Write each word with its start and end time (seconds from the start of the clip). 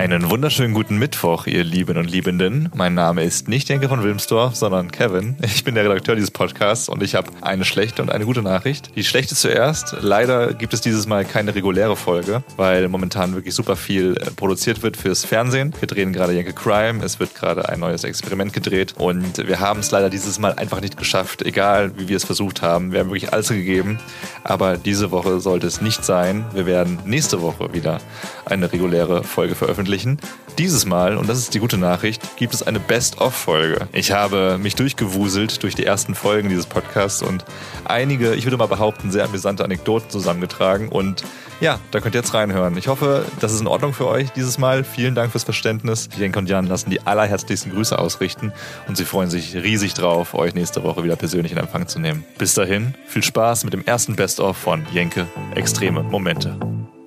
Einen 0.00 0.30
wunderschönen 0.30 0.72
guten 0.72 0.96
Mittwoch, 0.96 1.46
ihr 1.46 1.62
Lieben 1.62 1.98
und 1.98 2.10
Liebenden. 2.10 2.70
Mein 2.74 2.94
Name 2.94 3.22
ist 3.22 3.48
nicht 3.48 3.68
Jenke 3.68 3.86
von 3.90 4.02
Wilmsdorf, 4.02 4.56
sondern 4.56 4.90
Kevin. 4.90 5.36
Ich 5.42 5.62
bin 5.62 5.74
der 5.74 5.84
Redakteur 5.84 6.14
dieses 6.14 6.30
Podcasts 6.30 6.88
und 6.88 7.02
ich 7.02 7.14
habe 7.14 7.30
eine 7.42 7.66
schlechte 7.66 8.00
und 8.00 8.10
eine 8.10 8.24
gute 8.24 8.40
Nachricht. 8.40 8.96
Die 8.96 9.04
schlechte 9.04 9.34
zuerst. 9.34 9.96
Leider 10.00 10.54
gibt 10.54 10.72
es 10.72 10.80
dieses 10.80 11.06
Mal 11.06 11.26
keine 11.26 11.54
reguläre 11.54 11.96
Folge, 11.96 12.42
weil 12.56 12.88
momentan 12.88 13.34
wirklich 13.34 13.54
super 13.54 13.76
viel 13.76 14.16
äh, 14.16 14.30
produziert 14.30 14.82
wird 14.82 14.96
fürs 14.96 15.26
Fernsehen. 15.26 15.74
Wir 15.78 15.86
drehen 15.86 16.14
gerade 16.14 16.32
Jenke 16.32 16.54
Crime, 16.54 17.04
es 17.04 17.20
wird 17.20 17.34
gerade 17.34 17.68
ein 17.68 17.80
neues 17.80 18.02
Experiment 18.02 18.54
gedreht 18.54 18.94
und 18.96 19.46
wir 19.46 19.60
haben 19.60 19.80
es 19.80 19.90
leider 19.90 20.08
dieses 20.08 20.38
Mal 20.38 20.54
einfach 20.54 20.80
nicht 20.80 20.96
geschafft, 20.96 21.42
egal 21.42 21.92
wie 21.98 22.08
wir 22.08 22.16
es 22.16 22.24
versucht 22.24 22.62
haben. 22.62 22.92
Wir 22.92 23.00
haben 23.00 23.10
wirklich 23.10 23.34
alles 23.34 23.48
gegeben, 23.48 23.98
aber 24.44 24.78
diese 24.78 25.10
Woche 25.10 25.40
sollte 25.40 25.66
es 25.66 25.82
nicht 25.82 26.06
sein. 26.06 26.46
Wir 26.54 26.64
werden 26.64 27.00
nächste 27.04 27.42
Woche 27.42 27.74
wieder 27.74 28.00
eine 28.46 28.72
reguläre 28.72 29.24
Folge 29.24 29.54
veröffentlichen. 29.54 29.89
Dieses 30.58 30.84
Mal, 30.84 31.16
und 31.16 31.28
das 31.28 31.38
ist 31.38 31.54
die 31.54 31.58
gute 31.58 31.78
Nachricht, 31.78 32.36
gibt 32.36 32.54
es 32.54 32.62
eine 32.62 32.78
Best-of-Folge. 32.78 33.88
Ich 33.92 34.12
habe 34.12 34.58
mich 34.58 34.74
durchgewuselt 34.74 35.62
durch 35.62 35.74
die 35.74 35.84
ersten 35.84 36.14
Folgen 36.14 36.48
dieses 36.48 36.66
Podcasts 36.66 37.22
und 37.22 37.44
einige, 37.84 38.34
ich 38.34 38.44
würde 38.44 38.56
mal 38.56 38.66
behaupten, 38.66 39.10
sehr 39.10 39.24
amüsante 39.24 39.64
Anekdoten 39.64 40.10
zusammengetragen. 40.10 40.88
Und 40.88 41.24
ja, 41.60 41.78
da 41.90 42.00
könnt 42.00 42.14
ihr 42.14 42.20
jetzt 42.20 42.34
reinhören. 42.34 42.76
Ich 42.76 42.88
hoffe, 42.88 43.24
das 43.40 43.52
ist 43.52 43.60
in 43.60 43.66
Ordnung 43.66 43.92
für 43.92 44.06
euch 44.06 44.30
dieses 44.30 44.58
Mal. 44.58 44.84
Vielen 44.84 45.14
Dank 45.14 45.32
fürs 45.32 45.44
Verständnis. 45.44 46.08
Jenke 46.16 46.38
und 46.38 46.48
Jan 46.48 46.66
lassen 46.66 46.90
die 46.90 47.00
allerherzlichsten 47.00 47.72
Grüße 47.72 47.98
ausrichten 47.98 48.52
und 48.86 48.96
sie 48.96 49.04
freuen 49.04 49.30
sich 49.30 49.54
riesig 49.54 49.94
drauf, 49.94 50.34
euch 50.34 50.54
nächste 50.54 50.82
Woche 50.84 51.02
wieder 51.04 51.16
persönlich 51.16 51.52
in 51.52 51.58
Empfang 51.58 51.88
zu 51.88 51.98
nehmen. 51.98 52.24
Bis 52.38 52.54
dahin, 52.54 52.94
viel 53.06 53.24
Spaß 53.24 53.64
mit 53.64 53.72
dem 53.72 53.84
ersten 53.84 54.14
Best-of 54.14 54.56
von 54.56 54.86
Jenke 54.92 55.26
Extreme 55.54 56.02
Momente. 56.02 56.56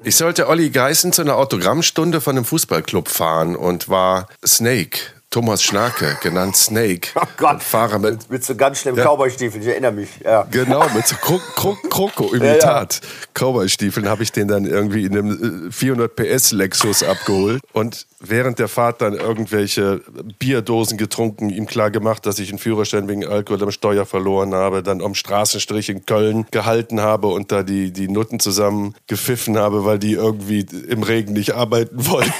Ich 0.05 0.17
sollte 0.17 0.49
Olli 0.49 0.69
Geißen 0.69 1.13
zu 1.13 1.21
einer 1.21 1.37
Autogrammstunde 1.37 2.19
von 2.19 2.35
einem 2.35 2.43
Fußballclub 2.43 3.07
fahren 3.07 3.55
und 3.55 3.87
war 3.87 4.27
Snake. 4.45 4.99
Thomas 5.33 5.63
Schnarke, 5.63 6.15
genannt 6.21 6.55
Snake. 6.55 7.09
Oh 7.15 7.21
Gott. 7.37 7.63
Fahrer 7.63 7.97
mit, 7.97 8.29
Mit 8.29 8.43
so 8.45 8.53
ganz 8.53 8.81
schlimmen 8.81 8.99
Ja. 8.99 9.05
Cowboy-Stiefeln, 9.05 9.63
ich 9.63 9.67
erinnere 9.67 9.91
mich. 9.91 10.09
Ja. 10.23 10.43
Genau, 10.51 10.85
mit 10.93 11.07
so 11.07 11.15
Kro 11.15 11.41
Kro 11.55 11.75
Kroko-Imitat. 11.89 13.01
Cowboy-Stiefeln 13.33 14.07
habe 14.07 14.21
ich 14.21 14.31
den 14.31 14.47
dann 14.47 14.65
irgendwie 14.65 15.05
in 15.05 15.17
einem 15.17 15.69
äh, 15.69 15.71
400 15.71 16.15
PS 16.15 16.51
Lexus 16.51 17.01
abgeholt 17.01 17.63
und 17.71 18.05
während 18.19 18.59
der 18.59 18.67
Fahrt 18.67 19.01
dann 19.01 19.13
irgendwelche 19.13 20.01
Bierdosen 20.37 20.99
getrunken, 20.99 21.49
ihm 21.49 21.65
klar 21.65 21.89
gemacht, 21.89 22.27
dass 22.27 22.37
ich 22.37 22.49
einen 22.49 22.59
Führerschein 22.59 23.07
wegen 23.07 23.25
Alkohol 23.25 23.63
am 23.63 23.71
Steuer 23.71 24.05
verloren 24.05 24.53
habe, 24.53 24.83
dann 24.83 25.01
am 25.01 25.15
Straßenstrich 25.15 25.89
in 25.89 26.05
Köln 26.05 26.45
gehalten 26.51 27.01
habe 27.01 27.25
und 27.29 27.51
da 27.51 27.63
die, 27.63 27.91
die 27.91 28.07
Nutten 28.07 28.39
zusammen 28.39 28.93
gepfiffen 29.07 29.57
habe, 29.57 29.83
weil 29.83 29.97
die 29.97 30.13
irgendwie 30.13 30.63
im 30.87 31.01
Regen 31.01 31.33
nicht 31.33 31.55
arbeiten 31.55 32.05
wollten. 32.05 32.31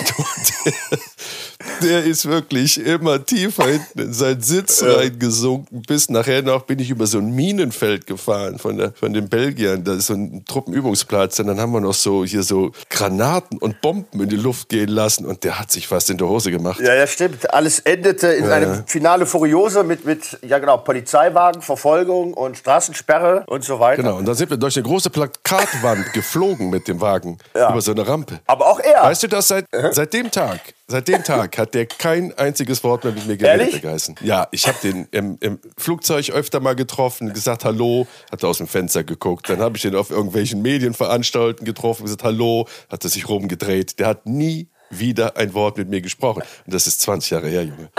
Der 1.83 2.03
ist 2.03 2.25
wirklich 2.27 2.79
immer 2.85 3.25
tiefer 3.25 3.65
hinten 3.67 3.99
in 3.99 4.13
seinen 4.13 4.41
Sitz 4.41 4.81
reingesunken. 4.83 5.81
Bis 5.83 6.09
nachher 6.09 6.41
noch 6.41 6.63
bin 6.63 6.79
ich 6.79 6.89
über 6.89 7.05
so 7.07 7.17
ein 7.19 7.31
Minenfeld 7.35 8.07
gefahren 8.07 8.57
von, 8.59 8.77
der, 8.77 8.93
von 8.93 9.13
den 9.13 9.29
Belgiern. 9.29 9.83
Da 9.83 9.93
ist 9.95 10.07
so 10.07 10.13
ein 10.13 10.43
Truppenübungsplatz. 10.45 11.39
Und 11.39 11.47
dann 11.47 11.59
haben 11.59 11.71
wir 11.73 11.81
noch 11.81 11.93
so 11.93 12.23
hier 12.25 12.43
so 12.43 12.71
Granaten 12.89 13.57
und 13.57 13.81
Bomben 13.81 14.21
in 14.21 14.29
die 14.29 14.35
Luft 14.35 14.69
gehen 14.69 14.89
lassen. 14.89 15.25
Und 15.25 15.43
der 15.43 15.59
hat 15.59 15.71
sich 15.71 15.87
fast 15.87 16.09
in 16.09 16.17
der 16.17 16.27
Hose 16.27 16.51
gemacht. 16.51 16.79
ja, 16.79 16.93
ja, 16.93 17.07
stimmt. 17.07 17.53
Alles 17.53 17.79
endete 17.79 18.27
in 18.27 18.45
Ja, 18.45 18.51
einem 18.51 18.71
ja. 18.73 18.83
Finale 18.85 19.25
Furiose 19.25 19.83
mit, 19.83 20.05
mit, 20.05 20.37
ja 20.47 20.59
genau, 20.59 20.77
Polizeiwagen, 20.77 21.61
Verfolgung 21.61 22.33
und 22.33 22.57
Straßensperre 22.57 23.43
und 23.47 23.63
so 23.63 23.79
weiter. 23.79 24.01
Genau, 24.03 24.17
und 24.17 24.25
dann 24.25 24.35
sind 24.35 24.49
wir 24.49 24.57
durch 24.57 24.75
eine 24.77 24.83
große 24.83 25.09
Plakatwand 25.09 26.13
geflogen 26.13 26.69
mit 26.69 26.87
dem 26.87 27.01
Wagen 27.01 27.37
Ja. 27.55 27.71
über 27.71 27.81
so 27.81 27.91
eine 27.91 28.07
Rampe. 28.07 28.39
Aber 28.45 28.67
auch 28.67 28.79
er. 28.79 29.03
Weißt 29.03 29.23
du 29.23 29.27
das 29.27 29.47
seit, 29.47 29.65
seit 29.91 30.13
dem 30.13 30.31
Tag? 30.31 30.59
Seit 30.87 31.07
dem 31.07 31.23
Tag 31.23 31.57
hat 31.57 31.73
der 31.73 31.85
kein 31.85 32.37
einziges 32.37 32.83
Wort 32.83 33.05
mehr 33.05 33.13
mit 33.13 33.25
mir 33.25 33.37
geredet, 33.37 33.81
Geißen. 33.81 34.15
Ja, 34.21 34.47
ich 34.51 34.67
habe 34.67 34.77
den 34.83 35.07
im, 35.11 35.37
im 35.39 35.59
Flugzeug 35.77 36.29
öfter 36.31 36.59
mal 36.59 36.75
getroffen, 36.75 37.33
gesagt 37.33 37.63
Hallo, 37.63 38.05
hat 38.31 38.43
er 38.43 38.49
aus 38.49 38.57
dem 38.57 38.67
Fenster 38.67 39.03
geguckt. 39.03 39.49
Dann 39.49 39.59
habe 39.59 39.77
ich 39.77 39.85
ihn 39.85 39.95
auf 39.95 40.09
irgendwelchen 40.11 40.61
Medienanstalten 40.61 41.65
getroffen, 41.65 42.03
gesagt 42.03 42.23
Hallo, 42.23 42.67
hat 42.89 43.03
er 43.03 43.09
sich 43.09 43.29
rumgedreht. 43.29 43.97
Der 43.99 44.07
hat 44.07 44.25
nie 44.25 44.67
wieder 44.89 45.37
ein 45.37 45.53
Wort 45.53 45.77
mit 45.77 45.89
mir 45.89 46.01
gesprochen. 46.01 46.43
Und 46.65 46.73
das 46.73 46.85
ist 46.85 47.01
20 47.01 47.31
Jahre 47.31 47.47
her, 47.47 47.63
Junge. 47.63 47.89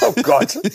Oh 0.00 0.12
Gott. 0.22 0.58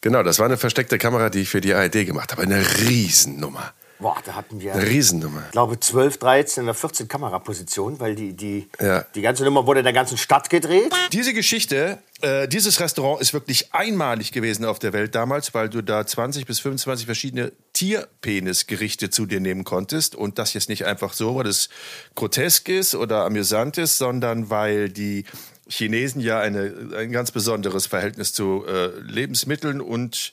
Genau, 0.00 0.22
das 0.22 0.38
war 0.38 0.46
eine 0.46 0.56
versteckte 0.56 0.98
Kamera, 0.98 1.30
die 1.30 1.40
ich 1.40 1.48
für 1.48 1.60
die 1.60 1.74
ARD 1.74 2.06
gemacht 2.06 2.32
habe. 2.32 2.42
Eine 2.42 2.62
Riesennummer. 2.80 3.72
Boah, 3.98 4.16
da 4.24 4.34
hatten 4.34 4.60
wir, 4.60 4.74
Eine 4.74 4.84
ich 4.84 4.90
Riesennummer. 4.90 5.42
glaube, 5.52 5.80
12, 5.80 6.18
13 6.18 6.64
oder 6.64 6.74
14 6.74 7.08
Kamerapositionen, 7.08 7.98
weil 7.98 8.14
die, 8.14 8.34
die, 8.34 8.68
Ja. 8.80 9.06
die 9.14 9.22
ganze 9.22 9.44
Nummer 9.44 9.66
wurde 9.66 9.80
in 9.80 9.84
der 9.84 9.92
ganzen 9.94 10.18
Stadt 10.18 10.50
gedreht. 10.50 10.92
Diese 11.12 11.32
Geschichte, 11.32 11.98
äh, 12.20 12.46
dieses 12.46 12.78
Restaurant 12.80 13.22
ist 13.22 13.32
wirklich 13.32 13.72
einmalig 13.72 14.32
gewesen 14.32 14.66
auf 14.66 14.78
der 14.78 14.92
Welt 14.92 15.14
damals, 15.14 15.54
weil 15.54 15.70
du 15.70 15.82
da 15.82 16.06
20 16.06 16.44
bis 16.44 16.60
25 16.60 17.06
verschiedene 17.06 17.52
Tierpenisgerichte 17.72 19.10
zu 19.10 19.26
dir 19.26 19.40
nehmen 19.40 19.64
konntest. 19.64 20.14
Und 20.14 20.38
das 20.38 20.52
jetzt 20.54 20.68
nicht 20.68 20.84
einfach 20.84 21.12
so, 21.12 21.36
weil 21.36 21.46
es 21.46 21.68
grotesk 22.14 22.68
ist 22.68 22.94
oder 22.94 23.24
amüsant 23.24 23.78
ist, 23.78 23.98
sondern 23.98 24.50
weil 24.50 24.88
die 24.90 25.24
Chinesen 25.68 26.20
ja 26.20 26.38
eine, 26.40 26.90
ein 26.96 27.12
ganz 27.12 27.30
besonderes 27.32 27.86
Verhältnis 27.86 28.32
zu 28.32 28.64
äh, 28.66 28.88
Lebensmitteln 29.00 29.80
und 29.80 30.32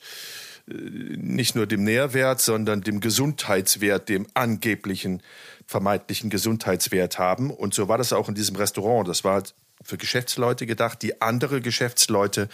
nicht 0.66 1.54
nur 1.54 1.66
dem 1.66 1.84
Nährwert, 1.84 2.40
sondern 2.40 2.80
dem 2.80 3.00
Gesundheitswert, 3.00 4.08
dem 4.08 4.26
angeblichen 4.34 5.22
vermeintlichen 5.66 6.30
Gesundheitswert 6.30 7.18
haben. 7.18 7.50
Und 7.50 7.74
so 7.74 7.88
war 7.88 7.98
das 7.98 8.12
auch 8.12 8.28
in 8.28 8.34
diesem 8.34 8.56
Restaurant. 8.56 9.08
Das 9.08 9.24
war 9.24 9.34
halt 9.34 9.54
für 9.82 9.98
Geschäftsleute 9.98 10.66
gedacht, 10.66 11.02
die 11.02 11.20
andere 11.20 11.60
Geschäftsleute 11.60 12.48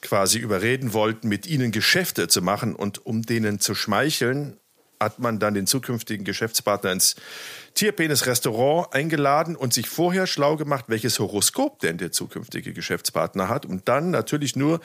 quasi 0.00 0.38
überreden 0.38 0.92
wollten, 0.92 1.28
mit 1.28 1.46
ihnen 1.46 1.72
Geschäfte 1.72 2.28
zu 2.28 2.42
machen. 2.42 2.74
Und 2.74 3.04
um 3.04 3.22
denen 3.22 3.60
zu 3.60 3.74
schmeicheln, 3.74 4.56
hat 4.98 5.18
man 5.18 5.38
dann 5.38 5.54
den 5.54 5.66
zukünftigen 5.66 6.24
Geschäftspartner 6.24 6.92
ins 6.92 7.16
Tierpenis-Restaurant 7.74 8.92
eingeladen 8.92 9.56
und 9.56 9.72
sich 9.72 9.88
vorher 9.88 10.26
schlau 10.26 10.56
gemacht, 10.56 10.86
welches 10.88 11.18
Horoskop 11.18 11.78
denn 11.80 11.96
der 11.96 12.12
zukünftige 12.12 12.74
Geschäftspartner 12.74 13.48
hat. 13.48 13.64
Und 13.64 13.88
dann 13.88 14.10
natürlich 14.10 14.56
nur 14.56 14.80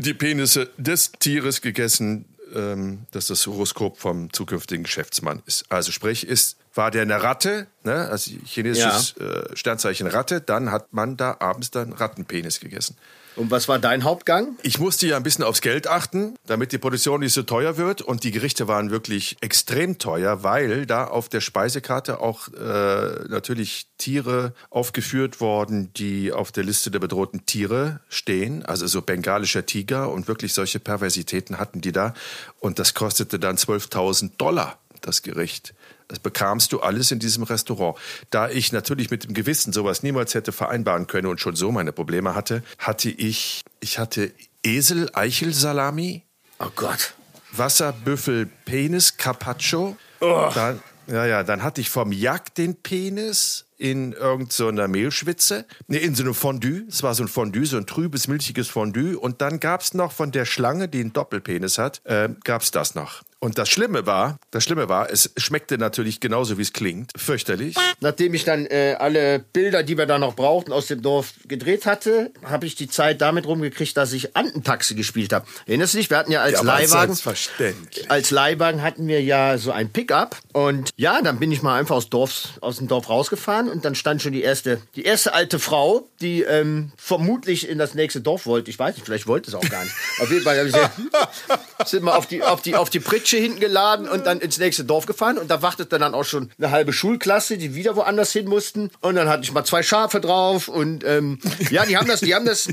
die 0.00 0.14
Penisse 0.14 0.70
des 0.76 1.12
Tieres 1.12 1.60
gegessen, 1.60 2.24
ähm, 2.54 3.06
dass 3.12 3.28
das 3.28 3.46
Horoskop 3.46 3.98
vom 3.98 4.32
zukünftigen 4.32 4.84
Geschäftsmann 4.84 5.42
ist. 5.46 5.64
Also 5.70 5.92
sprich, 5.92 6.26
ist, 6.26 6.56
war 6.74 6.90
der 6.90 7.02
eine 7.02 7.22
Ratte, 7.22 7.66
ne, 7.84 8.08
also 8.08 8.32
chinesisches 8.44 9.16
äh, 9.16 9.56
Sternzeichen 9.56 10.06
Ratte, 10.06 10.40
dann 10.40 10.70
hat 10.70 10.92
man 10.92 11.16
da 11.16 11.36
abends 11.38 11.70
dann 11.70 11.92
Rattenpenis 11.92 12.60
gegessen. 12.60 12.96
Und 13.36 13.50
was 13.50 13.68
war 13.68 13.78
dein 13.78 14.04
Hauptgang? 14.04 14.56
Ich 14.62 14.78
musste 14.78 15.06
ja 15.06 15.16
ein 15.16 15.22
bisschen 15.22 15.44
aufs 15.44 15.60
Geld 15.60 15.86
achten, 15.86 16.36
damit 16.46 16.72
die 16.72 16.78
Produktion 16.78 17.20
nicht 17.20 17.32
so 17.32 17.42
teuer 17.42 17.76
wird. 17.76 18.02
Und 18.02 18.24
die 18.24 18.30
Gerichte 18.30 18.68
waren 18.68 18.90
wirklich 18.90 19.36
extrem 19.40 19.98
teuer, 19.98 20.42
weil 20.42 20.86
da 20.86 21.04
auf 21.04 21.28
der 21.28 21.40
Speisekarte 21.40 22.20
auch 22.20 22.48
äh, 22.48 23.28
natürlich 23.28 23.86
Tiere 23.98 24.54
aufgeführt 24.70 25.40
worden, 25.40 25.92
die 25.94 26.32
auf 26.32 26.52
der 26.52 26.64
Liste 26.64 26.90
der 26.90 26.98
bedrohten 26.98 27.46
Tiere 27.46 28.00
stehen. 28.08 28.64
Also 28.64 28.86
so 28.86 29.02
bengalischer 29.02 29.64
Tiger 29.64 30.10
und 30.10 30.28
wirklich 30.28 30.52
solche 30.52 30.80
Perversitäten 30.80 31.58
hatten 31.58 31.80
die 31.80 31.92
da. 31.92 32.14
Und 32.58 32.78
das 32.78 32.94
kostete 32.94 33.38
dann 33.38 33.56
12.000 33.56 34.32
Dollar, 34.38 34.78
das 35.00 35.22
Gericht. 35.22 35.74
Das 36.10 36.18
bekamst 36.18 36.72
du 36.72 36.80
alles 36.80 37.12
in 37.12 37.20
diesem 37.20 37.44
Restaurant. 37.44 37.96
Da 38.30 38.50
ich 38.50 38.72
natürlich 38.72 39.10
mit 39.10 39.24
dem 39.24 39.32
Gewissen 39.32 39.72
sowas 39.72 40.02
niemals 40.02 40.34
hätte 40.34 40.50
vereinbaren 40.50 41.06
können 41.06 41.28
und 41.28 41.40
schon 41.40 41.54
so 41.54 41.70
meine 41.70 41.92
Probleme 41.92 42.34
hatte, 42.34 42.64
hatte 42.78 43.10
ich, 43.10 43.62
ich 43.78 43.98
hatte 44.00 44.32
Esel-Eichel-Salami, 44.64 46.24
Oh 46.60 46.68
Gott. 46.76 47.14
Wasserbüffel-Penis, 47.52 49.16
Carpaccio. 49.16 49.96
Dann, 50.20 50.82
ja, 51.06 51.24
ja, 51.24 51.42
dann 51.42 51.62
hatte 51.62 51.80
ich 51.80 51.88
vom 51.88 52.12
Jagd 52.12 52.58
den 52.58 52.76
Penis 52.76 53.64
in 53.78 54.12
irgendeiner 54.12 54.84
so 54.84 54.88
Mehlschwitze. 54.88 55.64
Nee, 55.86 55.96
in 55.96 56.14
so 56.14 56.22
einem 56.22 56.34
Fondue. 56.34 56.84
Es 56.86 57.02
war 57.02 57.14
so 57.14 57.24
ein 57.24 57.28
Fondue, 57.28 57.64
so 57.64 57.78
ein 57.78 57.86
trübes, 57.86 58.28
milchiges 58.28 58.68
Fondue. 58.68 59.18
Und 59.18 59.40
dann 59.40 59.58
gab's 59.58 59.94
noch 59.94 60.12
von 60.12 60.32
der 60.32 60.44
Schlange, 60.44 60.88
die 60.88 61.00
einen 61.00 61.14
Doppelpenis 61.14 61.78
hat, 61.78 62.02
äh, 62.04 62.28
gab's 62.44 62.70
das 62.72 62.94
noch. 62.94 63.22
Und 63.42 63.56
das 63.56 63.70
Schlimme 63.70 64.04
war, 64.04 64.38
das 64.50 64.64
Schlimme 64.64 64.90
war, 64.90 65.10
es 65.10 65.30
schmeckte 65.38 65.78
natürlich 65.78 66.20
genauso, 66.20 66.58
wie 66.58 66.62
es 66.62 66.74
klingt. 66.74 67.10
Fürchterlich. 67.16 67.74
Nachdem 68.00 68.34
ich 68.34 68.44
dann 68.44 68.66
äh, 68.66 68.96
alle 68.98 69.38
Bilder, 69.38 69.82
die 69.82 69.96
wir 69.96 70.04
da 70.04 70.18
noch 70.18 70.36
brauchten, 70.36 70.72
aus 70.72 70.88
dem 70.88 71.00
Dorf 71.00 71.32
gedreht 71.48 71.86
hatte, 71.86 72.32
habe 72.44 72.66
ich 72.66 72.74
die 72.74 72.86
Zeit 72.88 73.22
damit 73.22 73.46
rumgekriegt, 73.46 73.96
dass 73.96 74.12
ich 74.12 74.36
Antentaxi 74.36 74.94
gespielt 74.94 75.32
habe. 75.32 75.46
Erinnerst 75.66 75.94
du 75.94 75.98
dich? 75.98 76.10
Wir 76.10 76.18
hatten 76.18 76.32
ja 76.32 76.42
als 76.42 76.52
Ja, 76.58 76.62
Leihwagen. 76.62 77.14
selbstverständlich. 77.14 78.10
Als 78.10 78.30
Leihwagen 78.30 78.82
hatten 78.82 79.08
wir 79.08 79.22
ja 79.22 79.56
so 79.56 79.72
ein 79.72 79.88
Pickup. 79.90 80.36
Und 80.52 80.90
ja, 80.96 81.22
dann 81.22 81.38
bin 81.38 81.50
ich 81.50 81.62
mal 81.62 81.78
einfach 81.78 81.96
aus, 81.96 82.10
Dorf, 82.10 82.58
aus 82.60 82.76
dem 82.76 82.88
Dorf 82.88 83.08
rausgefahren 83.08 83.70
und 83.70 83.86
dann 83.86 83.94
stand 83.94 84.20
schon 84.20 84.32
die 84.32 84.42
erste, 84.42 84.82
die 84.96 85.04
erste 85.04 85.32
alte 85.32 85.58
Frau, 85.58 86.06
die 86.20 86.42
ähm, 86.42 86.92
vermutlich 86.98 87.66
in 87.68 87.78
das 87.78 87.94
nächste 87.94 88.20
Dorf 88.20 88.44
wollte. 88.44 88.70
Ich 88.70 88.78
weiß 88.78 88.96
nicht, 88.96 89.06
vielleicht 89.06 89.26
wollte 89.26 89.48
es 89.48 89.54
auch 89.54 89.66
gar 89.68 89.82
nicht. 89.82 89.94
Auf 90.20 90.30
jeden 90.30 90.42
Fall 90.44 90.58
habe 90.58 90.68
ich 90.68 90.74
gesagt, 90.74 91.00
sind 91.88 92.04
wir 92.04 92.16
auf 92.18 92.26
die, 92.26 92.42
auf 92.42 92.60
die, 92.60 92.76
auf 92.76 92.90
die 92.90 93.00
Pritsche 93.00 93.29
Kutsche 93.30 93.42
hinten 93.42 93.60
geladen 93.60 94.08
und 94.08 94.26
dann 94.26 94.40
ins 94.40 94.58
nächste 94.58 94.84
Dorf 94.84 95.06
gefahren. 95.06 95.38
Und 95.38 95.50
da 95.50 95.62
wartete 95.62 95.98
dann 95.98 96.14
auch 96.14 96.24
schon 96.24 96.50
eine 96.58 96.70
halbe 96.72 96.92
Schulklasse, 96.92 97.58
die 97.58 97.74
wieder 97.76 97.94
woanders 97.94 98.32
hin 98.32 98.48
mussten. 98.48 98.90
Und 99.00 99.14
dann 99.14 99.28
hatte 99.28 99.44
ich 99.44 99.52
mal 99.52 99.64
zwei 99.64 99.82
Schafe 99.84 100.20
drauf. 100.20 100.66
Und 100.66 101.04
ähm, 101.04 101.38
ja, 101.70 101.86
die 101.86 101.96
haben 101.96 102.08
das, 102.08 102.20
die 102.20 102.34
haben 102.34 102.44
das 102.44 102.68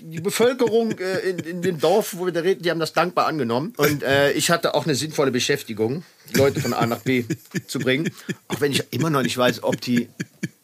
die 0.00 0.20
Bevölkerung 0.20 0.98
äh, 0.98 1.18
in, 1.20 1.38
in 1.38 1.62
dem 1.62 1.78
Dorf, 1.78 2.16
wo 2.16 2.26
wir 2.26 2.32
da 2.32 2.40
reden, 2.40 2.62
die 2.62 2.70
haben 2.70 2.80
das 2.80 2.92
dankbar 2.92 3.26
angenommen. 3.26 3.74
Und 3.76 4.02
äh, 4.02 4.32
ich 4.32 4.50
hatte 4.50 4.74
auch 4.74 4.86
eine 4.86 4.94
sinnvolle 4.96 5.30
Beschäftigung, 5.30 6.02
Leute 6.36 6.60
von 6.60 6.72
A 6.72 6.86
nach 6.86 7.00
B 7.00 7.24
zu 7.66 7.78
bringen. 7.78 8.10
Auch 8.48 8.60
wenn 8.60 8.72
ich 8.72 8.84
immer 8.90 9.10
noch 9.10 9.22
nicht 9.22 9.36
weiß, 9.36 9.62
ob 9.62 9.80
die 9.80 10.08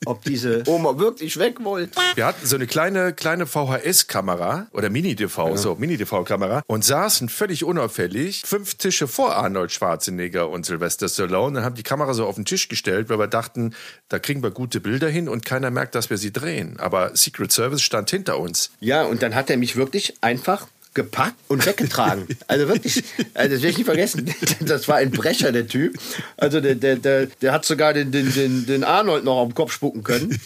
ob 0.05 0.23
diese 0.25 0.63
Oma 0.67 0.99
wirklich 0.99 1.39
weg 1.39 1.63
wollte. 1.63 2.01
Wir 2.15 2.27
hatten 2.27 2.47
so 2.47 2.57
eine 2.57 2.67
kleine, 2.67 3.13
kleine 3.13 3.47
VHS-Kamera 3.47 4.69
oder 4.73 4.91
Mini-DV, 4.91 5.57
so 5.57 5.75
Mini-DV-Kamera 5.75 6.63
und 6.67 6.85
saßen 6.85 7.29
völlig 7.29 7.65
unauffällig 7.65 8.43
fünf 8.47 8.75
Tische 8.75 9.07
vor 9.07 9.37
Arnold 9.37 9.73
Schwarzenegger 9.73 10.49
und 10.49 10.67
Sylvester 10.67 11.09
Stallone 11.09 11.59
und 11.59 11.65
haben 11.65 11.75
die 11.75 11.83
Kamera 11.83 12.15
so 12.15 12.27
auf 12.27 12.37
den 12.37 12.45
Tisch 12.45 12.69
gestellt, 12.69 13.09
weil 13.09 13.19
wir 13.19 13.27
dachten, 13.27 13.75
da 14.09 14.19
kriegen 14.19 14.43
wir 14.43 14.51
gute 14.51 14.81
Bilder 14.81 15.09
hin 15.09 15.29
und 15.29 15.45
keiner 15.45 15.71
merkt, 15.71 15.95
dass 15.95 16.11
wir 16.11 16.17
sie 16.17 16.33
drehen. 16.33 16.79
Aber 16.79 17.15
Secret 17.17 17.53
Service 17.53 17.83
stand 17.83 18.11
hinter 18.11 18.39
uns. 18.39 18.71
Ja, 18.81 19.05
und 19.05 19.23
dann 19.23 19.35
hat 19.35 19.51
er 19.51 19.57
mich 19.57 19.77
wirklich 19.77 20.15
einfach 20.21 20.67
gepackt 20.95 21.37
und 21.49 21.65
weggetragen. 21.65 22.27
Also 22.49 22.69
wirklich, 22.69 23.05
also 23.35 23.55
das 23.55 23.63
werde 23.63 23.69
ich 23.69 23.79
nicht 23.79 23.87
vergessen. 23.87 24.35
Das 24.61 24.89
war 24.89 24.97
ein 24.97 25.11
Brecher, 25.11 25.53
der 25.53 25.67
Typ. 25.67 25.97
Also 26.37 26.61
der, 26.61 26.75
der, 26.75 26.97
der, 26.97 27.27
der 27.27 27.53
hat 27.53 27.65
sogar 27.65 27.93
den, 27.93 28.11
den, 28.11 28.33
den, 28.33 28.67
den 28.67 28.85
Arnold 28.85 29.25
noch 29.25 29.37
auf 29.37 29.49
den 29.49 29.55
Kopf 29.55 29.73
spucken 29.73 30.03
können. 30.03 30.41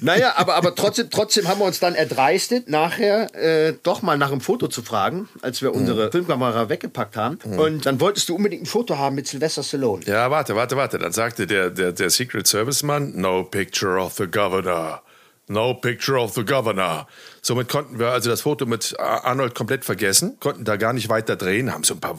Naja, 0.00 0.34
aber, 0.36 0.54
aber 0.56 0.74
trotzdem, 0.74 1.10
trotzdem 1.10 1.48
haben 1.48 1.60
wir 1.60 1.66
uns 1.66 1.80
dann 1.80 1.94
erdreistet, 1.94 2.68
nachher 2.68 3.34
äh, 3.34 3.74
doch 3.82 4.02
mal 4.02 4.18
nach 4.18 4.32
einem 4.32 4.40
Foto 4.40 4.68
zu 4.68 4.82
fragen, 4.82 5.28
als 5.42 5.62
wir 5.62 5.74
unsere 5.74 6.10
Filmkamera 6.10 6.68
weggepackt 6.68 7.16
haben. 7.16 7.38
Und 7.56 7.86
dann 7.86 8.00
wolltest 8.00 8.28
du 8.28 8.36
unbedingt 8.36 8.62
ein 8.62 8.66
Foto 8.66 8.98
haben 8.98 9.14
mit 9.14 9.26
Sylvester 9.26 9.62
Stallone. 9.62 10.02
Ja, 10.04 10.30
warte, 10.30 10.56
warte, 10.56 10.76
warte. 10.76 10.98
Dann 10.98 11.12
sagte 11.12 11.46
der, 11.46 11.70
der, 11.70 11.92
der 11.92 12.10
Secret 12.10 12.46
Service 12.46 12.82
Mann, 12.82 13.12
no 13.16 13.44
picture 13.44 14.00
of 14.00 14.14
the 14.14 14.26
governor. 14.26 15.02
No 15.48 15.72
picture 15.74 16.18
of 16.20 16.34
the 16.34 16.44
governor. 16.44 17.06
Somit 17.48 17.70
konnten 17.70 17.98
wir 17.98 18.10
also 18.10 18.28
das 18.28 18.42
Foto 18.42 18.66
mit 18.66 19.00
Arnold 19.00 19.54
komplett 19.54 19.82
vergessen, 19.82 20.36
konnten 20.38 20.66
da 20.66 20.76
gar 20.76 20.92
nicht 20.92 21.08
weiter 21.08 21.34
drehen, 21.34 21.72
haben 21.72 21.82
so 21.82 21.94
ein 21.94 22.00
paar 22.00 22.18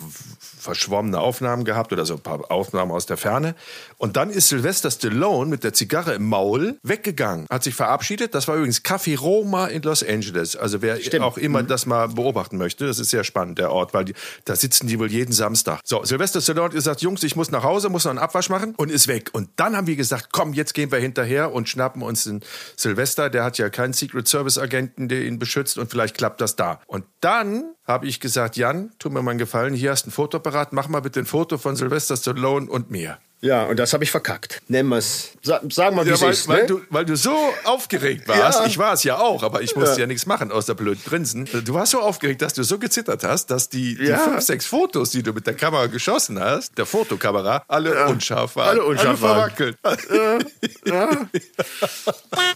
verschwommene 0.59 1.19
Aufnahmen 1.19 1.65
gehabt 1.65 1.93
oder 1.93 2.03
so 2.03 2.15
ein 2.15 2.19
paar 2.19 2.49
Aufnahmen 2.49 2.91
aus 2.91 3.05
der 3.05 3.15
Ferne. 3.15 3.53
Und 3.99 4.17
dann 4.17 4.31
ist 4.31 4.47
Sylvester 4.47 4.89
Stallone 4.89 5.47
mit 5.47 5.63
der 5.63 5.73
Zigarre 5.73 6.15
im 6.15 6.27
Maul 6.27 6.79
weggegangen, 6.81 7.45
hat 7.47 7.63
sich 7.63 7.75
verabschiedet. 7.75 8.33
Das 8.33 8.47
war 8.47 8.55
übrigens 8.55 8.83
Café 8.83 9.19
Roma 9.19 9.67
in 9.67 9.83
Los 9.83 10.03
Angeles. 10.03 10.55
Also 10.55 10.81
wer 10.81 10.99
Stimmt. 10.99 11.23
auch 11.23 11.37
immer 11.37 11.61
das 11.61 11.85
mal 11.85 12.07
beobachten 12.07 12.57
möchte, 12.57 12.87
das 12.87 12.97
ist 12.97 13.11
sehr 13.11 13.23
spannend, 13.23 13.59
der 13.59 13.71
Ort, 13.71 13.93
weil 13.93 14.05
die, 14.05 14.15
da 14.45 14.55
sitzen 14.55 14.87
die 14.87 14.97
wohl 14.97 15.11
jeden 15.11 15.31
Samstag. 15.31 15.81
So, 15.83 16.03
Sylvester 16.03 16.41
Stallone 16.41 16.65
hat 16.65 16.73
gesagt, 16.73 17.01
Jungs, 17.01 17.21
ich 17.21 17.35
muss 17.35 17.51
nach 17.51 17.63
Hause, 17.63 17.89
muss 17.89 18.05
noch 18.05 18.09
einen 18.09 18.19
Abwasch 18.19 18.49
machen 18.49 18.73
und 18.77 18.89
ist 18.89 19.07
weg. 19.07 19.29
Und 19.33 19.49
dann 19.57 19.77
haben 19.77 19.85
wir 19.85 19.95
gesagt, 19.95 20.29
komm, 20.31 20.53
jetzt 20.53 20.73
gehen 20.73 20.91
wir 20.91 20.97
hinterher 20.97 21.53
und 21.53 21.69
schnappen 21.69 22.01
uns 22.01 22.23
den 22.23 22.41
Sylvester. 22.75 23.29
Der 23.29 23.43
hat 23.43 23.59
ja 23.59 23.69
keinen 23.69 23.93
Secret 23.93 24.27
Service 24.27 24.57
Agenten, 24.57 25.07
ihn 25.21 25.39
beschützt 25.39 25.77
und 25.77 25.89
vielleicht 25.89 26.17
klappt 26.17 26.41
das 26.41 26.55
da. 26.55 26.79
Und 26.87 27.05
dann 27.21 27.75
habe 27.85 28.07
ich 28.07 28.19
gesagt, 28.19 28.57
Jan, 28.57 28.91
tu 28.99 29.09
mir 29.09 29.21
mal 29.21 29.31
einen 29.31 29.39
Gefallen, 29.39 29.73
hier 29.73 29.91
hast 29.91 30.07
ein 30.07 30.11
Fotoapparat, 30.11 30.73
mach 30.73 30.87
mal 30.87 31.01
bitte 31.01 31.19
ein 31.19 31.25
Foto 31.25 31.57
von 31.57 31.75
Sylvester 31.75 32.17
Stallone 32.17 32.69
und 32.69 32.91
mir. 32.91 33.19
Ja, 33.41 33.63
und 33.67 33.77
das 33.79 33.93
habe 33.93 34.03
ich 34.03 34.11
verkackt. 34.11 34.61
Nennen 34.67 34.89
wir 34.89 34.97
es. 34.97 35.29
Sa 35.41 35.61
sagen 35.69 35.95
wir, 35.95 36.03
wie 36.05 36.09
Ja, 36.09 36.15
es 36.15 36.21
weil, 36.21 36.31
ist. 36.31 36.47
weil, 36.49 36.61
Ne? 36.63 36.67
du, 36.67 36.81
weil 36.89 37.05
du 37.05 37.15
so 37.15 37.33
aufgeregt 37.63 38.27
warst. 38.27 38.59
Ja. 38.59 38.65
Ich 38.65 38.77
war 38.77 38.91
es 38.93 39.03
ja 39.05 39.17
auch, 39.17 39.43
aber 39.43 39.61
ich 39.61 39.73
musste 39.77 39.93
ja, 39.95 39.99
Ja. 40.01 40.07
nichts 40.07 40.25
machen 40.25 40.51
außer 40.51 40.75
blöd 40.75 41.03
grinsen. 41.05 41.47
Du 41.65 41.73
warst 41.73 41.93
so 41.93 42.01
aufgeregt, 42.01 42.41
dass 42.41 42.53
du 42.53 42.63
so 42.63 42.77
gezittert 42.79 43.23
hast, 43.23 43.47
dass 43.49 43.69
die, 43.69 43.95
die 43.95 44.07
Ja. 44.07 44.17
fünf, 44.17 44.41
sechs 44.41 44.65
Fotos, 44.65 45.11
die 45.11 45.23
du 45.23 45.31
mit 45.31 45.47
der 45.47 45.53
Kamera 45.53 45.87
geschossen 45.87 46.37
hast, 46.37 46.77
der 46.77 46.85
Fotokamera, 46.85 47.63
alle 47.69 48.07
unscharf 48.07 48.57
waren. 48.57 48.67
Alle 48.69 48.83
unscharf 48.83 49.21
waren. 49.21 49.51
verwackelt. 49.51 49.77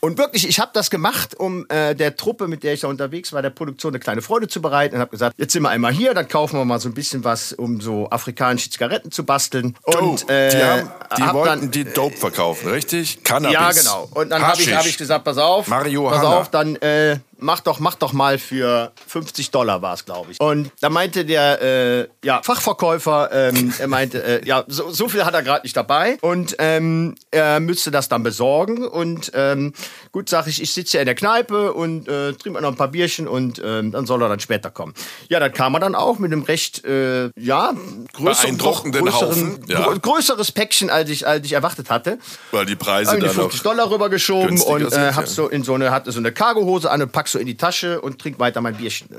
Und 0.02 0.18
wirklich, 0.18 0.48
ich 0.48 0.60
habe 0.60 0.72
das 0.74 0.90
gemacht, 0.90 1.36
um 1.40 1.66
äh, 1.70 1.96
der 1.96 2.16
Truppe, 2.16 2.48
mit 2.48 2.64
der 2.64 2.74
ich 2.74 2.82
da 2.82 2.88
unterwegs 2.88 3.32
war, 3.34 3.42
der 3.42 3.50
Produktion 3.52 3.92
eine 3.94 4.00
kleine 4.00 4.22
Freude 4.22 4.48
zu 4.48 4.62
bereiten. 4.62 4.96
Und 4.96 5.02
habe 5.02 5.12
gesagt, 5.12 5.36
jetzt 5.38 5.54
sind 5.54 5.64
wir 5.64 5.70
einmal 5.70 5.94
hier, 5.94 6.14
dann 6.14 6.28
kaufen 6.28 6.58
wir 6.60 6.66
mal 6.66 6.80
so 6.80 6.90
ein 6.90 6.94
bisschen 6.94 7.24
was, 7.24 7.54
um 7.54 7.80
so 7.82 8.10
afrikanische 8.10 8.70
Zigaretten 8.70 9.12
zu 9.12 9.24
basteln. 9.24 9.76
Und 9.84 10.26
oh, 10.28 10.32
äh, 10.32 10.50
die, 10.50 10.58
haben, 10.80 10.92
die 11.18 11.24
hab 11.24 11.34
wollten 11.34 11.60
dann, 11.62 11.72
die 11.72 11.84
Dope 11.86 12.18
verkaufen, 12.18 12.70
richtig? 12.70 13.24
Cannabis. 13.24 13.54
Ja, 13.54 13.72
genau. 13.72 14.10
Und 14.14 14.30
dann 14.30 14.46
habe 14.46 14.62
ich, 14.62 14.74
hab 14.74 14.86
ich 14.86 14.98
gesagt, 14.98 15.24
pass 15.24 15.38
auf, 15.38 15.68
Marihuana. 15.68 16.18
pass 16.18 16.26
auf, 16.26 16.50
dann 16.50 16.76
äh, 16.78 17.18
mach 17.38 17.60
doch, 17.60 17.80
mach 17.80 17.96
doch 17.96 18.14
mal 18.14 18.38
für 18.38 18.92
50 19.08 19.52
Dollar 19.52 19.82
war 19.82 19.94
es, 19.94 20.06
glaube 20.06 20.32
ich. 20.32 20.40
Und 20.40 20.72
da 20.82 20.90
meinte 20.90 21.26
der 21.26 21.62
äh, 21.62 22.08
ja, 22.24 22.42
Fachverkäufer, 22.44 23.30
ähm, 23.32 23.74
er 23.78 23.88
meinte, 23.88 24.24
äh, 24.24 24.46
ja, 24.46 24.64
so, 24.68 24.90
so 24.92 25.08
viel 25.08 25.26
hat 25.26 25.34
er 25.34 25.44
gerade 25.44 25.64
nicht 25.64 25.76
dabei 25.76 26.18
und 26.22 26.56
ähm, 26.60 27.16
er 27.32 27.60
müsste 27.60 27.92
das 27.92 28.10
dann 28.10 28.24
besorgen. 28.24 28.86
Und 28.86 29.32
ähm, 29.34 29.74
gut, 30.12 30.30
sage 30.30 30.50
ich, 30.50 30.62
ich 30.62 30.72
sitze 30.74 30.98
ja 30.98 31.02
in 31.02 31.06
der 31.06 31.16
Kneipe 31.16 31.74
und 31.74 32.08
äh, 32.08 32.34
trinke 32.34 32.62
noch 32.62 32.70
ein 32.70 32.76
paar 32.76 32.90
Bierchen 32.90 33.28
und 33.28 33.62
ähm, 33.64 33.92
dann 33.92 34.06
soll 34.06 34.22
er 34.22 34.30
dann 34.30 34.40
später 34.40 34.70
kommen. 34.70 34.94
Ja, 35.30 35.40
dann 35.40 35.52
kam 35.54 35.74
er 35.76 35.80
dann 35.80 35.96
auch 35.96 36.20
mit 36.20 36.32
einem 36.32 36.44
recht, 36.44 36.86
äh, 36.86 37.30
ja, 37.36 37.74
größeren, 38.14 38.58
größeren, 38.58 39.14
Haufen, 39.14 39.66
ja. 39.68 39.80
grö- 39.80 40.00
größeres 40.00 40.52
Päckchen, 40.52 40.90
als 40.90 41.10
ich, 41.10 41.28
als 41.28 41.46
ich 41.46 41.54
erwartet 41.54 41.90
hatte. 41.90 42.20
Weil 42.52 42.66
die 42.66 42.76
Preise 42.76 43.16
ihm 43.16 43.20
die 43.20 43.26
dann 43.26 43.36
50 43.36 43.64
noch 43.64 43.72
Dollar 43.72 43.90
rübergeschoben 43.92 44.62
und 44.62 44.94
äh, 44.94 45.06
ja. 45.06 45.16
hab 45.16 45.28
so 45.28 45.48
in 45.48 45.64
so 45.64 45.74
eine, 45.74 45.92
hatte 45.92 46.12
so 46.12 46.20
eine 46.20 46.32
Cargohose 46.32 46.90
an 46.90 47.02
und 47.02 47.12
pack 47.12 47.23
so 47.28 47.40
in 47.40 47.46
die 47.48 47.58
Tasche 47.58 48.02
und 48.02 48.20
trink 48.20 48.40
weiter 48.40 48.62
mein 48.62 48.76
Bierchen. 48.76 49.10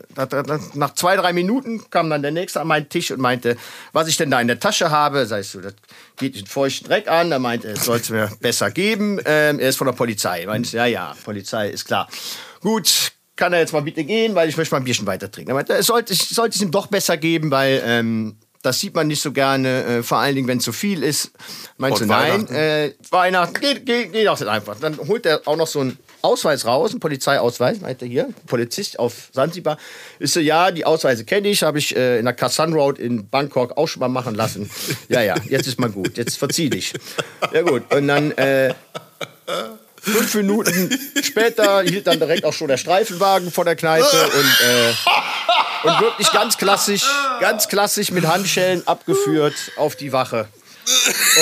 Nach 0.75 0.95
zwei, 0.95 1.17
drei 1.17 1.33
Minuten 1.33 1.89
kam 1.91 2.11
dann 2.11 2.23
der 2.23 2.31
Nächste 2.31 2.61
an 2.61 2.67
meinen 2.67 2.89
Tisch 2.89 3.11
und 3.11 3.21
meinte, 3.21 3.57
was 3.93 4.09
ich 4.09 4.17
denn 4.17 4.31
da 4.31 4.41
in 4.41 4.49
der 4.49 4.61
Tasche 4.61 4.91
habe. 4.91 5.27
Sag 5.27 5.41
ich 5.41 5.49
so, 5.49 5.61
das 5.61 5.75
geht 6.17 6.37
den 6.37 6.47
feuchten 6.47 6.89
Dreck 6.89 7.09
an. 7.09 7.33
Er 7.33 7.39
meinte, 7.39 7.69
es 7.69 7.85
soll 7.85 7.99
es 7.99 8.11
mir 8.11 8.31
besser 8.41 8.71
geben. 8.71 9.21
Ähm, 9.25 9.59
er 9.59 9.69
ist 9.69 9.77
von 9.77 9.87
der 9.87 9.95
Polizei. 9.95 10.45
Meinte, 10.47 10.77
ja, 10.77 10.87
ja, 10.87 11.15
Polizei 11.25 11.71
ist 11.71 11.85
klar. 11.85 12.09
Gut, 12.61 13.13
kann 13.37 13.53
er 13.53 13.61
jetzt 13.61 13.73
mal 13.73 13.83
bitte 13.83 14.05
gehen, 14.05 14.35
weil 14.35 14.49
ich 14.49 14.57
möchte 14.57 14.75
mein 14.75 14.85
Bierchen 14.85 15.07
weiter 15.07 15.31
trinken. 15.31 15.51
Er 15.51 15.55
meinte, 15.55 15.73
es 15.75 15.87
sollte, 15.87 16.13
ich 16.13 16.29
sollte 16.29 16.57
es 16.57 16.63
ihm 16.63 16.71
doch 16.71 16.87
besser 16.87 17.17
geben, 17.17 17.51
weil 17.51 17.83
ähm, 17.85 18.37
das 18.63 18.81
sieht 18.81 18.95
man 18.95 19.09
nicht 19.09 19.21
so 19.21 19.33
gerne, 19.33 19.85
äh, 19.85 20.03
vor 20.03 20.19
allen 20.19 20.35
Dingen, 20.35 20.49
wenn 20.49 20.59
es 20.59 20.65
zu 20.65 20.73
viel 20.73 21.03
ist. 21.03 21.33
Meinst 21.77 22.01
Und 22.01 22.09
du, 22.09 22.15
nein, 22.15 22.49
Weihnachten? 22.49 22.55
äh, 22.55 22.93
Weihnachten, 23.11 23.61
geht, 23.61 23.87
geht, 23.87 24.13
geht 24.13 24.29
auch 24.29 24.39
nicht 24.39 24.49
einfach. 24.49 24.77
Dann 24.81 24.97
holt 24.99 25.27
er 25.27 25.43
auch 25.47 25.57
noch 25.57 25.67
so 25.67 25.81
einen 25.81 25.99
Ausweis 26.25 26.65
raus, 26.65 26.91
einen 26.91 27.01
Polizeiausweis, 27.01 27.81
meint 27.81 28.01
er 28.03 28.09
hier, 28.09 28.29
Polizist 28.47 28.99
auf 28.99 29.29
Sansibar. 29.33 29.77
Ist 30.19 30.35
so, 30.35 30.41
ja, 30.41 30.71
die 30.71 30.85
Ausweise 30.87 31.25
kenne 31.25 31.49
ich, 31.49 31.63
habe 31.63 31.79
ich 31.79 31.95
äh, 31.95 32.19
in 32.19 32.25
der 32.25 32.35
Kassan 32.35 32.73
Road 32.73 32.99
in 32.99 33.29
Bangkok 33.29 33.77
auch 33.77 33.87
schon 33.87 34.01
mal 34.01 34.09
machen 34.09 34.35
lassen. 34.35 34.71
Ja, 35.09 35.21
ja, 35.21 35.37
jetzt 35.49 35.67
ist 35.67 35.79
mal 35.79 35.91
gut, 35.91 36.17
jetzt 36.17 36.39
verzieh 36.39 36.71
dich. 36.71 36.95
Ja 37.53 37.63
gut, 37.63 37.93
und 37.95 38.09
dann 38.09 38.33
äh, 38.33 38.73
fünf 40.01 40.35
Minuten 40.35 40.91
später 41.23 41.83
hielt 41.83 42.07
dann 42.07 42.19
direkt 42.19 42.45
auch 42.45 42.53
schon 42.53 42.69
der 42.69 42.79
Streifenwagen 42.79 43.51
vor 43.51 43.65
der 43.65 43.77
Kneipe 43.77 44.05
und, 44.07 44.61
äh, 44.67 45.89
und 45.89 46.01
wirklich 46.01 46.33
ganz 46.33 46.57
klassisch, 46.57 47.05
ganz 47.41 47.69
klassisch 47.69 48.11
mit 48.11 48.27
Handschellen 48.27 48.87
abgeführt 48.87 49.55
auf 49.77 49.97
die 49.97 50.13
Wache. 50.13 50.49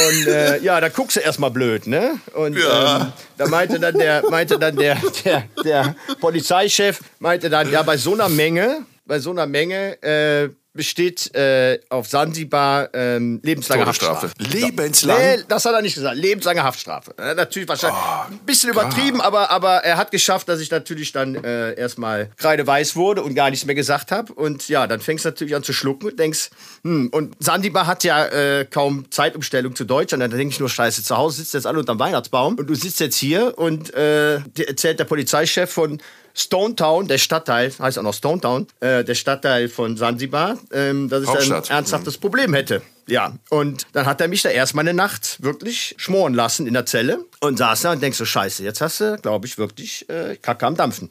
Und 0.08 0.26
äh, 0.26 0.58
ja, 0.61 0.80
da 0.80 0.88
guckst 0.88 1.16
du 1.16 1.20
erstmal 1.20 1.50
blöd, 1.50 1.87
ne? 1.87 2.18
Und 2.34 2.56
ähm, 2.56 3.12
da 3.37 3.46
meinte 3.49 3.80
dann 3.80 3.94
der, 3.94 4.22
meinte 4.30 4.58
dann 4.58 4.76
der, 4.76 4.96
der, 5.25 5.44
der 5.64 5.96
Polizeichef, 6.20 7.00
meinte 7.18 7.50
dann, 7.50 7.70
ja, 7.70 7.82
bei 7.82 7.96
so 7.96 8.14
einer 8.14 8.28
Menge, 8.28 8.84
bei 9.04 9.18
so 9.18 9.30
einer 9.30 9.46
Menge 9.46 10.02
äh, 10.02 10.49
besteht 10.74 11.34
äh, 11.34 11.78
auf 11.90 12.08
Sansibar 12.08 12.88
ähm, 12.94 13.40
lebenslange. 13.42 13.84
Haftstrafe. 13.84 14.30
Lebenslang? 14.38 15.18
Nee, 15.18 15.44
das 15.46 15.64
hat 15.64 15.74
er 15.74 15.82
nicht 15.82 15.94
gesagt. 15.94 16.16
Lebenslange 16.16 16.62
Haftstrafe. 16.62 17.14
Äh, 17.18 17.34
natürlich 17.34 17.68
wahrscheinlich 17.68 18.00
ein 18.30 18.38
bisschen 18.46 18.70
übertrieben, 18.70 19.20
aber, 19.20 19.50
aber 19.50 19.84
er 19.84 19.98
hat 19.98 20.10
geschafft, 20.10 20.48
dass 20.48 20.60
ich 20.60 20.70
natürlich 20.70 21.12
dann 21.12 21.34
äh, 21.34 21.74
erstmal 21.74 22.30
kreideweiß 22.36 22.96
wurde 22.96 23.22
und 23.22 23.34
gar 23.34 23.50
nichts 23.50 23.66
mehr 23.66 23.74
gesagt 23.74 24.12
habe. 24.12 24.32
Und 24.32 24.68
ja, 24.68 24.86
dann 24.86 25.00
fängst 25.00 25.24
du 25.24 25.28
natürlich 25.28 25.54
an 25.54 25.62
zu 25.62 25.74
schlucken 25.74 26.08
und 26.08 26.18
denkst, 26.18 26.50
hm, 26.84 27.08
und 27.12 27.36
Sandibar 27.38 27.86
hat 27.86 28.04
ja 28.04 28.26
äh, 28.26 28.64
kaum 28.64 29.10
Zeitumstellung 29.10 29.76
zu 29.76 29.84
Deutschland. 29.84 30.22
Dann 30.22 30.30
denke 30.30 30.54
ich 30.54 30.60
nur, 30.60 30.70
scheiße, 30.70 31.02
zu 31.02 31.16
Hause 31.16 31.38
sitzt 31.38 31.54
jetzt 31.54 31.66
alle 31.66 31.78
unterm 31.78 31.98
Weihnachtsbaum 31.98 32.56
und 32.58 32.66
du 32.66 32.74
sitzt 32.74 33.00
jetzt 33.00 33.16
hier 33.16 33.58
und 33.58 33.92
äh, 33.94 34.40
dir 34.56 34.68
erzählt 34.68 34.98
der 34.98 35.04
Polizeichef 35.04 35.70
von 35.70 36.00
Stone 36.34 36.76
Town, 36.76 37.08
der 37.08 37.18
Stadtteil, 37.18 37.72
heißt 37.78 37.98
auch 37.98 38.02
noch 38.02 38.14
Stone 38.14 38.40
Town, 38.40 38.66
äh, 38.80 39.04
der 39.04 39.14
Stadtteil 39.14 39.68
von 39.68 39.96
Sansibar, 39.96 40.58
ähm, 40.72 41.08
dass 41.08 41.24
ich 41.24 41.28
da 41.28 41.56
ein 41.56 41.64
ernsthaftes 41.64 42.18
Problem 42.18 42.54
hätte. 42.54 42.82
Ja, 43.09 43.35
und 43.50 43.87
dann 43.92 44.06
hat 44.06 44.21
er 44.21 44.28
mich 44.28 44.42
da 44.42 44.49
erstmal 44.49 44.82
eine 44.85 44.94
Nacht 44.94 45.42
wirklich 45.42 45.94
schmoren 45.99 46.35
lassen 46.35 46.66
in 46.66 46.75
der 46.75 46.87
Zelle 46.87 47.25
und 47.40 47.59
saß 47.59 47.82
da 47.82 47.92
und 47.92 48.02
denkst 48.02 48.18
so, 48.18 48.25
scheiße, 48.25 48.62
jetzt 48.62 48.80
hast 48.80 49.00
du, 49.00 49.16
glaube 49.18 49.47
ich, 49.47 49.59
wirklich 49.59 50.09
äh, 50.09 50.37
Kacke 50.37 50.66
am 50.66 50.76
Dampfen. 50.76 51.11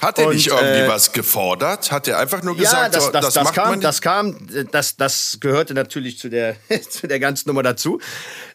Hat 0.00 0.18
er 0.18 0.28
Und, 0.28 0.34
nicht 0.34 0.46
irgendwie 0.46 0.80
äh, 0.80 0.88
was 0.88 1.12
gefordert? 1.12 1.92
Hat 1.92 2.08
er 2.08 2.18
einfach 2.18 2.42
nur 2.42 2.54
Ja, 2.56 2.62
gesagt, 2.62 2.94
das, 2.94 3.04
so, 3.04 3.10
das, 3.10 3.24
das, 3.26 3.34
das, 3.34 3.44
macht 3.44 3.54
kam, 3.54 3.68
man 3.70 3.80
das 3.80 4.00
kam, 4.00 4.36
das, 4.70 4.96
das 4.96 5.38
gehörte 5.40 5.74
natürlich 5.74 6.18
zu 6.18 6.30
der, 6.30 6.56
zu 6.88 7.06
der 7.06 7.20
ganzen 7.20 7.48
Nummer 7.48 7.62
dazu. 7.62 8.00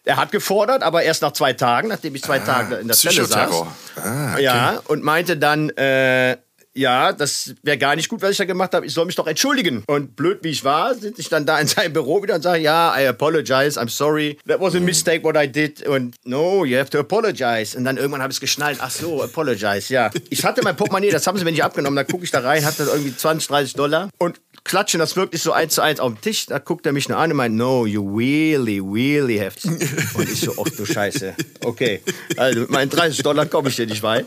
Er 0.03 0.17
hat 0.17 0.31
gefordert, 0.31 0.81
aber 0.81 1.03
erst 1.03 1.21
nach 1.21 1.33
zwei 1.33 1.53
Tagen, 1.53 1.87
nachdem 1.89 2.15
ich 2.15 2.23
zwei 2.23 2.39
Tage 2.39 2.75
in 2.75 2.87
der 2.87 2.97
Zelle 2.97 3.25
saß. 3.25 3.63
Ah, 3.97 4.33
okay. 4.33 4.43
Ja, 4.43 4.81
und 4.87 5.03
meinte 5.03 5.37
dann, 5.37 5.69
äh, 5.69 6.37
ja, 6.75 7.13
das 7.13 7.55
wäre 7.63 7.77
gar 7.77 7.95
nicht 7.95 8.09
gut, 8.09 8.21
was 8.21 8.31
ich 8.31 8.37
da 8.37 8.45
gemacht 8.45 8.73
habe. 8.73 8.85
Ich 8.85 8.93
soll 8.93 9.05
mich 9.05 9.15
doch 9.15 9.27
entschuldigen. 9.27 9.83
Und 9.87 10.15
blöd 10.15 10.39
wie 10.41 10.49
ich 10.49 10.63
war, 10.63 10.93
sitze 10.93 11.21
ich 11.21 11.29
dann 11.29 11.45
da 11.45 11.57
in 11.59 11.67
seinem 11.67 11.93
Büro 11.93 12.21
wieder 12.21 12.35
und 12.35 12.41
sage, 12.41 12.61
ja, 12.61 12.93
I 12.99 13.07
apologize, 13.07 13.79
I'm 13.79 13.89
sorry. 13.89 14.37
That 14.47 14.59
was 14.59 14.75
a 14.75 14.79
mistake 14.79 15.23
what 15.23 15.37
I 15.37 15.47
did. 15.47 15.87
Und 15.87 16.15
no, 16.25 16.65
you 16.65 16.77
have 16.77 16.89
to 16.89 16.99
apologize. 16.99 17.77
Und 17.77 17.85
dann 17.85 17.95
irgendwann 17.95 18.21
habe 18.21 18.31
ich 18.31 18.37
es 18.37 18.41
geschnallt. 18.41 18.79
Ach 18.81 18.91
so, 18.91 19.23
apologize, 19.23 19.93
ja. 19.93 20.11
Ich 20.29 20.43
hatte 20.43 20.61
mein 20.63 20.75
Portemonnaie, 20.75 21.11
das 21.11 21.25
haben 21.27 21.37
sie 21.37 21.45
mir 21.45 21.51
nicht 21.51 21.63
abgenommen. 21.63 21.95
Da 21.95 22.03
gucke 22.03 22.25
ich 22.25 22.31
da 22.31 22.41
rein, 22.41 22.65
hatte 22.65 22.83
irgendwie 22.83 23.15
20, 23.15 23.47
30 23.47 23.73
Dollar 23.75 24.09
und 24.17 24.41
klatschen 24.65 24.99
das 24.99 25.15
wirklich 25.15 25.41
so 25.41 25.53
eins 25.53 25.75
zu 25.75 25.81
eins 25.81 26.01
auf 26.01 26.11
den 26.11 26.21
Tisch. 26.21 26.47
Da 26.47 26.59
guckt 26.59 26.85
er 26.85 26.91
mich 26.91 27.07
nur 27.07 27.17
an 27.17 27.31
und 27.31 27.37
meint, 27.37 27.55
no, 27.55 27.85
you 27.85 28.03
really, 28.17 28.79
really 28.79 29.37
have 29.37 29.57
to. 29.57 29.69
Und 30.17 30.29
ich 30.29 30.41
so, 30.41 30.53
ach 30.59 30.69
du 30.75 30.85
Scheiße. 30.85 31.35
Okay, 31.63 32.01
also 32.35 32.61
mit 32.61 32.69
meinen 32.69 32.89
30 32.89 33.23
Dollar 33.23 33.45
komme 33.45 33.69
ich 33.69 33.77
dir 33.77 33.87
nicht 33.87 34.03
weit. 34.03 34.25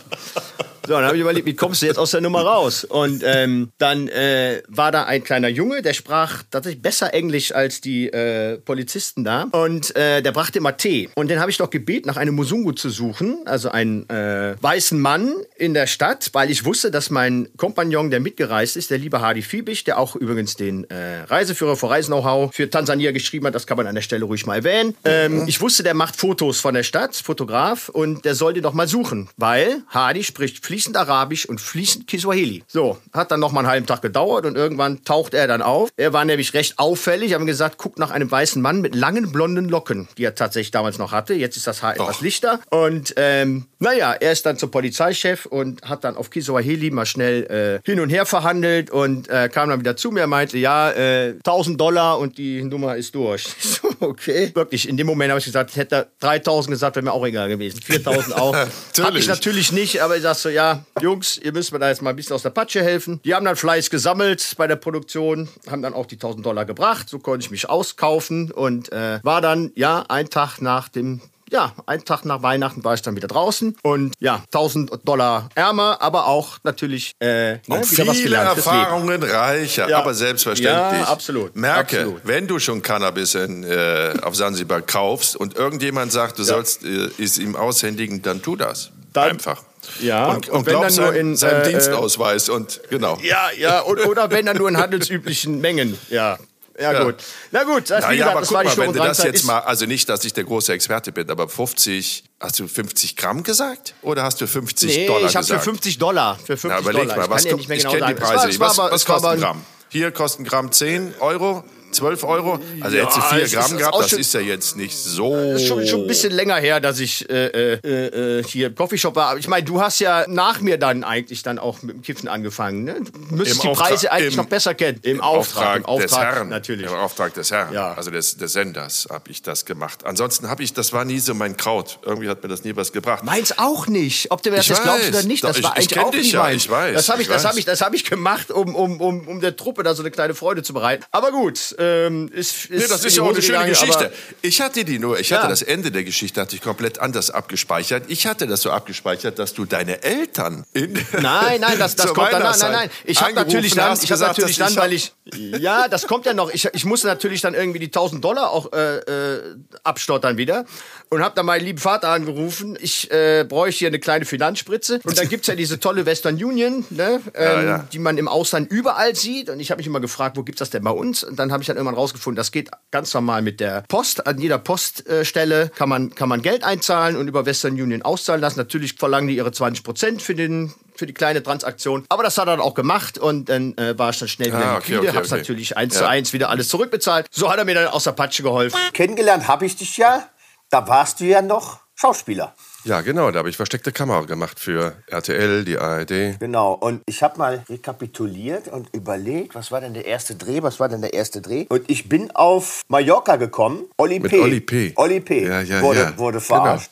So, 0.88 0.94
dann 0.94 1.04
habe 1.04 1.16
ich 1.16 1.20
überlegt, 1.20 1.44
wie 1.44 1.54
kommst 1.54 1.82
du 1.82 1.86
jetzt 1.86 1.98
aus 1.98 2.12
der 2.12 2.22
Nummer 2.22 2.40
raus? 2.40 2.82
Und 2.82 3.22
ähm, 3.22 3.70
dann 3.76 4.08
äh, 4.08 4.62
war 4.68 4.90
da 4.90 5.04
ein 5.04 5.22
kleiner 5.22 5.48
Junge, 5.48 5.82
der 5.82 5.92
sprach 5.92 6.44
tatsächlich 6.50 6.80
besser 6.80 7.12
Englisch 7.12 7.52
als 7.52 7.82
die 7.82 8.06
äh, 8.06 8.56
Polizisten 8.56 9.22
da. 9.22 9.48
Und 9.52 9.94
äh, 9.96 10.22
der 10.22 10.32
brachte 10.32 10.56
immer 10.56 10.78
Tee. 10.78 11.10
Und 11.14 11.28
den 11.28 11.40
habe 11.40 11.50
ich 11.50 11.58
doch 11.58 11.68
gebeten, 11.68 12.08
nach 12.08 12.16
einem 12.16 12.34
Musungu 12.34 12.72
zu 12.72 12.88
suchen, 12.88 13.40
also 13.44 13.68
einen 13.68 14.08
äh, 14.08 14.56
weißen 14.62 14.98
Mann 14.98 15.34
in 15.58 15.74
der 15.74 15.86
Stadt, 15.86 16.30
weil 16.32 16.50
ich 16.50 16.64
wusste, 16.64 16.90
dass 16.90 17.10
mein 17.10 17.50
Kompagnon, 17.58 18.10
der 18.10 18.20
mitgereist 18.20 18.78
ist, 18.78 18.90
der 18.90 18.96
liebe 18.96 19.20
Hardy 19.20 19.42
Fiebig, 19.42 19.84
der 19.84 19.98
auch 19.98 20.16
übrigens 20.16 20.56
den 20.56 20.88
äh, 20.88 21.20
Reiseführer 21.24 21.76
für 21.76 21.90
Reisen-Know-how 21.90 22.54
für 22.54 22.70
Tansania 22.70 23.12
geschrieben 23.12 23.46
hat, 23.46 23.54
das 23.54 23.66
kann 23.66 23.76
man 23.76 23.86
an 23.88 23.94
der 23.94 24.00
Stelle 24.00 24.24
ruhig 24.24 24.46
mal 24.46 24.54
erwähnen. 24.54 24.94
Ähm, 25.04 25.44
ich 25.46 25.60
wusste, 25.60 25.82
der 25.82 25.92
macht 25.92 26.16
Fotos 26.16 26.60
von 26.60 26.72
der 26.72 26.82
Stadt, 26.82 27.14
Fotograf, 27.14 27.90
und 27.90 28.24
der 28.24 28.34
soll 28.34 28.54
die 28.54 28.62
doch 28.62 28.72
mal 28.72 28.88
suchen, 28.88 29.28
weil 29.36 29.82
Hardy 29.88 30.24
spricht 30.24 30.64
fließend 30.78 30.96
Arabisch 30.96 31.44
und 31.44 31.60
fließend 31.60 32.06
Kiswahili. 32.06 32.62
So, 32.68 32.98
hat 33.12 33.32
dann 33.32 33.40
noch 33.40 33.50
mal 33.50 33.60
einen 33.60 33.68
halben 33.68 33.86
Tag 33.86 34.00
gedauert 34.00 34.46
und 34.46 34.56
irgendwann 34.56 35.02
taucht 35.02 35.34
er 35.34 35.48
dann 35.48 35.60
auf. 35.60 35.90
Er 35.96 36.12
war 36.12 36.24
nämlich 36.24 36.54
recht 36.54 36.78
auffällig, 36.78 37.34
haben 37.34 37.46
gesagt, 37.46 37.78
guckt 37.78 37.98
nach 37.98 38.12
einem 38.12 38.30
weißen 38.30 38.62
Mann 38.62 38.80
mit 38.80 38.94
langen 38.94 39.32
blonden 39.32 39.68
Locken, 39.68 40.06
die 40.16 40.22
er 40.22 40.36
tatsächlich 40.36 40.70
damals 40.70 40.98
noch 40.98 41.10
hatte. 41.10 41.34
Jetzt 41.34 41.56
ist 41.56 41.66
das 41.66 41.82
Haar 41.82 41.94
etwas 41.94 42.20
lichter. 42.20 42.60
Und 42.70 43.12
ähm, 43.16 43.66
naja, 43.80 44.12
er 44.12 44.30
ist 44.30 44.46
dann 44.46 44.56
zum 44.56 44.70
Polizeichef 44.70 45.46
und 45.46 45.82
hat 45.82 46.04
dann 46.04 46.16
auf 46.16 46.30
Kiswahili 46.30 46.92
mal 46.92 47.06
schnell 47.06 47.80
äh, 47.84 47.90
hin 47.90 47.98
und 47.98 48.10
her 48.10 48.24
verhandelt 48.24 48.92
und 48.92 49.28
äh, 49.28 49.48
kam 49.48 49.68
dann 49.70 49.80
wieder 49.80 49.96
zu 49.96 50.12
mir, 50.12 50.28
meinte, 50.28 50.58
ja, 50.58 50.92
äh, 50.92 51.30
1000 51.38 51.80
Dollar 51.80 52.20
und 52.20 52.38
die 52.38 52.62
Nummer 52.62 52.94
ist 52.96 53.16
durch. 53.16 53.48
So, 53.78 53.94
okay. 54.00 54.50
Wirklich, 54.54 54.88
in 54.88 54.96
dem 54.96 55.06
Moment 55.06 55.30
habe 55.30 55.38
ich 55.38 55.44
gesagt, 55.44 55.76
hätte 55.76 55.94
er 55.94 56.06
3000 56.20 56.72
gesagt, 56.72 56.96
wäre 56.96 57.04
mir 57.04 57.12
auch 57.12 57.24
egal 57.24 57.48
gewesen. 57.48 57.80
4000 57.80 58.36
auch. 58.36 58.54
Hab 58.98 59.14
ich 59.14 59.28
Natürlich. 59.28 59.28
natürlich 59.28 59.72
nicht, 59.72 60.02
aber 60.02 60.16
ich 60.16 60.22
sag 60.22 60.34
so, 60.34 60.48
ja, 60.48 60.67
Jungs, 61.00 61.38
ihr 61.38 61.52
müsst 61.52 61.72
mir 61.72 61.78
da 61.78 61.88
jetzt 61.88 62.02
mal 62.02 62.10
ein 62.10 62.16
bisschen 62.16 62.34
aus 62.34 62.42
der 62.42 62.50
Patsche 62.50 62.82
helfen. 62.82 63.20
Die 63.24 63.34
haben 63.34 63.44
dann 63.44 63.56
Fleiß 63.56 63.90
gesammelt 63.90 64.54
bei 64.56 64.66
der 64.66 64.76
Produktion, 64.76 65.48
haben 65.70 65.82
dann 65.82 65.94
auch 65.94 66.06
die 66.06 66.16
1000 66.16 66.44
Dollar 66.44 66.64
gebracht. 66.64 67.08
So 67.08 67.18
konnte 67.18 67.44
ich 67.44 67.50
mich 67.50 67.68
auskaufen 67.68 68.50
und 68.50 68.92
äh, 68.92 69.20
war 69.22 69.40
dann, 69.40 69.72
ja, 69.74 70.04
ein 70.08 70.30
Tag 70.30 70.60
nach 70.60 70.88
dem 70.88 71.20
ja, 71.50 71.72
einen 71.86 72.04
Tag 72.04 72.24
nach 72.24 72.42
Weihnachten 72.42 72.84
war 72.84 72.94
ich 72.94 73.02
dann 73.02 73.16
wieder 73.16 73.28
draußen 73.28 73.76
und 73.82 74.14
ja, 74.18 74.42
1000 74.52 74.90
Dollar 75.04 75.48
ärmer, 75.54 75.96
aber 76.02 76.26
auch 76.26 76.58
natürlich 76.62 77.12
äh, 77.20 77.52
ne, 77.54 77.60
wieder 77.68 77.78
was 77.78 77.88
viele 77.88 78.06
gelernt. 78.36 78.56
Erfahrungen 78.58 79.22
reicher, 79.22 79.88
Ja. 79.88 79.98
aber 79.98 80.14
selbstverständlich. 80.14 81.00
Ja, 81.00 81.08
absolut, 81.08 81.56
Merke, 81.56 82.00
absolut. 82.00 82.20
wenn 82.24 82.46
du 82.46 82.58
schon 82.58 82.82
Cannabis 82.82 83.34
in, 83.34 83.64
äh, 83.64 84.14
auf 84.22 84.36
Sansibar 84.36 84.82
kaufst 84.82 85.36
und 85.36 85.56
irgendjemand 85.56 86.12
sagt, 86.12 86.38
du 86.38 86.42
sollst 86.42 86.84
äh, 86.84 87.08
es 87.18 87.38
ihm 87.38 87.56
aushändigen, 87.56 88.20
dann 88.22 88.42
tu 88.42 88.56
das. 88.56 88.90
Dann- 89.22 89.30
Einfach. 89.32 89.62
Ja, 90.00 90.26
Und, 90.26 90.48
und 90.48 90.54
und 90.58 90.66
wenn 90.66 90.72
glaub 90.72 90.88
dann 90.88 90.94
nur 90.96 91.14
in, 91.14 91.36
seinem 91.36 91.62
äh, 91.62 91.68
Dienstausweis 91.70 92.48
und 92.50 92.80
genau. 92.90 93.16
Ja, 93.22 93.50
ja, 93.56 93.80
und, 93.80 94.04
oder 94.06 94.30
wenn 94.30 94.44
dann 94.46 94.56
nur 94.58 94.68
in 94.68 94.76
handelsüblichen 94.76 95.60
Mengen. 95.60 95.98
Ja. 96.10 96.38
Ja, 96.78 96.92
Ja. 96.92 97.04
gut. 97.04 97.16
Na 97.50 97.64
gut, 97.64 97.90
das, 97.90 98.02
Na 98.04 98.12
ja, 98.12 98.18
gesagt, 98.18 98.30
aber 98.30 98.40
das 98.40 98.48
guck 98.50 98.56
war 98.58 98.64
mal, 98.64 98.76
wenn 98.76 98.92
du 98.92 98.98
das 99.00 99.22
jetzt 99.24 99.44
mal, 99.44 99.60
also 99.60 99.86
nicht, 99.86 100.08
dass 100.08 100.24
ich 100.24 100.32
der 100.32 100.44
große 100.44 100.72
Experte 100.72 101.10
bin, 101.10 101.28
aber 101.30 101.48
50, 101.48 102.22
hast 102.38 102.60
du 102.60 102.68
50 102.68 103.16
Gramm 103.16 103.42
gesagt 103.42 103.94
oder 104.02 104.22
hast 104.22 104.40
du 104.40 104.46
50 104.46 104.94
Nee, 104.96 105.06
Dollar 105.06 105.28
ich 105.28 105.34
habe 105.34 105.44
für 105.46 105.52
gesagt? 105.54 105.64
50 105.64 105.98
Dollar. 105.98 106.36
Für 106.38 106.56
50 106.56 106.70
Na, 106.70 106.78
überleg 106.80 107.02
Dollar. 107.02 107.16
mal, 107.16 107.24
ich 107.24 107.30
was 107.30 107.36
kann 107.42 107.44
ja 107.46 107.50
kommt, 107.50 107.58
nicht 107.60 107.68
mehr 107.68 107.76
ich 107.78 107.82
genau 107.84 107.94
kenne 107.94 108.14
die 108.14 108.20
war- 108.22 108.28
Preise. 108.34 108.60
war 108.60 108.68
was 108.68 108.78
aber- 108.78 108.92
was 108.92 109.08
war 109.08 109.14
kostet 109.16 109.32
ein 109.32 109.40
Gramm? 109.40 109.64
Hier 109.88 110.10
kostet 110.12 110.40
ein 110.40 110.44
Gramm 110.44 110.70
10 110.72 111.14
Euro, 111.20 111.64
12 111.92 112.24
Euro. 112.24 112.58
Also 112.80 112.96
Ja, 112.96 113.04
du 113.04 113.10
es 113.18 113.24
4 113.24 113.38
ist- 113.42 113.52
Gramm 113.54 113.64
ist 113.72 113.78
gehabt, 113.78 113.98
das 114.00 114.12
ist 114.12 114.34
ja 114.34 114.40
jetzt 114.40 114.76
nicht 114.76 114.96
so... 114.96 115.34
Das 115.34 115.62
ist 115.62 115.68
schon, 115.68 115.86
schon 115.86 116.02
ein 116.02 116.06
bisschen 116.06 116.32
länger 116.32 116.56
her, 116.56 116.80
dass 116.80 116.98
ich 117.00 117.28
äh, 117.30 117.46
äh, 117.74 118.38
äh, 118.40 118.44
hier 118.44 118.68
im 118.68 118.74
Coffeeshop 118.74 119.16
war. 119.16 119.30
Aber 119.30 119.38
ich 119.38 119.48
meine, 119.48 119.64
du 119.64 119.80
hast 119.80 119.98
ja 120.00 120.24
nach 120.28 120.60
mir 120.60 120.78
dann 120.78 121.04
eigentlich 121.04 121.42
dann 121.42 121.58
auch 121.58 121.82
mit 121.82 121.96
dem 121.96 122.02
Kiffen 122.02 122.28
angefangen. 122.28 122.84
Ne? 122.84 122.96
Du 123.02 123.34
müsstest 123.36 123.64
Im 123.64 123.70
die 123.70 123.76
Preise 123.76 123.94
Auftrag- 123.94 124.12
eigentlich 124.12 124.34
im- 124.34 124.36
noch 124.36 124.46
besser 124.48 124.74
kennen. 124.74 124.98
Im 125.02 125.20
Auftrag, 125.20 125.76
im 125.78 125.84
Auftrag 125.86 126.08
des 126.08 126.18
Herrn. 126.36 126.48
natürlich. 126.48 126.86
Im 126.86 126.92
Auftrag 126.94 127.34
des 127.34 127.50
Herrn, 127.50 127.72
Ja. 127.72 127.94
also 127.94 128.10
des, 128.10 128.36
des 128.36 128.52
Senders 128.52 129.08
habe 129.10 129.30
ich 129.30 129.42
das 129.42 129.64
gemacht. 129.64 130.04
Ansonsten 130.04 130.48
habe 130.48 130.62
ich, 130.62 130.72
das 130.74 130.92
war 130.92 131.04
nie 131.04 131.18
so 131.18 131.34
mein 131.34 131.56
Kraut. 131.56 131.98
Irgendwie 132.04 132.28
hat 132.28 132.42
mir 132.42 132.48
das 132.48 132.64
nie 132.64 132.76
was 132.76 132.92
gebracht. 132.92 133.24
Meins 133.24 133.58
auch 133.58 133.86
nicht. 133.86 134.30
Ob 134.30 134.42
du 134.42 134.50
mir 134.50 134.56
das 134.56 134.68
Ich 134.70 134.82
glaubst 134.82 135.08
oder 135.08 135.22
nicht, 135.22 135.42
Doch, 135.44 135.48
das 135.48 135.58
ich- 135.58 135.64
war 135.64 135.72
ich 135.72 135.76
eigentlich 135.78 135.88
kenn 135.88 136.02
auch 136.04 136.12
nie 136.12 136.30
ja, 136.30 136.42
meins. 136.42 136.64
ich 136.64 136.70
weiß, 136.70 136.94
Das 136.94 137.08
habe 137.08 137.22
ich, 137.22 137.28
ich 137.28 137.34
das 137.34 137.44
habe 137.44 137.58
ich, 137.58 137.64
das 137.64 137.80
habe 137.80 137.96
ich 137.96 138.04
gemacht, 138.04 138.50
um, 138.50 138.74
um, 138.74 139.00
um, 139.00 139.26
um 139.28 139.40
der 139.40 139.56
Truppe 139.56 139.82
da 139.82 139.94
so 139.94 140.02
eine 140.02 140.10
kleine 140.10 140.34
Freude 140.34 140.62
zu 140.62 140.72
bereiten. 140.74 141.04
Aber 141.12 141.30
gut, 141.30 141.74
ähm, 141.78 142.28
ist, 142.32 142.66
ist 142.66 142.70
Nee, 142.70 142.86
das 142.88 143.04
ist 143.04 143.16
ja 143.16 143.22
auch 143.22 143.28
eine 143.28 143.40
schöne 143.40 143.58
gegangen, 143.58 143.70
Geschichte. 143.70 144.12
Ich 144.42 144.60
hatte 144.60 144.84
die 144.84 144.98
nur, 144.98 145.18
ich 145.18 145.30
Ja. 145.30 145.38
hatte 145.38 145.48
das 145.48 145.62
Ende 145.62 145.90
der 145.90 146.04
Geschichte 146.04 146.40
hatte 146.40 146.56
ich 146.56 146.62
komplett 146.62 146.98
anders 146.98 147.30
abgespeichert. 147.30 148.04
Ich 148.08 148.26
hatte 148.26 148.46
das 148.46 148.62
so 148.62 148.70
abgespeichert, 148.70 149.38
dass 149.38 149.54
du 149.54 149.64
deine 149.64 150.02
Eltern 150.02 150.64
in 150.72 150.92
Nein, 151.20 151.60
nein, 151.60 151.78
das, 151.78 151.96
das 151.96 152.12
kommt 152.12 152.32
dann. 152.32 152.42
Nein, 152.42 152.54
nein, 152.58 152.72
nein. 152.72 152.90
Ich 153.04 153.20
habe 153.22 153.34
natürlich 153.34 153.74
dann, 153.74 153.98
ich 154.00 154.10
habe 154.10 154.20
natürlich 154.22 154.56
dann, 154.56 154.74
weil 154.76 154.92
ich, 154.92 155.12
ja, 155.34 155.88
das 155.88 156.06
kommt 156.06 156.26
ja 156.26 156.34
noch. 156.34 156.52
Ich, 156.52 156.68
ich 156.72 156.84
musste 156.84 157.06
natürlich 157.06 157.40
dann 157.40 157.54
irgendwie 157.54 157.78
die 157.78 157.86
1000 157.86 158.24
Dollar 158.24 158.50
auch 158.50 158.72
äh, 158.72 158.96
äh, 158.98 159.56
abstottern 159.84 160.36
wieder 160.36 160.64
und 161.10 161.22
habe 161.22 161.34
dann 161.34 161.46
meinen 161.46 161.64
lieben 161.64 161.78
Vater 161.78 162.08
angerufen. 162.08 162.76
Ich 162.80 163.10
äh, 163.10 163.44
bräuchte 163.48 163.78
hier 163.78 163.88
eine 163.88 163.98
kleine 163.98 164.24
Finanzspritze 164.24 165.00
und 165.04 165.18
dann 165.18 165.28
gibt's 165.28 165.46
ja 165.46 165.54
diese 165.54 165.78
tolle 165.80 166.06
Western 166.06 166.34
Union, 166.42 166.84
ne, 166.90 167.20
ähm, 167.34 167.66
ja. 167.66 167.78
die 167.92 167.98
man 167.98 168.18
im 168.18 168.28
Ausland 168.28 168.70
überall 168.70 169.14
sieht. 169.14 169.48
Und 169.50 169.60
ich 169.60 169.70
habe 169.70 169.78
mich 169.78 169.86
immer 169.86 170.00
gefragt, 170.00 170.36
wo 170.36 170.42
gibt's 170.42 170.58
das 170.58 170.70
denn 170.70 170.82
bei 170.82 170.90
uns? 170.90 171.24
Und 171.24 171.38
dann 171.38 171.52
habe 171.52 171.62
ich 171.62 171.67
dann 171.68 171.76
irgendwann 171.76 171.94
rausgefunden, 171.96 172.36
das 172.36 172.52
geht 172.52 172.70
ganz 172.90 173.12
normal 173.14 173.42
mit 173.42 173.60
der 173.60 173.82
Post. 173.88 174.26
An 174.26 174.38
jeder 174.38 174.58
Poststelle 174.58 175.70
kann 175.76 175.88
man 175.88 176.14
kann 176.14 176.28
man 176.28 176.42
Geld 176.42 176.64
einzahlen 176.64 177.16
und 177.16 177.28
über 177.28 177.46
Western 177.46 177.72
Union 177.74 178.02
auszahlen 178.02 178.40
lassen. 178.40 178.58
Natürlich 178.58 178.94
verlangen 178.94 179.28
die 179.28 179.36
ihre 179.36 179.52
20 179.52 179.84
Prozent 179.84 180.22
für 180.22 180.34
den 180.34 180.72
für 180.96 181.06
die 181.06 181.14
kleine 181.14 181.42
Transaktion. 181.42 182.04
Aber 182.08 182.24
das 182.24 182.36
hat 182.38 182.48
er 182.48 182.56
dann 182.56 182.60
auch 182.60 182.74
gemacht 182.74 183.18
und 183.18 183.48
dann 183.48 183.76
äh, 183.78 183.96
war 183.98 184.10
ich 184.10 184.18
dann 184.18 184.28
schnell 184.28 184.48
wieder 184.48 184.58
Ah, 184.64 184.76
okay, 184.78 184.92
liquide, 184.94 185.08
okay, 185.10 185.16
hab's 185.18 185.30
okay. 185.32 185.40
natürlich 185.40 185.76
eins 185.76 185.94
Ja. 185.94 186.00
zu 186.00 186.08
eins 186.08 186.32
wieder 186.32 186.48
alles 186.50 186.68
zurückbezahlt. 186.68 187.26
So 187.30 187.50
hat 187.50 187.58
er 187.58 187.64
mir 187.64 187.74
dann 187.76 187.86
aus 187.86 188.04
der 188.04 188.12
Patsche 188.12 188.42
geholfen. 188.42 188.78
Kennengelernt 188.94 189.46
habe 189.46 189.64
ich 189.66 189.76
dich 189.76 189.96
ja. 189.96 190.28
Da 190.70 190.86
warst 190.88 191.20
du 191.20 191.24
ja 191.24 191.40
noch 191.40 191.80
Schauspieler. 191.94 192.54
Ja, 192.84 193.00
genau, 193.00 193.30
da 193.30 193.40
habe 193.40 193.50
ich 193.50 193.56
versteckte 193.56 193.90
Kamera 193.92 194.22
gemacht 194.22 194.60
für 194.60 194.94
RTL, 195.08 195.64
die 195.64 195.78
ARD. 195.78 196.38
Genau. 196.38 196.72
Und 196.74 197.02
ich 197.06 197.22
habe 197.22 197.36
mal 197.36 197.64
rekapituliert 197.68 198.68
und 198.68 198.88
überlegt, 198.94 199.54
was 199.54 199.72
war 199.72 199.80
denn 199.80 199.94
der 199.94 200.06
erste 200.06 200.36
Dreh? 200.36 200.62
Was 200.62 200.78
war 200.78 200.88
denn 200.88 201.00
der 201.02 201.12
erste 201.12 201.40
Dreh? 201.40 201.66
Und 201.68 201.90
ich 201.90 202.08
bin 202.08 202.30
auf 202.30 202.82
Mallorca 202.88 203.36
gekommen. 203.36 203.84
Oli 203.98 204.20
Mit 204.20 204.30
P. 204.30 204.40
Oli 204.40 204.60
P. 204.60 204.92
Oli 204.96 205.20
P. 205.20 205.44
Ja, 205.46 205.60
ja, 205.60 205.82
wurde, 205.82 206.00
ja. 206.00 206.18
wurde 206.18 206.38
Genau. 206.38 206.46
verarscht. 206.62 206.90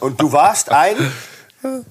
Und 0.00 0.20
du 0.20 0.32
warst 0.32 0.70
ein. 0.72 0.96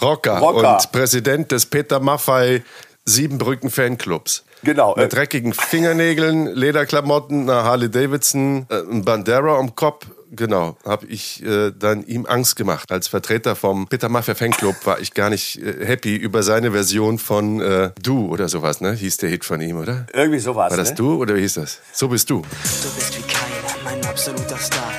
Rocker, 0.00 0.38
Rocker. 0.38 0.74
und 0.76 0.92
Präsident 0.92 1.52
des 1.52 1.66
Peter 1.66 2.00
Maffei 2.00 2.62
Siebenbrücken 3.04 3.70
Fanclubs. 3.70 4.44
Genau. 4.62 4.94
Mit 4.96 5.12
dreckigen 5.12 5.52
Fingernägeln, 5.52 6.46
Lederklamotten, 6.46 7.48
einer 7.48 7.62
Harley 7.64 7.90
Davidson, 7.90 8.66
äh, 8.68 8.78
ein 8.90 9.04
Bandera 9.04 9.58
am 9.58 9.74
Kopf. 9.76 10.06
Genau, 10.30 10.76
habe 10.84 11.06
ich 11.06 11.42
äh, 11.44 11.70
dann 11.70 12.04
ihm 12.04 12.26
Angst 12.26 12.56
gemacht. 12.56 12.90
Als 12.90 13.08
Vertreter 13.08 13.54
vom 13.56 13.86
Peter 13.86 14.08
Maffia 14.08 14.34
Fanclub 14.34 14.74
war 14.84 15.00
ich 15.00 15.14
gar 15.14 15.30
nicht 15.30 15.62
äh, 15.62 15.86
happy 15.86 16.16
über 16.16 16.42
seine 16.42 16.72
Version 16.72 17.18
von 17.18 17.60
äh, 17.60 17.90
Du 18.02 18.26
oder 18.28 18.48
sowas, 18.48 18.80
ne? 18.80 18.92
Hieß 18.92 19.18
der 19.18 19.30
Hit 19.30 19.44
von 19.44 19.60
ihm, 19.60 19.78
oder? 19.78 20.06
Irgendwie 20.12 20.40
sowas. 20.40 20.70
War 20.70 20.76
das 20.76 20.90
ne? 20.90 20.94
Du 20.96 21.16
oder 21.20 21.34
wie 21.36 21.40
hieß 21.40 21.54
das? 21.54 21.80
So 21.92 22.08
bist 22.08 22.28
du. 22.30 22.42
Du 22.42 22.90
bist 22.96 23.16
wie 23.16 23.22
keiner, 23.22 23.84
mein 23.84 24.04
absoluter 24.04 24.58
Star. 24.58 24.92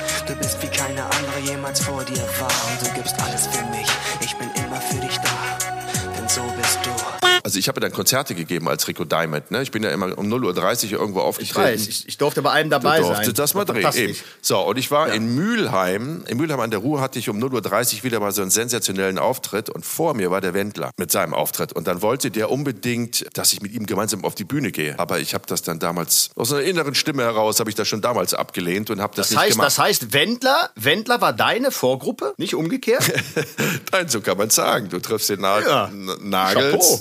Also 7.48 7.58
ich 7.58 7.66
habe 7.68 7.80
dann 7.80 7.90
Konzerte 7.92 8.34
gegeben 8.34 8.68
als 8.68 8.86
Rico 8.88 9.06
Diamond. 9.06 9.50
Ne? 9.50 9.62
Ich 9.62 9.70
bin 9.70 9.82
ja 9.82 9.88
immer 9.88 10.18
um 10.18 10.30
0.30 10.30 10.92
Uhr 10.92 11.00
irgendwo 11.00 11.20
Ich 11.20 11.24
aufgetreten. 11.24 11.60
weiß, 11.64 11.88
ich, 11.88 12.06
ich 12.06 12.18
durfte 12.18 12.42
bei 12.42 12.50
einem 12.50 12.68
dabei 12.68 12.98
Du 12.98 13.04
sein. 13.04 13.14
durftest 13.14 13.38
das 13.38 13.54
mal 13.54 13.64
drehen. 13.64 13.90
Eben. 13.94 14.14
So, 14.42 14.58
und 14.60 14.76
ich 14.76 14.90
war 14.90 15.10
in 15.14 15.34
Mülheim. 15.34 16.24
In 16.28 16.36
Mülheim 16.36 16.60
an 16.60 16.70
der 16.70 16.80
Ruhr 16.80 17.00
hatte 17.00 17.18
ich 17.18 17.30
um 17.30 17.42
0.30 17.42 17.96
Uhr 17.96 18.04
wieder 18.04 18.20
mal 18.20 18.32
so 18.32 18.42
einen 18.42 18.50
sensationellen 18.50 19.18
Auftritt. 19.18 19.70
Und 19.70 19.86
vor 19.86 20.12
mir 20.12 20.30
war 20.30 20.42
der 20.42 20.52
Wendler 20.52 20.90
mit 20.98 21.10
seinem 21.10 21.32
Auftritt. 21.32 21.72
Und 21.72 21.86
dann 21.86 22.02
wollte 22.02 22.30
der 22.30 22.50
unbedingt, 22.50 23.24
dass 23.32 23.54
ich 23.54 23.62
mit 23.62 23.72
ihm 23.72 23.86
gemeinsam 23.86 24.26
auf 24.26 24.34
die 24.34 24.44
Bühne 24.44 24.70
gehe. 24.70 24.98
Aber 24.98 25.18
ich 25.18 25.32
habe 25.32 25.44
das 25.46 25.62
dann 25.62 25.78
damals, 25.78 26.28
aus 26.36 26.52
einer 26.52 26.60
inneren 26.64 26.94
Stimme 26.94 27.22
heraus, 27.22 27.60
habe 27.60 27.70
ich 27.70 27.76
das 27.76 27.88
schon 27.88 28.02
damals 28.02 28.34
abgelehnt 28.34 28.90
und 28.90 29.00
habe 29.00 29.16
das, 29.16 29.28
Das 29.28 29.30
nicht 29.30 29.40
heißt, 29.40 29.50
gemacht. 29.52 29.66
das 29.68 29.78
heißt, 29.78 30.12
Wendler, 30.12 30.68
Wendler 30.76 31.22
war 31.22 31.32
deine 31.32 31.70
Vorgruppe, 31.70 32.34
nicht 32.36 32.54
umgekehrt? 32.54 33.10
Nein, 33.92 34.08
so 34.10 34.20
kann 34.20 34.36
man 34.36 34.50
sagen. 34.50 34.90
Du 34.90 34.98
triffst 35.00 35.30
den 35.30 35.40
Na 35.40 35.60
Ja. 35.60 35.84
N- 35.86 36.10
Nagel 36.28 36.72
Chapeau. 36.72 37.00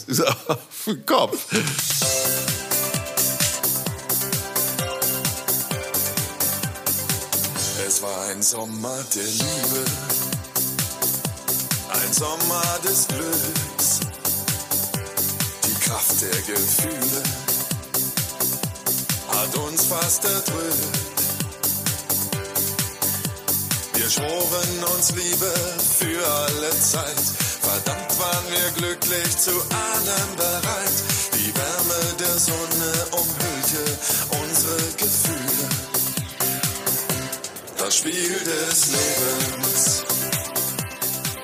Für 0.70 0.96
den 0.96 1.06
Kopf. 1.06 1.46
Es 7.88 8.02
war 8.02 8.22
ein 8.26 8.42
Sommer 8.42 8.98
der 9.16 9.24
Liebe, 9.24 9.86
ein 11.90 12.14
Sommer 12.14 12.80
des 12.84 13.08
Glücks, 13.08 14.00
die 15.66 15.80
Kraft 15.86 16.22
der 16.22 16.42
Gefühle 16.42 17.24
hat 19.38 19.56
uns 19.58 19.86
fast 19.86 20.26
erdrückt. 20.26 21.08
Wir 23.94 24.10
schworen 24.10 24.84
uns 24.96 25.12
Liebe 25.12 25.54
für 26.00 26.28
alle 26.28 26.70
Zeit, 26.80 27.16
verdammt 27.68 28.20
waren 28.20 28.46
wir 28.50 28.72
glücklich 28.72 29.38
zu 29.38 29.52
allem 29.52 30.30
bereit. 30.38 30.98
Die 31.34 31.54
Wärme 31.54 32.02
der 32.20 32.38
Sonne 32.38 32.92
umhüllte 33.12 33.84
unsere 34.42 34.78
Gefühle 34.98 35.48
das 37.78 37.98
Spiel 37.98 38.40
des 38.40 38.92
Lebens. 38.92 40.04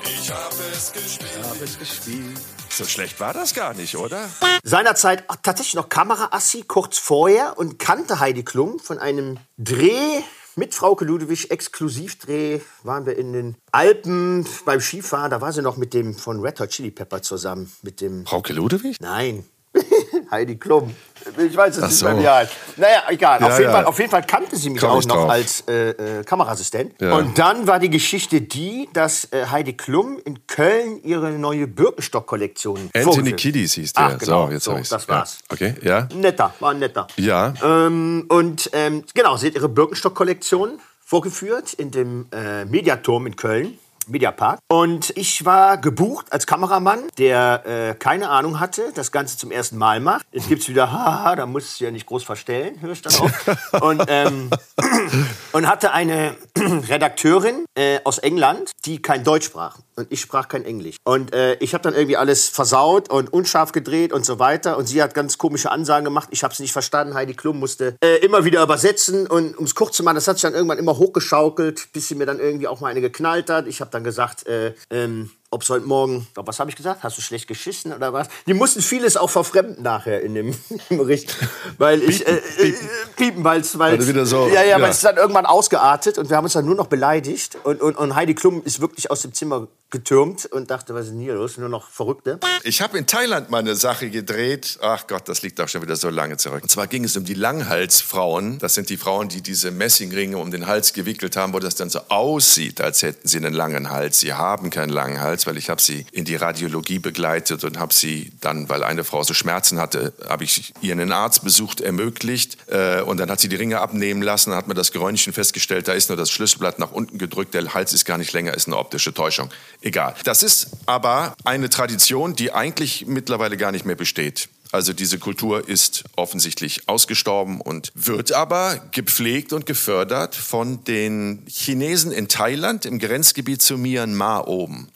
Ich 0.04 0.30
hab 0.30 0.52
es 0.72 1.78
gespielt. 1.78 2.40
So 2.70 2.84
schlecht 2.84 3.20
war 3.20 3.32
das 3.32 3.54
gar 3.54 3.72
nicht, 3.74 3.96
oder? 3.96 4.28
Seinerzeit 4.62 5.24
tatsächlich 5.42 5.74
noch 5.74 5.88
Kameraassi 5.88 6.64
kurz 6.66 6.98
vorher 6.98 7.56
und 7.56 7.78
kannte 7.78 8.18
Heidi 8.18 8.42
Klum 8.44 8.78
von 8.78 8.98
einem 8.98 9.38
Dreh 9.58 10.22
mit 10.56 10.74
Frauke 10.74 11.04
Ludewig, 11.04 11.50
Exklusivdreh, 11.50 12.60
waren 12.82 13.06
wir 13.06 13.16
in 13.16 13.32
den 13.32 13.56
Alpen 13.72 14.46
beim 14.64 14.80
Skifahren. 14.80 15.30
Da 15.30 15.40
war 15.40 15.52
sie 15.52 15.62
noch 15.62 15.76
mit 15.76 15.94
dem 15.94 16.14
von 16.14 16.40
Red 16.40 16.60
Hot 16.60 16.70
Chili 16.70 16.90
Pepper 16.90 17.22
zusammen. 17.22 17.70
Mit 17.82 18.00
dem. 18.00 18.26
Frauke 18.26 18.52
Ludewig? 18.52 18.96
Nein. 19.00 19.44
Heidi 20.30 20.56
Klum. 20.56 20.94
Ich 21.38 21.56
weiß 21.56 21.76
es 21.76 21.82
Ach 21.82 21.88
nicht 21.88 21.98
so. 21.98 22.06
mehr, 22.06 22.46
wie. 22.76 22.80
Naja, 22.80 23.02
egal. 23.08 23.40
Ja, 23.40 23.46
auf, 23.46 23.58
jeden 23.58 23.70
ja. 23.70 23.76
Fall, 23.76 23.84
auf 23.86 23.98
jeden 23.98 24.10
Fall 24.10 24.22
kannte 24.24 24.56
sie 24.56 24.70
mich 24.70 24.80
Komm 24.80 24.90
auch 24.90 25.00
ich 25.00 25.06
noch 25.06 25.16
drauf. 25.16 25.30
als 25.30 25.64
äh, 25.68 25.90
äh, 25.90 26.24
Kameraassistent. 26.24 27.00
Ja. 27.00 27.16
Und 27.16 27.38
dann 27.38 27.66
war 27.66 27.78
die 27.78 27.90
Geschichte 27.90 28.40
die, 28.42 28.88
dass 28.92 29.32
äh, 29.32 29.46
Heidi 29.46 29.72
Klum 29.72 30.20
in 30.24 30.46
Köln 30.46 31.00
ihre 31.02 31.30
neue 31.32 31.66
Birkenstock-Kollektion 31.66 32.90
Anthony 32.94 33.32
Kiddies 33.32 33.74
hieß 33.74 33.94
der. 33.94 34.04
Ach, 34.04 34.18
genau. 34.18 34.46
So, 34.46 34.52
jetzt 34.52 34.64
so, 34.64 34.72
hab 34.72 34.80
ich's. 34.80 34.88
das 34.90 35.08
war's. 35.08 35.38
Okay, 35.48 35.74
ja. 35.82 36.08
Netter, 36.14 36.52
war 36.60 36.74
netter. 36.74 37.06
Ja. 37.16 37.54
Ähm, 37.62 38.26
und 38.28 38.70
ähm, 38.72 39.04
genau, 39.14 39.36
sie 39.36 39.48
hat 39.48 39.54
ihre 39.54 39.68
Birkenstock-Kollektion 39.68 40.78
vorgeführt 41.04 41.74
in 41.74 41.90
dem 41.90 42.26
äh, 42.32 42.64
Mediaturm 42.64 43.26
in 43.26 43.36
Köln. 43.36 43.78
Mediapark. 44.08 44.58
Und 44.68 45.12
ich 45.16 45.44
war 45.44 45.78
gebucht 45.78 46.32
als 46.32 46.46
Kameramann, 46.46 47.00
der 47.18 47.66
äh, 47.66 47.94
keine 47.94 48.28
Ahnung 48.30 48.60
hatte, 48.60 48.92
das 48.94 49.12
Ganze 49.12 49.36
zum 49.38 49.50
ersten 49.50 49.78
Mal 49.78 50.00
macht. 50.00 50.26
Jetzt 50.32 50.48
gibt's 50.48 50.68
wieder, 50.68 50.92
haha, 50.92 51.36
da 51.36 51.46
muss 51.46 51.74
ich 51.74 51.80
ja 51.80 51.90
nicht 51.90 52.06
groß 52.06 52.24
verstellen, 52.24 52.80
höre 52.80 52.92
ich 52.92 53.02
dann 53.02 53.14
auch. 53.14 53.80
und, 53.82 54.02
ähm, 54.08 54.50
und 55.52 55.68
hatte 55.68 55.92
eine 55.92 56.36
Redakteurin 56.56 57.64
äh, 57.74 58.00
aus 58.04 58.18
England, 58.18 58.72
die 58.84 59.00
kein 59.00 59.24
Deutsch 59.24 59.46
sprach. 59.46 59.78
Und 59.96 60.10
ich 60.10 60.20
sprach 60.20 60.48
kein 60.48 60.64
Englisch. 60.64 60.96
Und 61.04 61.32
äh, 61.32 61.54
ich 61.56 61.74
habe 61.74 61.82
dann 61.82 61.94
irgendwie 61.94 62.16
alles 62.16 62.48
versaut 62.48 63.10
und 63.10 63.32
unscharf 63.32 63.72
gedreht 63.72 64.12
und 64.12 64.26
so 64.26 64.38
weiter. 64.38 64.76
Und 64.76 64.86
sie 64.86 65.02
hat 65.02 65.14
ganz 65.14 65.38
komische 65.38 65.70
Ansagen 65.70 66.04
gemacht. 66.04 66.28
Ich 66.32 66.42
habe 66.42 66.52
es 66.52 66.58
nicht 66.58 66.72
verstanden. 66.72 67.14
Heidi 67.14 67.34
Klum 67.34 67.60
musste 67.60 67.96
äh, 68.02 68.16
immer 68.16 68.44
wieder 68.44 68.62
übersetzen. 68.62 69.26
Und 69.26 69.56
um 69.56 69.64
es 69.64 69.74
kurz 69.74 69.96
zu 69.96 70.02
machen, 70.02 70.16
das 70.16 70.26
hat 70.26 70.36
sich 70.36 70.42
dann 70.42 70.54
irgendwann 70.54 70.78
immer 70.78 70.98
hochgeschaukelt, 70.98 71.92
bis 71.92 72.08
sie 72.08 72.16
mir 72.16 72.26
dann 72.26 72.40
irgendwie 72.40 72.66
auch 72.66 72.80
mal 72.80 72.88
eine 72.88 73.00
geknallt 73.00 73.50
hat. 73.50 73.66
Ich 73.68 73.80
habe 73.80 73.90
dann 73.90 74.02
gesagt, 74.02 74.46
äh, 74.46 74.74
ähm, 74.90 75.30
ob 75.54 75.62
es 75.62 75.70
heute 75.70 75.86
Morgen, 75.86 76.26
glaub, 76.34 76.48
was 76.48 76.58
habe 76.58 76.68
ich 76.68 76.74
gesagt? 76.74 77.04
Hast 77.04 77.16
du 77.16 77.22
schlecht 77.22 77.46
geschissen 77.46 77.92
oder 77.92 78.12
was? 78.12 78.26
Die 78.46 78.54
mussten 78.54 78.82
vieles 78.82 79.16
auch 79.16 79.30
verfremden 79.30 79.84
nachher 79.84 80.20
in 80.20 80.34
dem 80.34 80.54
Bericht. 80.88 81.36
Weil 81.78 82.02
ich, 82.02 82.26
äh, 82.26 82.38
äh, 82.58 82.74
piepen, 83.16 83.44
weil 83.44 83.60
es, 83.60 83.78
weil 83.78 84.04
wieder 84.04 84.26
so, 84.26 84.48
ja, 84.48 84.64
ja, 84.64 84.80
weil 84.80 84.90
es 84.90 85.00
dann 85.00 85.16
irgendwann 85.16 85.46
ausgeartet 85.46 86.18
und 86.18 86.28
wir 86.28 86.36
haben 86.36 86.44
uns 86.44 86.54
dann 86.54 86.66
nur 86.66 86.74
noch 86.74 86.88
beleidigt. 86.88 87.56
Und, 87.62 87.80
und, 87.80 87.96
und 87.96 88.16
Heidi 88.16 88.34
Klum 88.34 88.62
ist 88.64 88.80
wirklich 88.80 89.12
aus 89.12 89.22
dem 89.22 89.32
Zimmer 89.32 89.68
getürmt 89.90 90.46
und 90.46 90.70
dachte, 90.70 90.94
was 90.94 91.06
ist 91.06 91.12
denn 91.12 91.20
hier 91.20 91.34
los? 91.34 91.56
Nur 91.56 91.68
noch 91.68 91.88
Verrückte. 91.88 92.40
Ich 92.64 92.82
habe 92.82 92.98
in 92.98 93.06
Thailand 93.06 93.50
mal 93.50 93.58
eine 93.58 93.76
Sache 93.76 94.10
gedreht. 94.10 94.78
Ach 94.82 95.06
Gott, 95.06 95.28
das 95.28 95.42
liegt 95.42 95.60
auch 95.60 95.68
schon 95.68 95.82
wieder 95.82 95.94
so 95.94 96.10
lange 96.10 96.36
zurück. 96.36 96.62
Und 96.62 96.68
zwar 96.68 96.88
ging 96.88 97.04
es 97.04 97.16
um 97.16 97.24
die 97.24 97.34
Langhalsfrauen. 97.34 98.58
Das 98.58 98.74
sind 98.74 98.90
die 98.90 98.96
Frauen, 98.96 99.28
die 99.28 99.40
diese 99.40 99.70
Messingringe 99.70 100.36
um 100.38 100.50
den 100.50 100.66
Hals 100.66 100.94
gewickelt 100.94 101.36
haben, 101.36 101.52
wo 101.52 101.60
das 101.60 101.76
dann 101.76 101.90
so 101.90 102.00
aussieht, 102.08 102.80
als 102.80 103.02
hätten 103.02 103.28
sie 103.28 103.36
einen 103.36 103.54
langen 103.54 103.90
Hals. 103.90 104.20
Sie 104.20 104.32
haben 104.32 104.70
keinen 104.70 104.90
langen 104.90 105.20
Hals, 105.20 105.46
weil 105.46 105.56
ich 105.56 105.70
habe 105.70 105.80
sie 105.80 106.06
in 106.10 106.24
die 106.24 106.36
Radiologie 106.36 106.98
begleitet 106.98 107.62
und 107.62 107.78
habe 107.78 107.94
sie 107.94 108.32
dann, 108.40 108.68
weil 108.68 108.82
eine 108.82 109.04
Frau 109.04 109.22
so 109.22 109.32
Schmerzen 109.32 109.78
hatte, 109.78 110.12
habe 110.28 110.42
ich 110.44 110.72
ihr 110.80 110.92
einen 110.92 111.12
Arzt 111.12 111.44
besucht, 111.44 111.80
ermöglicht. 111.80 112.56
Äh, 112.66 113.02
und 113.02 113.18
dann 113.18 113.30
hat 113.30 113.40
sie 113.40 113.48
die 113.48 113.56
Ringe 113.56 113.80
abnehmen 113.80 114.22
lassen, 114.22 114.54
hat 114.54 114.66
mir 114.66 114.74
das 114.74 114.90
Geräuschchen 114.90 115.32
festgestellt, 115.32 115.86
da 115.86 115.92
ist 115.92 116.08
nur 116.08 116.16
das 116.16 116.30
Schlüsselblatt 116.30 116.78
nach 116.78 116.90
unten 116.90 117.18
gedrückt, 117.18 117.54
der 117.54 117.74
Hals 117.74 117.92
ist 117.92 118.04
gar 118.04 118.18
nicht 118.18 118.32
länger, 118.32 118.54
ist 118.54 118.66
eine 118.66 118.76
optische 118.76 119.14
Täuschung. 119.14 119.50
Egal. 119.84 120.14
Das 120.24 120.42
ist 120.42 120.68
aber 120.86 121.36
eine 121.44 121.68
Tradition, 121.68 122.34
die 122.34 122.52
eigentlich 122.52 123.04
mittlerweile 123.06 123.58
gar 123.58 123.70
nicht 123.70 123.84
mehr 123.84 123.96
besteht. 123.96 124.48
Also 124.72 124.94
diese 124.94 125.18
Kultur 125.18 125.68
ist 125.68 126.04
offensichtlich 126.16 126.88
ausgestorben 126.88 127.60
und 127.60 127.92
wird 127.94 128.32
aber 128.32 128.80
gepflegt 128.92 129.52
und 129.52 129.66
gefördert 129.66 130.34
von 130.34 130.82
den 130.84 131.44
Chinesen 131.46 132.12
in 132.12 132.28
Thailand 132.28 132.86
im 132.86 132.98
Grenzgebiet 132.98 133.60
zu 133.60 133.76
Myanmar 133.76 134.48
oben. 134.48 134.88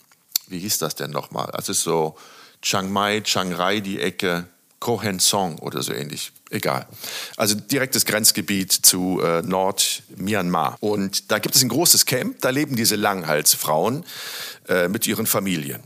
Wie 0.47 0.57
hieß 0.57 0.79
das 0.79 0.95
denn 0.95 1.11
nochmal? 1.11 1.51
Also 1.51 1.71
es 1.71 1.77
ist 1.77 1.83
so 1.83 2.17
Chiang 2.63 2.91
Mai, 2.91 3.21
Chiang 3.21 3.53
Rai, 3.53 3.81
die 3.81 3.99
Ecke, 4.01 4.47
Kohen 4.79 5.19
Song 5.19 5.59
oder 5.59 5.83
so 5.83 5.93
ähnlich. 5.93 6.31
Egal. 6.49 6.87
Also 7.37 7.55
direktes 7.55 8.05
Grenzgebiet 8.05 8.71
zu 8.71 9.21
äh, 9.21 9.41
Nord-Myanmar. 9.41 10.77
Und 10.79 11.31
da 11.31 11.39
gibt 11.39 11.55
es 11.55 11.61
ein 11.61 11.69
großes 11.69 12.05
Camp, 12.05 12.41
da 12.41 12.49
leben 12.49 12.75
diese 12.75 12.95
Langhalsfrauen 12.95 14.05
äh, 14.67 14.87
mit 14.87 15.05
ihren 15.05 15.25
Familien. 15.25 15.83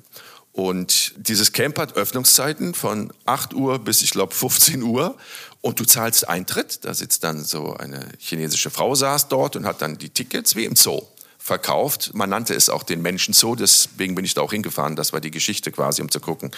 Und 0.52 1.14
dieses 1.18 1.52
Camp 1.52 1.80
hat 1.80 1.96
Öffnungszeiten 1.96 2.76
von 2.76 3.12
8 3.26 3.56
Uhr 3.56 3.80
bis, 3.80 4.04
ich 4.04 4.12
glaube, 4.12 4.36
15 4.36 4.84
Uhr. 4.84 5.18
Und 5.62 5.80
du 5.80 5.86
zahlst 5.86 6.28
Eintritt. 6.30 6.86
Da 6.86 6.94
sitzt 6.94 7.24
dann 7.24 7.44
so 7.44 7.74
eine 7.74 8.08
chinesische 8.20 8.70
Frau, 8.70 8.94
saß 8.94 9.30
dort 9.30 9.56
und 9.56 9.66
hat 9.66 9.82
dann 9.82 9.98
die 9.98 10.10
Tickets 10.10 10.56
wie 10.56 10.66
im 10.66 10.76
Zoo 10.76 11.02
verkauft. 11.44 12.12
Man 12.14 12.30
nannte 12.30 12.54
es 12.54 12.70
auch 12.70 12.84
den 12.84 13.02
Menschenzoo, 13.02 13.56
deswegen 13.56 14.16
bin 14.16 14.24
ich 14.24 14.34
da 14.34 14.40
auch 14.40 14.54
hingefahren. 14.54 14.96
Das 14.96 15.12
war 15.12 15.20
die 15.20 15.30
Geschichte 15.30 15.74
quasi, 15.74 16.02
um 16.02 16.10
zu 16.10 16.22
gucken, 16.22 16.52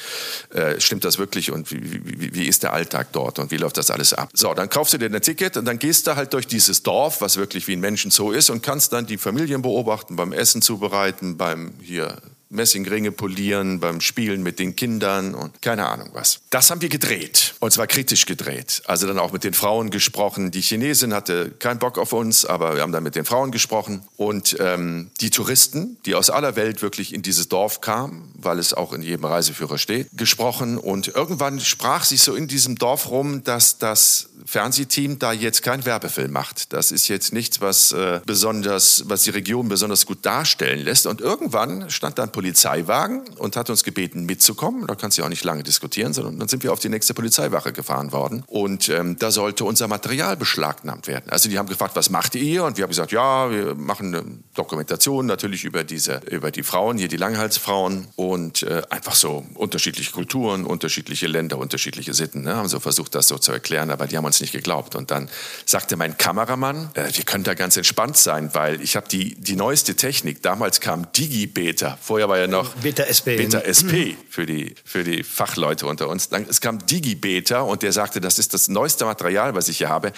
äh, 0.52 0.80
stimmt 0.80 1.04
das 1.06 1.17
wirklich 1.17 1.52
und 1.52 1.71
wie, 1.71 2.06
wie, 2.06 2.36
wie 2.36 2.45
ist 2.45 2.62
der 2.62 2.71
Alltag 2.71 3.08
dort 3.12 3.39
und 3.39 3.50
wie 3.50 3.58
läuft 3.58 3.78
das 3.78 3.89
alles 3.89 4.13
ab. 4.13 4.30
So, 4.34 4.54
dann 4.54 4.69
kaufst 4.69 4.93
du 4.93 5.00
dir 5.00 5.08
ein 5.08 5.21
Ticket 5.24 5.58
und 5.58 5.65
dann 5.65 5.80
gehst 5.80 6.06
du 6.06 6.15
halt 6.15 6.34
durch 6.34 6.45
dieses 6.45 6.84
Dorf, 6.84 7.21
was 7.21 7.38
wirklich 7.38 7.67
wie 7.67 7.74
ein 7.74 7.80
Menschenzoo 7.80 8.32
ist 8.32 8.52
und 8.52 8.62
kannst 8.62 8.93
dann 8.93 9.08
die 9.08 9.17
Familien 9.17 9.63
beobachten, 9.63 10.17
beim 10.17 10.32
Essen 10.32 10.62
zubereiten, 10.62 11.36
beim 11.36 11.74
hier 11.82 12.21
Messingringe 12.56 13.12
polieren, 13.12 13.80
beim 13.80 14.02
Spielen 14.02 14.44
mit 14.44 14.60
den 14.60 14.76
Kindern 14.76 15.36
und 15.36 15.62
keine 15.62 15.88
Ahnung 15.88 16.10
was. 16.13 16.39
Das 16.50 16.72
haben 16.72 16.82
wir 16.82 16.89
gedreht. 16.89 17.56
Und 17.60 17.72
zwar 17.72 17.88
kritisch 17.88 18.26
gedreht. 18.26 18.82
Also 18.86 19.08
dann 19.08 19.20
auch 19.20 19.32
mit 19.32 19.44
den 19.44 19.54
Frauen 19.54 19.89
gesprochen. 19.89 20.52
Die 20.52 20.62
Chinesin 20.62 21.13
hatte 21.13 21.52
keinen 21.52 21.80
Bock 21.80 21.98
auf 21.98 22.13
uns, 22.13 22.46
aber 22.46 22.76
wir 22.76 22.82
haben 22.82 22.91
dann 22.91 23.04
mit 23.04 23.15
den 23.15 23.26
Frauen 23.26 23.52
gesprochen. 23.52 24.04
Und 24.18 24.56
ähm, 24.60 25.12
die 25.22 25.30
Touristen, 25.30 25.98
die 26.06 26.15
aus 26.15 26.30
aller 26.30 26.56
Welt 26.56 26.82
wirklich 26.82 27.13
in 27.13 27.22
dieses 27.22 27.50
Dorf 27.50 27.82
kamen, 27.82 28.32
weil 28.36 28.60
es 28.60 28.74
auch 28.74 28.94
in 28.94 29.02
jedem 29.02 29.26
Reiseführer 29.26 29.78
steht, 29.78 30.10
gesprochen. 30.13 30.78
Und 30.78 31.10
irgendwann 31.10 31.60
sprach 31.60 32.04
sich 32.04 32.22
so 32.22 32.36
in 32.36 32.48
diesem 32.48 32.76
Dorf 32.76 33.10
rum, 33.10 33.44
dass 33.44 33.78
das 33.78 34.30
Fernsehteam 34.46 35.20
da 35.20 35.34
jetzt 35.34 35.63
keinen 35.63 35.86
Werbefilm 35.86 36.32
macht. 36.32 36.72
Das 36.74 36.91
ist 36.91 37.08
jetzt 37.08 37.34
nichts, 37.34 37.62
was 37.62 37.91
äh, 37.91 38.22
besonders, 38.26 39.04
was 39.08 39.24
die 39.24 39.32
Region 39.32 39.68
besonders 39.68 40.06
gut 40.06 40.26
darstellen 40.26 40.80
lässt. 40.80 41.08
Und 41.08 41.22
irgendwann 41.22 41.89
stand 41.89 42.18
da 42.18 42.24
ein 42.24 42.32
Polizeiwagen 42.45 43.23
und 43.39 43.58
hat 43.58 43.71
uns 43.71 43.84
gebeten, 43.84 44.25
mitzukommen. 44.25 44.86
Da 44.86 44.93
kannst 44.93 45.17
du 45.17 45.23
ja 45.23 45.25
auch 45.25 45.31
nicht 45.31 45.43
lange 45.43 45.63
diskutieren, 45.63 46.13
sondern 46.13 46.38
dann 46.38 46.47
sind 46.47 46.62
wir 46.62 46.71
auf 46.73 46.79
die 46.79 46.89
nächste 46.89 47.15
Polizeiwache 47.15 47.73
gefahren 47.73 48.12
worden. 48.12 48.43
Und 48.45 48.88
ähm, 48.88 49.17
da 49.17 49.31
sollte 49.31 49.65
unser 49.65 49.88
Material 49.88 50.38
beschlagnahmt 50.38 51.08
werden. 51.08 51.31
Also 51.31 51.49
die 51.49 51.58
haben 51.58 51.67
gefragt, 51.67 51.95
was 51.95 52.12
macht 52.12 52.36
ihr? 52.36 52.63
Und 52.63 52.77
wir 52.77 52.84
haben 52.84 52.91
gesagt, 52.91 53.12
ja, 53.12 53.49
wir 53.49 53.73
machen 53.73 54.13
eine 54.13 54.23
Dokumentation 54.53 55.25
natürlich 55.25 55.63
über 55.63 55.84
diese, 55.84 56.21
über 56.29 56.51
die 56.51 56.62
Frauen, 56.62 56.99
hier 56.99 57.08
die 57.08 57.17
Langhalsfrauen 57.17 58.10
und 58.15 58.62
äh, 58.62 58.84
einfach 58.91 59.15
so 59.15 59.43
unterschiedliche 59.55 60.12
Kulturen, 60.12 60.65
unterschiedliche 60.65 61.25
Länder, 61.25 61.58
unterschiedliche 61.58 62.13
Sitten. 62.13 62.43
Ne? 62.43 62.55
Haben 62.55 62.67
so 62.67 62.79
versucht, 62.79 63.15
das 63.15 63.27
so 63.27 63.39
zu 63.39 63.53
erklären, 63.53 63.89
aber 63.89 64.05
die 64.05 64.17
haben 64.17 64.25
uns 64.25 64.39
nicht 64.39 64.53
geglaubt. 64.53 64.93
Und 64.93 65.10
dann 65.10 65.29
sagte 65.65 65.97
mein 65.97 66.15
Kameramann, 66.15 66.91
äh, 66.93 67.10
wir 67.12 67.23
können 67.23 67.43
da 67.43 67.55
ganz 67.55 67.75
entspannt 67.75 68.17
sein, 68.17 68.51
weil 68.53 68.81
ich 68.81 68.95
habe 68.95 69.08
die, 69.08 69.34
die 69.34 69.55
neueste 69.55 69.95
Technik. 69.95 70.43
Damals 70.43 70.79
kam 70.79 71.12
Digibeta. 71.12 71.97
Vorher 71.99 72.29
war 72.29 72.35
ja 72.38 72.48
noch 72.48 72.74
Beta 72.76 73.04
SP. 73.04 73.38
Beta 73.38 73.60
SP 73.60 74.15
für 74.30 74.45
die, 74.45 74.76
für 74.84 75.04
die 75.04 75.24
Fachleute 75.24 75.86
unter 75.88 76.10
uns. 76.10 76.30
Dann, 76.30 76.45
es 76.50 76.62
kam 76.62 76.86
Digibeta 76.86 77.62
und 77.62 77.84
der 77.84 77.91
sagte, 77.91 78.21
das 78.21 78.39
ist 78.39 78.54
das 78.54 78.67
neueste 78.67 79.06
Material, 79.06 79.56
was 79.56 79.67
ich 79.67 79.78
hier 79.78 79.89
habe. 79.89 80.12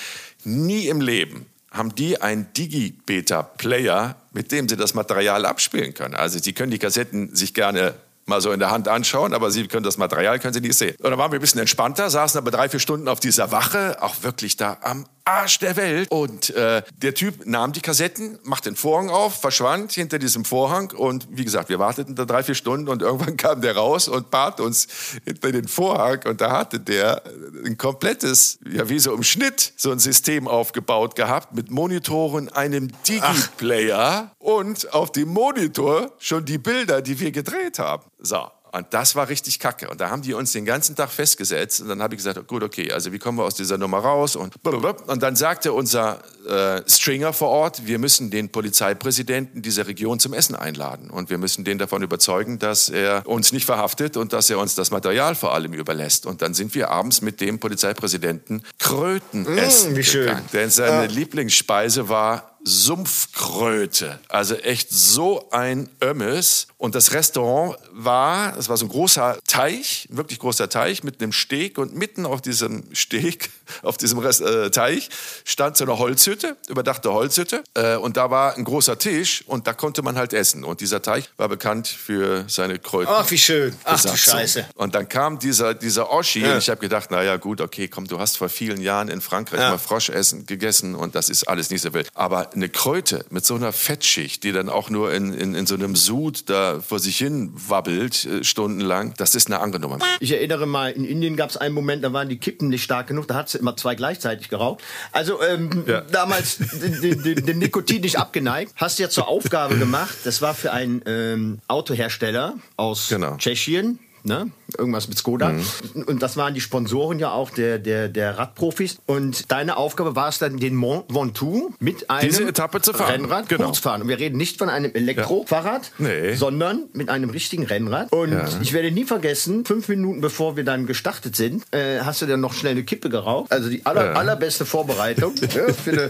Nie 0.43 0.87
im 0.87 1.01
Leben 1.01 1.45
haben 1.71 1.93
die 1.95 2.21
einen 2.21 2.51
Digibeta-Player, 2.53 4.15
mit 4.31 4.51
dem 4.51 4.67
sie 4.69 4.77
das 4.77 4.93
Material 4.93 5.45
abspielen 5.45 5.93
können. 5.93 6.15
Also 6.15 6.39
sie 6.39 6.53
können 6.53 6.71
die 6.71 6.79
Kassetten 6.79 7.35
sich 7.35 7.53
gerne 7.53 7.93
mal 8.27 8.41
so 8.41 8.51
in 8.51 8.59
der 8.59 8.71
Hand 8.71 8.87
anschauen, 8.87 9.33
aber 9.33 9.51
Sie 9.51 9.67
können 9.67 9.83
das 9.83 9.97
Material, 9.97 10.39
können 10.39 10.53
Sie 10.53 10.61
nicht 10.61 10.77
sehen. 10.77 10.95
Und 10.99 11.09
dann 11.09 11.17
waren 11.17 11.31
wir 11.31 11.39
ein 11.39 11.41
bisschen 11.41 11.61
entspannter, 11.61 12.09
saßen 12.09 12.37
aber 12.37 12.51
drei, 12.51 12.69
vier 12.69 12.79
Stunden 12.79 13.07
auf 13.07 13.19
dieser 13.19 13.51
Wache, 13.51 14.01
auch 14.01 14.15
wirklich 14.21 14.57
da 14.57 14.77
am 14.81 15.05
Arsch 15.27 15.59
der 15.59 15.75
Welt. 15.75 16.09
Und 16.09 16.49
äh, 16.51 16.81
der 16.97 17.13
Typ 17.13 17.45
nahm 17.45 17.73
die 17.73 17.81
Kassetten, 17.81 18.39
machte 18.43 18.69
den 18.69 18.75
Vorhang 18.75 19.09
auf, 19.09 19.41
verschwand 19.41 19.91
hinter 19.91 20.19
diesem 20.19 20.45
Vorhang. 20.45 20.91
Und 20.91 21.27
wie 21.29 21.43
gesagt, 21.43 21.69
wir 21.69 21.79
warteten 21.79 22.15
da 22.15 22.25
drei, 22.25 22.43
vier 22.43 22.55
Stunden 22.55 22.87
und 22.87 23.01
irgendwann 23.07 23.37
kam 23.37 23.61
der 23.61 23.75
raus 23.75 24.07
und 24.07 24.31
bat 24.31 24.59
uns 24.59 24.87
hinter 25.25 25.51
den 25.51 25.67
Vorhang. 25.67 26.21
Und 26.25 26.41
da 26.41 26.51
hatte 26.51 26.79
der 26.79 27.23
ein 27.65 27.77
komplettes, 27.77 28.59
ja 28.69 28.87
wie 28.89 28.99
so 28.99 29.13
im 29.13 29.23
Schnitt, 29.23 29.73
so 29.75 29.91
ein 29.91 29.99
System 29.99 30.47
aufgebaut 30.47 31.15
gehabt 31.15 31.53
mit 31.53 31.71
Monitoren, 31.71 32.49
einem 32.49 32.89
Digi-Player 33.07 34.31
und 34.39 34.93
auf 34.93 35.11
dem 35.11 35.29
Monitor 35.29 36.11
schon 36.19 36.45
die 36.45 36.57
Bilder, 36.57 37.01
die 37.01 37.19
wir 37.19 37.31
gedreht 37.31 37.79
haben. 37.79 38.03
So, 38.19 38.47
und 38.77 38.87
das 38.91 39.15
war 39.15 39.29
richtig 39.29 39.59
kacke. 39.59 39.89
Und 39.89 40.01
da 40.01 40.09
haben 40.09 40.21
die 40.21 40.33
uns 40.33 40.51
den 40.51 40.65
ganzen 40.65 40.95
Tag 40.95 41.09
festgesetzt. 41.09 41.81
Und 41.81 41.89
dann 41.89 42.01
habe 42.01 42.15
ich 42.15 42.19
gesagt, 42.19 42.47
gut, 42.47 42.63
okay, 42.63 42.91
also 42.91 43.11
wie 43.11 43.19
kommen 43.19 43.37
wir 43.37 43.43
aus 43.43 43.55
dieser 43.55 43.77
Nummer 43.77 43.99
raus? 43.99 44.35
Und, 44.35 44.61
blablabla. 44.63 45.13
und 45.13 45.23
dann 45.23 45.35
sagte 45.35 45.73
unser 45.73 46.19
äh, 46.47 46.81
Stringer 46.87 47.33
vor 47.33 47.49
Ort, 47.49 47.85
wir 47.85 47.99
müssen 47.99 48.29
den 48.29 48.49
Polizeipräsidenten 48.49 49.61
dieser 49.61 49.87
Region 49.87 50.19
zum 50.19 50.33
Essen 50.33 50.55
einladen. 50.55 51.09
Und 51.09 51.29
wir 51.29 51.37
müssen 51.37 51.63
den 51.63 51.77
davon 51.77 52.03
überzeugen, 52.03 52.59
dass 52.59 52.89
er 52.89 53.27
uns 53.27 53.51
nicht 53.51 53.65
verhaftet 53.65 54.17
und 54.17 54.33
dass 54.33 54.49
er 54.49 54.59
uns 54.59 54.75
das 54.75 54.91
Material 54.91 55.35
vor 55.35 55.53
allem 55.53 55.73
überlässt. 55.73 56.25
Und 56.25 56.41
dann 56.41 56.53
sind 56.53 56.75
wir 56.75 56.89
abends 56.89 57.21
mit 57.21 57.41
dem 57.41 57.59
Polizeipräsidenten 57.59 58.63
Kröten 58.79 59.45
essen 59.57 59.95
wie 59.95 60.03
schön. 60.03 60.27
gegangen. 60.27 60.45
Denn 60.53 60.69
seine 60.69 61.07
Lieblingsspeise 61.07 62.09
war 62.09 62.56
Sumpfkröte. 62.67 64.19
Also 64.27 64.55
echt 64.55 64.91
so 64.91 65.49
ein 65.51 65.89
Ömmes. 66.03 66.67
Und 66.77 66.95
das 66.95 67.13
Restaurant 67.13 67.77
war, 67.91 68.57
es 68.57 68.67
war 68.67 68.75
so 68.75 68.85
ein 68.85 68.89
großer 68.89 69.39
Teich, 69.47 70.07
wirklich 70.11 70.39
großer 70.39 70.69
Teich 70.69 71.03
mit 71.03 71.21
einem 71.21 71.31
Steg 71.31 71.77
und 71.77 71.95
mitten 71.95 72.25
auf 72.25 72.41
diesem 72.41 72.83
Steg, 72.93 73.51
auf 73.81 73.97
diesem 73.97 74.19
Rest, 74.19 74.41
äh, 74.41 74.69
Teich 74.71 75.09
stand 75.45 75.77
so 75.77 75.85
eine 75.85 75.97
Holzhütte, 75.97 76.55
überdachte 76.67 77.11
Holzhütte. 77.11 77.63
Äh, 77.73 77.95
und 77.95 78.17
da 78.17 78.29
war 78.31 78.55
ein 78.55 78.63
großer 78.63 78.97
Tisch 78.97 79.43
und 79.47 79.67
da 79.67 79.73
konnte 79.73 80.01
man 80.01 80.17
halt 80.17 80.33
essen. 80.33 80.63
Und 80.63 80.81
dieser 80.81 81.01
Teich 81.01 81.29
war 81.37 81.49
bekannt 81.49 81.87
für 81.87 82.45
seine 82.47 82.79
Kräuter. 82.79 83.11
Ach, 83.19 83.31
wie 83.31 83.37
schön. 83.37 83.75
Ach 83.83 84.01
du. 84.01 84.15
Scheiße. 84.15 84.65
Und 84.75 84.95
dann 84.95 85.07
kam 85.09 85.39
dieser, 85.39 85.73
dieser 85.73 86.11
Oschi 86.11 86.43
und 86.43 86.57
ich 86.57 86.69
habe 86.69 86.79
gedacht, 86.79 87.11
naja 87.11 87.37
gut, 87.37 87.61
okay, 87.61 87.87
komm, 87.87 88.07
du 88.07 88.19
hast 88.19 88.37
vor 88.37 88.49
vielen 88.49 88.81
Jahren 88.81 89.09
in 89.09 89.21
Frankreich 89.21 89.59
mal 89.59 89.77
Frosch 89.77 90.09
essen, 90.09 90.45
gegessen 90.45 90.95
und 90.95 91.15
das 91.15 91.29
ist 91.29 91.47
alles 91.47 91.69
nicht 91.69 91.81
so 91.81 91.93
wild. 91.93 92.09
Aber 92.13 92.53
eine 92.53 92.69
Kröte 92.69 93.25
mit 93.29 93.45
so 93.45 93.55
einer 93.55 93.71
Fettschicht, 93.71 94.43
die 94.43 94.51
dann 94.51 94.69
auch 94.69 94.89
nur 94.89 95.13
in, 95.13 95.33
in, 95.33 95.55
in 95.55 95.65
so 95.65 95.75
einem 95.75 95.95
Sud 95.95 96.49
da 96.49 96.79
vor 96.81 96.99
sich 96.99 97.17
hin 97.17 97.51
wabbelt, 97.53 98.25
äh, 98.25 98.43
stundenlang, 98.43 99.13
das 99.17 99.35
ist 99.35 99.47
eine 99.47 99.59
andere 99.59 99.81
Nummer. 99.81 99.99
Ich 100.19 100.31
erinnere 100.31 100.65
mal, 100.65 100.91
in 100.91 101.05
Indien 101.05 101.35
gab 101.35 101.49
es 101.49 101.57
einen 101.57 101.73
Moment, 101.73 102.03
da 102.03 102.13
waren 102.13 102.29
die 102.29 102.37
Kippen 102.37 102.69
nicht 102.69 102.83
stark 102.83 103.07
genug, 103.07 103.27
da 103.27 103.35
hat 103.35 103.47
immer 103.57 103.75
zwei 103.75 103.95
gleichzeitig 103.95 104.49
geraucht. 104.49 104.81
Also 105.11 105.41
ähm, 105.41 105.83
Ja. 105.87 106.01
damals 106.01 106.57
dem, 106.57 107.59
Nikotin 107.59 108.01
nicht 108.01 108.17
abgeneigt. 108.17 108.73
Hast 108.75 108.99
du 108.99 109.03
ja 109.03 109.09
zur 109.09 109.27
Aufgabe 109.27 109.77
gemacht, 109.77 110.15
das 110.23 110.41
war 110.41 110.53
für 110.53 110.71
einen 110.71 111.01
ähm, 111.05 111.59
Autohersteller 111.67 112.55
aus 112.77 113.09
Genau. 113.09 113.35
Tschechien. 113.37 113.99
Ne? 114.23 114.51
Irgendwas 114.77 115.07
mit 115.07 115.17
Skoda. 115.17 115.49
Mhm. 115.49 116.03
Und 116.05 116.21
das 116.21 116.35
waren 116.35 116.53
die 116.53 116.59
Sponsoren 116.61 117.17
ja 117.19 117.31
auch 117.31 117.49
der, 117.49 117.79
der, 117.79 118.09
der 118.09 118.37
Radprofis. 118.37 118.97
Und 119.05 119.51
deine 119.51 119.77
Aufgabe 119.77 120.15
war 120.15 120.27
es 120.29 120.39
dann, 120.39 120.57
den 120.57 120.75
Mont 120.75 121.05
Ventoux 121.13 121.73
mit 121.79 122.09
einem 122.09 122.29
Diese 122.29 122.43
Etappe 122.47 122.81
zu 122.81 122.93
fahren. 122.93 123.11
Rennrad 123.21 123.47
Genau. 123.47 123.65
kurz 123.65 123.79
fahren. 123.79 124.01
Und 124.01 124.09
wir 124.09 124.19
reden 124.19 124.37
nicht 124.37 124.57
von 124.57 124.67
einem 124.69 124.91
Elektrofahrrad, 124.93 125.91
Nee. 125.99 126.33
sondern 126.35 126.83
mit 126.93 127.09
einem 127.09 127.29
richtigen 127.29 127.65
Rennrad. 127.65 128.11
Und 128.11 128.31
Ja. 128.33 128.45
ich 128.61 128.73
werde 128.73 128.91
nie 128.91 129.05
vergessen, 129.05 129.63
fünf 129.63 129.87
Minuten 129.87 130.19
bevor 130.19 130.57
wir 130.57 130.65
dann 130.65 130.85
gestartet 130.87 131.35
sind, 131.37 131.63
äh, 131.71 131.99
hast 132.01 132.21
du 132.21 132.25
dann 132.25 132.41
noch 132.41 132.53
schnell 132.53 132.73
eine 132.73 132.83
Kippe 132.83 133.09
geraucht. 133.09 133.51
Also 133.51 133.69
die 133.69 133.85
aller, 133.85 134.07
Ja. 134.07 134.13
allerbeste 134.13 134.65
Vorbereitung 134.65 135.35
ne, 135.35 135.73
für, 135.73 135.91
eine, 135.91 136.09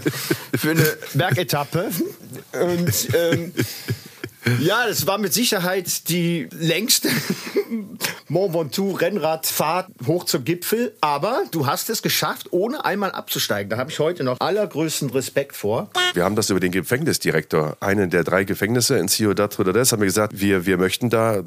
für 0.56 0.70
eine 0.70 0.86
Bergetappe. 1.14 1.90
Und 2.52 3.08
ähm, 3.14 3.52
ja, 4.60 4.86
das 4.86 5.06
war 5.06 5.18
mit 5.18 5.32
Sicherheit 5.32 6.08
die 6.08 6.48
längste 6.52 7.08
Mont 8.28 8.54
Ventoux 8.54 8.92
Rennradfahrt 8.94 9.88
hoch 10.06 10.24
zum 10.24 10.44
Gipfel. 10.44 10.94
Aber 11.00 11.44
du 11.50 11.66
hast 11.66 11.88
es 11.90 12.02
geschafft, 12.02 12.48
ohne 12.50 12.84
einmal 12.84 13.12
abzusteigen. 13.12 13.70
Da 13.70 13.78
habe 13.78 13.90
ich 13.90 13.98
heute 13.98 14.24
noch 14.24 14.38
allergrößten 14.40 15.10
Respekt 15.10 15.56
vor. 15.56 15.90
Wir 16.14 16.24
haben 16.24 16.36
das 16.36 16.50
über 16.50 16.60
den 16.60 16.72
Gefängnisdirektor, 16.72 17.76
einen 17.80 18.10
der 18.10 18.24
drei 18.24 18.44
Gefängnisse 18.44 18.98
in 18.98 19.08
Ciudad 19.08 19.58
Rodriguez, 19.58 19.92
haben 19.92 20.00
wir 20.00 20.06
gesagt, 20.06 20.40
wir, 20.40 20.66
wir 20.66 20.76
möchten 20.76 21.10
da 21.10 21.36
äh, 21.36 21.42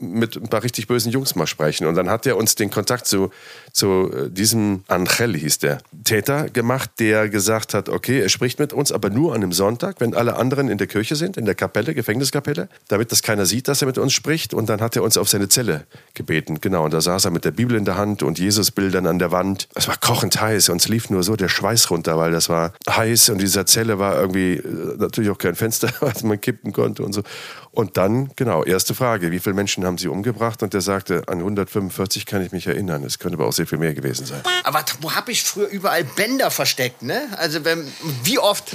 mit 0.00 0.36
ein 0.36 0.48
paar 0.48 0.62
richtig 0.62 0.86
bösen 0.86 1.10
Jungs 1.12 1.34
mal 1.34 1.46
sprechen. 1.46 1.86
Und 1.86 1.94
dann 1.94 2.10
hat 2.10 2.26
er 2.26 2.36
uns 2.36 2.54
den 2.54 2.70
Kontakt 2.70 3.06
zu, 3.06 3.30
zu 3.72 4.10
äh, 4.12 4.30
diesem 4.30 4.84
Angel, 4.88 5.36
hieß 5.36 5.58
der, 5.58 5.78
Täter 6.04 6.48
gemacht, 6.48 6.90
der 6.98 7.28
gesagt 7.28 7.74
hat, 7.74 7.88
okay, 7.88 8.20
er 8.20 8.28
spricht 8.28 8.58
mit 8.58 8.72
uns, 8.72 8.92
aber 8.92 9.10
nur 9.10 9.34
an 9.34 9.42
einem 9.42 9.52
Sonntag, 9.52 9.96
wenn 10.00 10.14
alle 10.14 10.36
anderen 10.36 10.68
in 10.68 10.78
der 10.78 10.86
Kirche 10.86 11.16
sind, 11.16 11.36
in 11.36 11.44
der 11.44 11.54
Kapelle, 11.54 11.94
Gefängniskapelle, 11.94 12.68
damit 12.88 13.12
das 13.12 13.22
keiner 13.22 13.46
sieht, 13.46 13.68
dass 13.68 13.82
er 13.82 13.86
mit 13.86 13.98
uns 13.98 14.12
spricht. 14.12 14.54
Und 14.54 14.68
dann 14.68 14.80
hat 14.80 14.96
er 14.96 15.02
uns 15.02 15.16
auf 15.16 15.28
seine 15.28 15.48
Zelle 15.48 15.84
gebeten. 16.14 16.60
Genau, 16.60 16.84
und 16.84 16.92
da 16.92 17.00
saß 17.00 17.26
er 17.26 17.30
mit 17.30 17.44
der 17.44 17.50
Bibel 17.50 17.76
in 17.76 17.84
der 17.84 17.96
Hand 17.96 18.22
und 18.22 18.38
Jesusbildern 18.38 19.06
an 19.06 19.18
der 19.18 19.32
Wand. 19.32 19.68
Es 19.74 19.88
war 19.88 19.96
kochend 19.96 20.40
heiß, 20.40 20.68
uns 20.68 20.88
lief 20.88 21.10
nur 21.10 21.22
so 21.22 21.36
der 21.36 21.48
Schweiß 21.48 21.90
runter, 21.90 22.18
weil 22.18 22.30
das 22.30 22.48
war 22.48 22.72
heiß 22.88 23.30
und 23.30 23.38
dieser 23.40 23.66
Zelle 23.66 23.98
war 23.98 24.20
irgendwie 24.20 24.54
äh, 24.54 24.96
natürlich 24.98 25.30
auch 25.30 25.38
kein 25.38 25.54
Fenster, 25.54 25.90
was 26.00 26.22
man 26.22 26.40
kippen 26.40 26.72
konnte 26.72 27.02
und 27.02 27.12
so. 27.12 27.22
Und 27.70 27.96
dann, 27.96 28.30
genau, 28.36 28.64
erste 28.64 28.94
Frage, 28.94 29.30
wie 29.30 29.38
viele 29.38 29.54
Menschen 29.54 29.84
haben 29.86 29.96
Sie 29.96 30.08
umgebracht? 30.08 30.62
Und 30.62 30.74
der 30.74 30.82
sagte, 30.82 31.22
an 31.26 31.38
145 31.38 32.26
kann 32.26 32.42
ich 32.42 32.52
mich 32.52 32.66
erinnern. 32.66 33.02
Es 33.02 33.18
könnte 33.18 33.38
aber 33.38 33.46
auch 33.46 33.52
sehr 33.62 33.68
viel 33.68 33.78
mehr 33.78 33.94
gewesen 33.94 34.26
sein. 34.26 34.42
Aber 34.64 34.84
wo 35.00 35.12
habe 35.12 35.30
ich 35.30 35.42
früher 35.44 35.68
überall 35.68 36.02
Bänder 36.02 36.50
versteckt, 36.50 37.02
ne? 37.02 37.28
Also 37.36 37.64
wenn, 37.64 37.92
wie 38.24 38.38
oft, 38.38 38.74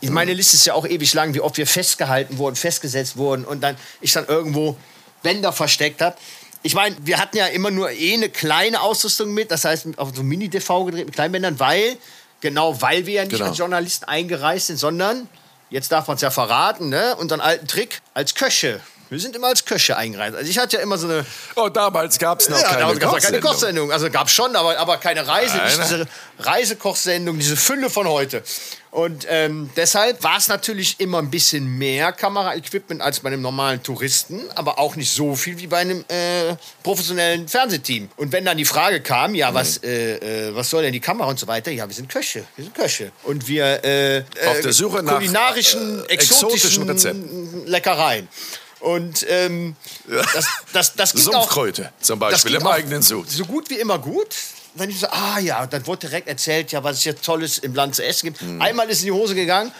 ich 0.00 0.10
meine 0.10 0.32
Liste 0.32 0.56
ist 0.56 0.64
ja 0.64 0.74
auch 0.74 0.86
ewig 0.86 1.12
lang, 1.14 1.34
wie 1.34 1.40
oft 1.40 1.56
wir 1.56 1.66
festgehalten 1.66 2.38
wurden, 2.38 2.54
festgesetzt 2.54 3.16
wurden 3.16 3.44
und 3.44 3.62
dann 3.62 3.76
ich 4.00 4.12
dann 4.12 4.26
irgendwo 4.26 4.76
Bänder 5.24 5.52
versteckt 5.52 6.00
habe. 6.00 6.16
Ich 6.62 6.74
meine, 6.74 6.94
wir 7.02 7.18
hatten 7.18 7.36
ja 7.36 7.46
immer 7.46 7.70
nur 7.72 7.90
eh 7.90 8.14
eine 8.14 8.28
kleine 8.28 8.80
Ausrüstung 8.80 9.34
mit, 9.34 9.50
das 9.50 9.64
heißt 9.64 9.86
auf 9.96 10.10
so 10.14 10.22
Mini-DV 10.22 10.84
gedreht 10.86 11.06
mit 11.06 11.14
Kleinbändern, 11.14 11.58
weil, 11.58 11.96
genau, 12.40 12.80
weil 12.80 13.06
wir 13.06 13.14
ja 13.14 13.22
nicht 13.24 13.32
Genau. 13.32 13.46
als 13.46 13.58
Journalisten 13.58 14.04
eingereist 14.04 14.68
sind, 14.68 14.76
sondern, 14.76 15.28
jetzt 15.70 15.90
darf 15.90 16.06
man 16.06 16.14
es 16.16 16.22
ja 16.22 16.30
verraten, 16.30 16.88
ne? 16.90 17.16
unseren 17.16 17.40
alten 17.40 17.66
Trick, 17.66 18.00
als 18.14 18.34
Köche. 18.36 18.80
Wir 19.10 19.18
sind 19.18 19.34
immer 19.34 19.48
als 19.48 19.64
Köche 19.64 19.96
eingereist. 19.96 20.36
Also 20.36 20.50
ich 20.50 20.58
hatte 20.58 20.76
ja 20.76 20.82
immer 20.82 20.98
so 20.98 21.08
eine 21.08 21.24
Oh, 21.56 21.68
damals 21.68 22.18
gab 22.18 22.40
es 22.40 22.48
noch 22.48 22.60
ja, 22.60 22.68
keine 22.68 22.98
damals 22.98 23.24
keine 23.24 23.40
Kochsendung. 23.40 23.92
Also 23.92 24.10
gab 24.10 24.28
schon, 24.28 24.54
aber, 24.54 24.78
aber 24.78 24.98
keine 24.98 25.26
Reise, 25.26 25.56
nicht 25.56 25.78
diese 25.78 26.06
Reisekochsendung, 26.38 27.38
diese 27.38 27.56
Fülle 27.56 27.90
von 27.90 28.06
heute. 28.06 28.42
Und 28.90 29.26
ähm, 29.28 29.70
deshalb 29.76 30.22
war 30.22 30.38
es 30.38 30.48
natürlich 30.48 30.98
immer 30.98 31.18
ein 31.18 31.30
bisschen 31.30 31.76
mehr 31.76 32.10
Kameraequipment 32.12 33.02
als 33.02 33.20
bei 33.20 33.28
einem 33.28 33.42
normalen 33.42 33.82
Touristen, 33.82 34.40
aber 34.54 34.78
auch 34.78 34.96
nicht 34.96 35.12
so 35.12 35.36
viel 35.36 35.58
wie 35.58 35.66
bei 35.66 35.78
einem 35.78 36.04
äh, 36.08 36.54
professionellen 36.82 37.48
Fernsehteam. 37.48 38.08
Und 38.16 38.32
wenn 38.32 38.46
dann 38.46 38.56
die 38.56 38.64
Frage 38.64 39.02
kam, 39.02 39.34
ja, 39.34 39.52
was, 39.52 39.82
äh, 39.82 40.48
äh, 40.48 40.54
was 40.54 40.70
soll 40.70 40.82
denn 40.82 40.92
die 40.92 41.00
Kamera 41.00 41.28
und 41.28 41.38
so 41.38 41.46
weiter, 41.46 41.70
ja, 41.70 41.86
wir 41.86 41.94
sind 41.94 42.08
Köche, 42.08 42.44
wir 42.56 42.64
sind 42.64 42.74
Köche. 42.74 43.12
Und 43.24 43.46
wir 43.46 43.84
äh, 43.84 44.24
Auf 44.46 44.58
äh, 44.58 44.62
der 44.62 44.72
Suche 44.72 45.02
nach, 45.02 45.14
kulinarischen, 45.14 46.04
äh, 46.04 46.12
exotischen 46.12 46.88
Rezepten. 46.88 47.66
Leckereien. 47.66 48.26
Und 48.80 49.26
ähm, 49.28 49.76
das, 50.06 50.46
das, 50.72 50.94
das 50.94 51.12
ging 51.12 51.26
auch, 51.28 51.42
Sumpfkröte 51.42 51.92
zum 52.00 52.18
Beispiel 52.18 52.54
im 52.54 52.66
auch 52.66 52.72
eigenen 52.72 53.02
Sud. 53.02 53.30
So 53.30 53.44
gut 53.44 53.70
wie 53.70 53.78
immer 53.78 53.98
gut. 53.98 54.34
Dann 54.74 54.90
ich 54.90 55.00
so, 55.00 55.08
ah 55.08 55.38
ja, 55.40 55.66
dann 55.66 55.84
wurde 55.86 56.06
direkt 56.06 56.28
erzählt, 56.28 56.70
ja, 56.70 56.84
was 56.84 56.98
es 56.98 57.02
hier 57.02 57.20
Tolles 57.20 57.58
im 57.58 57.74
Land 57.74 57.96
zu 57.96 58.04
essen 58.04 58.26
gibt. 58.26 58.40
Hm. 58.40 58.60
Einmal 58.62 58.88
ist 58.88 59.00
in 59.00 59.06
die 59.06 59.12
Hose 59.12 59.34
gegangen. 59.34 59.72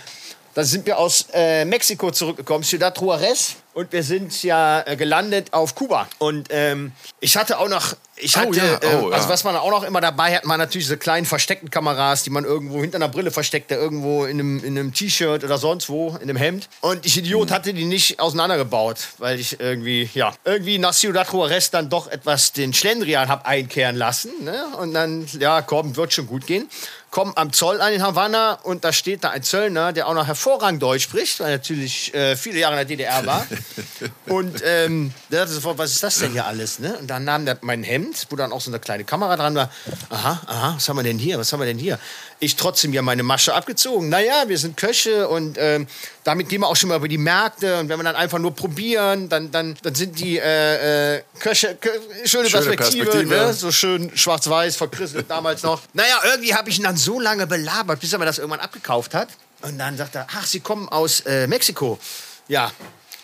Da 0.54 0.64
sind 0.64 0.86
wir 0.86 0.98
aus 0.98 1.26
äh, 1.32 1.64
Mexiko 1.64 2.10
zurückgekommen, 2.10 2.64
Ciudad 2.64 2.98
Juarez. 3.00 3.54
Und 3.78 3.92
wir 3.92 4.02
sind 4.02 4.42
ja 4.42 4.82
äh, 4.84 4.96
gelandet 4.96 5.52
auf 5.52 5.76
Kuba. 5.76 6.08
Und 6.18 6.48
ähm, 6.50 6.90
ich 7.20 7.36
hatte 7.36 7.60
auch 7.60 7.68
noch, 7.68 7.94
ich 8.16 8.36
Oh 8.36 8.40
hatte, 8.40 8.56
ja, 8.58 8.74
äh, 8.74 8.96
oh 8.96 9.10
ja. 9.10 9.14
also 9.14 9.28
was 9.28 9.44
man 9.44 9.54
auch 9.54 9.70
noch 9.70 9.84
immer 9.84 10.00
dabei 10.00 10.34
hat, 10.34 10.44
man 10.46 10.58
natürlich 10.58 10.86
diese 10.86 10.96
kleinen 10.96 11.26
versteckten 11.26 11.70
Kameras, 11.70 12.24
die 12.24 12.30
man 12.30 12.44
irgendwo 12.44 12.80
hinter 12.80 12.96
einer 12.96 13.06
Brille 13.06 13.30
versteckt, 13.30 13.70
der 13.70 13.78
irgendwo 13.78 14.24
in 14.24 14.40
einem, 14.40 14.64
in 14.64 14.76
einem 14.76 14.92
T-Shirt 14.92 15.44
oder 15.44 15.58
sonst 15.58 15.88
wo, 15.88 16.08
in 16.16 16.22
einem 16.22 16.36
Hemd. 16.36 16.68
Und 16.80 17.06
ich 17.06 17.14
Hm. 17.14 17.22
Idiot 17.22 17.52
hatte 17.52 17.72
die 17.72 17.84
nicht 17.84 18.18
auseinandergebaut, 18.18 18.98
weil 19.18 19.38
ich 19.38 19.60
irgendwie, 19.60 20.10
ja, 20.12 20.34
irgendwie 20.42 20.78
nach 20.78 20.92
Ciudad 20.92 21.32
Juarez 21.32 21.70
dann 21.70 21.88
doch 21.88 22.08
etwas 22.08 22.52
den 22.52 22.74
Schlendrian 22.74 23.28
hab 23.28 23.46
einkehren 23.46 23.94
lassen. 23.94 24.32
Ne? 24.42 24.66
Und 24.80 24.92
dann, 24.92 25.28
ja, 25.38 25.62
komm, 25.62 25.94
wird 25.94 26.12
schon 26.12 26.26
gut 26.26 26.48
gehen. 26.48 26.68
Komm 27.18 27.32
am 27.34 27.52
Zoll 27.52 27.80
an 27.80 27.92
in 27.92 28.00
Havanna 28.00 28.60
und 28.62 28.84
da 28.84 28.92
steht 28.92 29.24
da 29.24 29.30
ein 29.30 29.42
Zöllner, 29.42 29.92
der 29.92 30.06
auch 30.06 30.14
noch 30.14 30.28
hervorragend 30.28 30.80
Deutsch 30.80 31.02
spricht, 31.02 31.40
weil 31.40 31.48
er 31.48 31.56
natürlich 31.56 32.14
äh, 32.14 32.36
viele 32.36 32.60
Jahre 32.60 32.74
in 32.74 32.76
der 32.76 32.84
DDR 32.84 33.26
war. 33.26 33.44
Und 34.26 34.62
ähm, 34.64 35.12
der 35.28 35.40
dachte 35.40 35.54
sofort, 35.54 35.78
was 35.78 35.90
ist 35.90 36.02
das 36.04 36.18
denn 36.18 36.30
hier 36.30 36.46
alles? 36.46 36.78
Ne? 36.78 36.96
Und 36.96 37.08
dann 37.08 37.24
nahm 37.24 37.44
der 37.44 37.58
mein 37.62 37.82
Hemd, 37.82 38.28
wo 38.30 38.36
dann 38.36 38.52
auch 38.52 38.60
so 38.60 38.70
eine 38.70 38.78
kleine 38.78 39.02
Kamera 39.02 39.36
dran 39.36 39.56
war. 39.56 39.68
Aha, 40.10 40.42
aha, 40.46 40.74
was 40.76 40.88
haben 40.88 40.96
wir 40.96 41.02
denn 41.02 41.18
hier? 41.18 41.40
Was 41.40 41.52
haben 41.52 41.58
wir 41.58 41.66
denn 41.66 41.78
hier? 41.78 41.98
Ich 42.40 42.56
trotzdem 42.56 42.92
ja 42.92 43.02
meine 43.02 43.22
Masche 43.22 43.54
abgezogen. 43.54 44.08
Naja, 44.08 44.44
wir 44.46 44.58
sind 44.58 44.76
Köche 44.76 45.28
und 45.28 45.56
ähm, 45.58 45.86
damit 46.24 46.48
gehen 46.48 46.60
wir 46.60 46.68
auch 46.68 46.76
schon 46.76 46.88
mal 46.88 46.96
über 46.96 47.08
die 47.08 47.18
Märkte. 47.18 47.80
Und 47.80 47.88
wenn 47.88 47.98
wir 47.98 48.04
dann 48.04 48.16
einfach 48.16 48.38
nur 48.38 48.54
probieren, 48.54 49.28
dann, 49.28 49.50
dann, 49.50 49.76
dann 49.82 49.94
sind 49.94 50.18
die 50.18 50.38
äh, 50.38 51.16
äh, 51.16 51.22
Köche, 51.40 51.76
Kö 51.80 51.90
schöne, 52.24 52.48
Schöne 52.48 52.48
Perspektive, 52.50 53.04
Perspektive. 53.04 53.34
Ne? 53.34 53.52
so 53.52 53.72
schön 53.72 54.16
schwarz-weiß, 54.16 54.76
verkrisselt 54.76 55.28
damals 55.28 55.62
noch. 55.62 55.80
Naja, 55.94 56.20
irgendwie 56.24 56.54
habe 56.54 56.70
ich 56.70 56.78
ihn 56.78 56.84
dann 56.84 56.96
so 56.96 57.18
lange 57.18 57.46
belabert, 57.46 58.00
bis 58.00 58.12
er 58.12 58.18
mir 58.18 58.26
das 58.26 58.38
irgendwann 58.38 58.60
abgekauft 58.60 59.14
hat. 59.14 59.28
Und 59.62 59.78
dann 59.78 59.96
sagt 59.96 60.14
er, 60.14 60.26
ach, 60.32 60.46
Sie 60.46 60.60
kommen 60.60 60.88
aus 60.88 61.20
äh, 61.20 61.46
Mexiko. 61.48 61.98
Ja. 62.46 62.70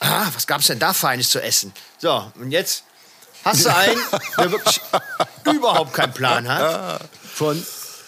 Ah, 0.00 0.26
was 0.34 0.46
gab's 0.46 0.66
denn 0.66 0.80
da 0.80 0.92
Feines 0.92 1.30
zu 1.30 1.40
essen? 1.40 1.72
So, 1.98 2.30
und 2.40 2.50
jetzt 2.50 2.82
hast 3.44 3.64
du 3.64 3.74
einen, 3.74 4.00
der 4.36 4.50
wirklich 4.50 4.80
überhaupt 5.54 5.94
keinen 5.94 6.12
Plan 6.12 6.48
hat 6.48 7.08
von 7.32 7.64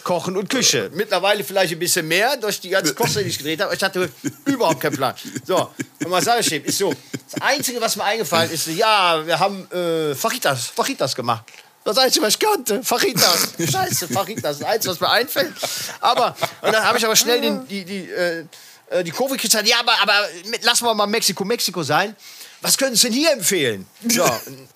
Kochen 0.07 0.37
und 0.37 0.49
Küche. 0.49 0.88
Mittlerweile 0.95 1.42
vielleicht 1.42 1.73
ein 1.73 1.81
bisschen 1.81 2.07
mehr 2.07 2.37
durch 2.37 2.61
die 2.61 2.69
ganze 2.69 2.95
Kochserie, 2.95 3.25
die 3.25 3.31
ich 3.31 3.38
gedreht 3.38 3.61
habe. 3.61 3.75
Ich 3.75 3.83
hatte 3.83 4.09
überhaupt 4.45 4.79
keinen 4.79 4.95
Plan. 4.95 5.16
So, 5.45 5.57
und 6.05 6.11
was 6.12 6.25
sage 6.25 6.42
ich 6.42 6.49
dem? 6.49 6.64
Ist 6.64 6.79
so, 6.79 6.95
das 7.29 7.42
Einzige, 7.42 7.81
was 7.81 7.97
mir 7.97 8.05
eingefallen 8.05 8.49
ist, 8.53 8.69
ja, 8.69 9.27
wir 9.27 9.37
haben 9.37 9.69
äh, 9.73 10.14
Fajitas, 10.14 10.66
Fajitas 10.66 11.12
gemacht. 11.16 11.45
Das 11.83 11.99
Einzige, 11.99 12.25
was 12.25 12.35
ich 12.35 12.38
kannte, 12.38 12.85
Fajitas. 12.85 13.55
Scheiße, 13.59 14.07
Fajitas, 14.07 14.61
das 14.61 14.69
Einzige, 14.69 14.92
was 14.92 15.01
mir 15.01 15.11
einfällt. 15.11 15.53
Aber, 16.01 16.37
und 16.62 16.73
dann 16.73 16.85
habe 16.85 16.99
ich 16.99 17.05
aber 17.05 17.16
schnell 17.16 17.40
den, 17.40 17.66
die, 17.66 17.85
die, 17.85 18.09
äh, 18.09 18.45
äh, 18.90 19.03
die 19.03 19.11
Kurve 19.11 19.35
gekriegt, 19.35 19.55
ja, 19.66 19.81
aber, 19.81 20.01
aber 20.01 20.21
lassen 20.62 20.85
wir 20.85 20.95
mal 20.95 21.09
Mexiko, 21.09 21.45
Mexiko 21.45 21.83
sein. 21.83 22.14
Was 22.61 22.79
können 22.79 22.95
Sie 22.95 23.09
denn 23.09 23.12
hier 23.12 23.33
empfehlen? 23.33 23.85
So, 24.09 24.25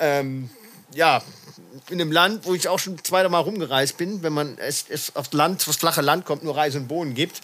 ähm, 0.01 0.51
ja, 0.93 1.23
in 1.91 2.01
einem 2.01 2.13
Land, 2.13 2.47
wo 2.47 2.55
ich 2.55 2.69
auch 2.69 2.79
schon 2.79 3.03
zweimal 3.03 3.43
rumgereist 3.43 3.97
bin, 3.97 4.23
wenn 4.23 4.33
man 4.33 4.59
es, 4.59 4.85
es 4.89 5.15
auf 5.17 5.33
Land, 5.33 5.67
aufs 5.69 5.79
flache 5.79 6.01
Land 6.01 6.25
kommt, 6.25 6.43
nur 6.45 6.57
Reis 6.57 6.75
und 6.75 6.89
Bohnen 6.89 7.15
gibt. 7.15 7.41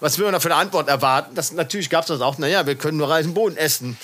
Was 0.00 0.18
will 0.18 0.24
man 0.24 0.32
da 0.32 0.40
für 0.40 0.50
eine 0.50 0.60
Antwort 0.60 0.88
erwarten? 0.88 1.34
Das, 1.34 1.52
natürlich 1.52 1.90
gab 1.90 2.02
es 2.02 2.08
das 2.08 2.20
auch. 2.20 2.38
Naja, 2.38 2.66
wir 2.66 2.74
können 2.74 2.98
nur 2.98 3.08
Reis 3.08 3.26
und 3.26 3.34
Bohnen 3.34 3.56
essen. 3.56 3.98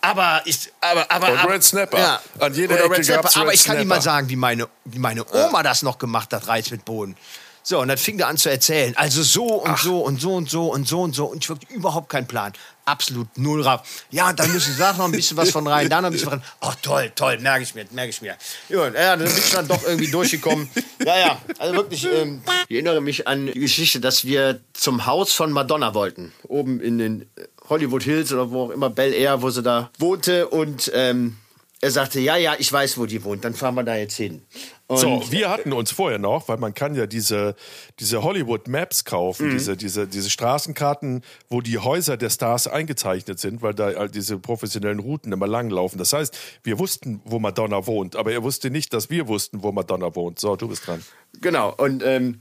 Aber 0.00 0.42
ich, 0.46 0.72
aber, 0.80 1.10
aber, 1.10 1.32
Und 1.32 1.44
Red 1.44 1.62
Snapper. 1.62 2.20
An 2.40 2.54
jeder 2.54 2.74
Oder 2.74 2.84
Ecke 2.86 2.96
Red 2.96 3.04
Snapper. 3.04 3.40
Aber 3.40 3.54
ich 3.54 3.64
kann 3.64 3.78
Ihnen 3.78 3.88
mal 3.88 4.02
sagen, 4.02 4.28
wie 4.28 4.36
meine, 4.36 4.68
wie 4.84 4.98
meine 4.98 5.24
Oma 5.32 5.62
das 5.62 5.82
noch 5.82 5.98
gemacht 5.98 6.32
hat, 6.32 6.48
Reis 6.48 6.70
mit 6.72 6.84
Bohnen. 6.84 7.16
So, 7.64 7.78
und 7.78 7.88
dann 7.88 7.98
fing 7.98 8.18
er 8.18 8.28
an 8.28 8.36
zu 8.36 8.50
erzählen. 8.50 8.94
Also 8.96 9.22
so 9.22 9.44
und 9.44 9.78
so 9.78 10.00
und 10.00 10.20
so 10.20 10.34
und 10.34 10.50
so 10.50 10.68
und 10.72 10.88
so 10.88 11.02
und 11.02 11.14
so. 11.14 11.26
Und 11.26 11.44
ich 11.44 11.48
wirklich 11.48 11.70
überhaupt 11.70 12.08
keinen 12.08 12.26
Plan. 12.26 12.52
Absolut 12.84 13.28
null 13.38 13.62
Raff. 13.62 14.04
Ja, 14.10 14.32
dann 14.32 14.52
müssen 14.52 14.72
Sie 14.72 14.78
da 14.78 14.92
noch 14.94 15.04
ein 15.04 15.12
bisschen 15.12 15.36
was 15.36 15.50
von 15.50 15.64
rein, 15.68 15.88
da 15.88 16.00
noch 16.00 16.08
ein 16.08 16.12
bisschen 16.12 16.30
von 16.30 16.40
rein. 16.40 16.48
Ach 16.60 16.74
toll, 16.82 17.12
toll, 17.14 17.38
merke 17.38 17.62
ich 17.62 17.76
mir, 17.76 17.86
merke 17.92 18.10
ich 18.10 18.20
mir. 18.20 18.36
Ja, 18.68 18.88
ja, 18.88 19.16
dann 19.16 19.20
bin 19.20 19.38
ich 19.38 19.50
dann 19.50 19.68
doch 19.68 19.84
irgendwie 19.84 20.10
durchgekommen. 20.10 20.68
Ja, 21.06 21.16
ja, 21.16 21.40
also 21.58 21.74
wirklich, 21.74 22.04
ähm, 22.04 22.42
ich 22.66 22.74
erinnere 22.74 23.00
mich 23.00 23.28
an 23.28 23.46
die 23.46 23.60
Geschichte, 23.60 24.00
dass 24.00 24.24
wir 24.24 24.60
zum 24.72 25.06
Haus 25.06 25.32
von 25.32 25.52
Madonna 25.52 25.94
wollten. 25.94 26.32
Oben 26.48 26.80
in 26.80 26.98
den 26.98 27.30
Hollywood 27.68 28.02
Hills 28.02 28.32
oder 28.32 28.50
wo 28.50 28.64
auch 28.64 28.70
immer, 28.70 28.90
Bel 28.90 29.12
Air, 29.12 29.42
wo 29.42 29.50
sie 29.50 29.62
da 29.62 29.90
wohnte. 29.98 30.48
Und 30.48 30.90
ähm, 30.92 31.36
er 31.84 31.90
sagte, 31.90 32.20
ja, 32.20 32.36
ja, 32.36 32.54
ich 32.58 32.72
weiß, 32.72 32.96
wo 32.96 33.06
die 33.06 33.24
wohnt, 33.24 33.44
dann 33.44 33.54
fahren 33.54 33.74
wir 33.74 33.82
da 33.82 33.96
jetzt 33.96 34.14
hin. 34.16 34.42
Und 34.86 34.98
So, 34.98 35.22
wir 35.30 35.50
hatten 35.50 35.72
uns 35.72 35.90
vorher 35.90 36.20
noch, 36.20 36.46
weil 36.46 36.56
man 36.58 36.74
kann 36.74 36.94
ja 36.94 37.06
diese, 37.08 37.56
diese 37.98 38.22
Hollywood 38.22 38.68
Maps 38.68 39.04
kaufen, 39.04 39.48
Mhm. 39.48 39.52
diese, 39.52 39.76
diese, 39.76 40.06
diese 40.06 40.30
Straßenkarten, 40.30 41.22
wo 41.50 41.60
die 41.60 41.78
Häuser 41.80 42.16
der 42.16 42.30
Stars 42.30 42.68
eingezeichnet 42.68 43.40
sind, 43.40 43.62
weil 43.62 43.74
da 43.74 43.88
all 43.88 44.08
diese 44.08 44.38
professionellen 44.38 45.00
Routen 45.00 45.32
immer 45.32 45.48
langlaufen. 45.48 45.98
Das 45.98 46.12
heißt, 46.12 46.38
wir 46.62 46.78
wussten, 46.78 47.20
wo 47.24 47.40
Madonna 47.40 47.84
wohnt, 47.84 48.14
aber 48.14 48.30
er 48.32 48.44
wusste 48.44 48.70
nicht, 48.70 48.94
dass 48.94 49.10
wir 49.10 49.26
wussten, 49.26 49.64
wo 49.64 49.72
Madonna 49.72 50.14
wohnt. 50.14 50.38
So, 50.38 50.54
du 50.54 50.68
bist 50.68 50.86
dran. 50.86 51.02
Genau, 51.40 51.74
und, 51.76 52.04
ähm, 52.04 52.40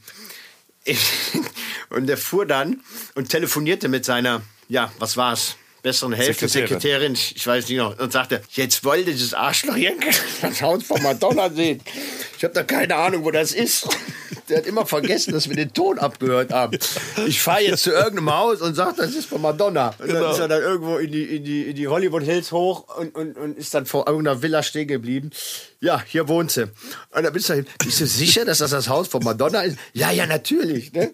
ich, 0.84 1.00
und 1.90 2.08
er 2.08 2.18
fuhr 2.18 2.46
dann 2.46 2.82
und 3.16 3.30
telefonierte 3.30 3.90
mit 3.90 4.06
seiner, 4.06 4.44
ja, 4.70 4.92
was 5.00 5.18
war's? 5.18 5.56
Besseren 5.82 6.14
Hälfte, 6.14 6.48
Sekretärin. 6.48 7.14
Ich 7.14 7.46
weiß 7.46 7.68
nicht 7.68 7.78
noch, 7.78 7.98
und 7.98 8.12
sagte, 8.12 8.42
jetzt 8.52 8.84
wollte 8.84 9.12
dieses 9.12 9.34
Arschloch 9.34 9.76
hier 9.76 9.94
das 10.42 10.62
Haus 10.62 10.84
von 10.84 11.02
Madonna 11.02 11.50
sehen. 11.50 11.82
Ich 12.38 12.44
habe 12.44 12.54
da 12.54 12.64
keine 12.64 12.96
Ahnung, 12.96 13.24
wo 13.24 13.32
das 13.32 13.52
ist. 13.54 13.88
Der 14.50 14.58
hat 14.58 14.66
immer 14.66 14.86
vergessen, 14.86 15.32
dass 15.32 15.48
wir 15.48 15.56
den 15.56 15.74
Ton 15.74 15.98
abgehört 15.98 16.52
haben. 16.52 16.78
Ich 17.26 17.42
fahre 17.42 17.62
jetzt 17.62 17.84
zu 17.84 17.92
irgendeinem 17.92 18.34
Haus 18.34 18.62
und 18.62 18.76
sage, 18.76 18.96
das 18.98 19.14
ist 19.16 19.28
von 19.28 19.42
Madonna. 19.42 19.94
Und 19.98 20.12
dann 20.12 20.30
ist 20.30 20.40
er 20.40 20.48
dann 20.50 20.62
irgendwo 20.62 20.98
in 20.98 21.10
die, 21.10 21.24
in 21.24 21.44
die, 21.46 21.70
in 21.70 21.76
die 21.76 21.88
Hollywood 21.88 22.24
Hills 22.24 22.52
hoch 22.52 22.98
und, 22.98 23.16
und, 23.16 23.38
und 23.38 23.58
ist 23.58 23.74
dann 23.74 23.86
vor 23.86 24.08
irgendeiner 24.08 24.42
Villa 24.42 24.62
stehen 24.62 24.90
geblieben. 24.90 25.30
Ja, 25.80 26.04
hier 26.06 26.28
wohnt 26.28 26.52
sie. 26.52 26.64
Und 26.64 27.24
dann 27.24 27.32
bist 27.32 27.48
du 27.48 27.54
dahin. 27.54 27.68
Bist 27.84 28.02
du 28.02 28.08
sicher, 28.08 28.44
dass 28.44 28.58
das 28.58 28.72
das 28.72 28.90
Haus 28.90 29.08
von 29.08 29.24
Madonna 29.24 29.62
ist? 29.62 29.78
Ja, 29.94 30.12
ja, 30.12 30.26
natürlich. 30.26 30.92
Ne? 30.92 31.14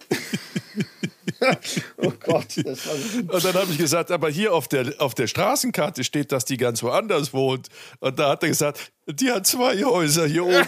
oh 1.98 2.12
Gott, 2.26 2.48
das 2.58 2.88
war 2.88 2.96
so 2.96 3.34
Und 3.34 3.46
dann 3.46 3.54
habe 3.54 3.72
ich 3.72 3.78
gesagt, 3.78 4.12
aber 4.12 4.30
hier 4.30 4.54
auf 4.54 4.68
der, 4.68 4.94
auf 5.00 5.14
der 5.16 5.28
Straßenkarte 5.28 6.04
steht, 6.04 6.32
dass 6.32 6.46
die 6.46 6.58
ganz 6.58 6.84
woanders 6.84 7.34
wohnt. 7.34 7.68
Und 8.00 8.20
da 8.20 8.30
hat 8.32 8.44
er 8.44 8.50
gesagt, 8.50 8.92
die 9.08 9.32
hat 9.32 9.46
zwei 9.48 9.84
Häuser 9.84 10.28
hier 10.28 10.46
oben. 10.46 10.68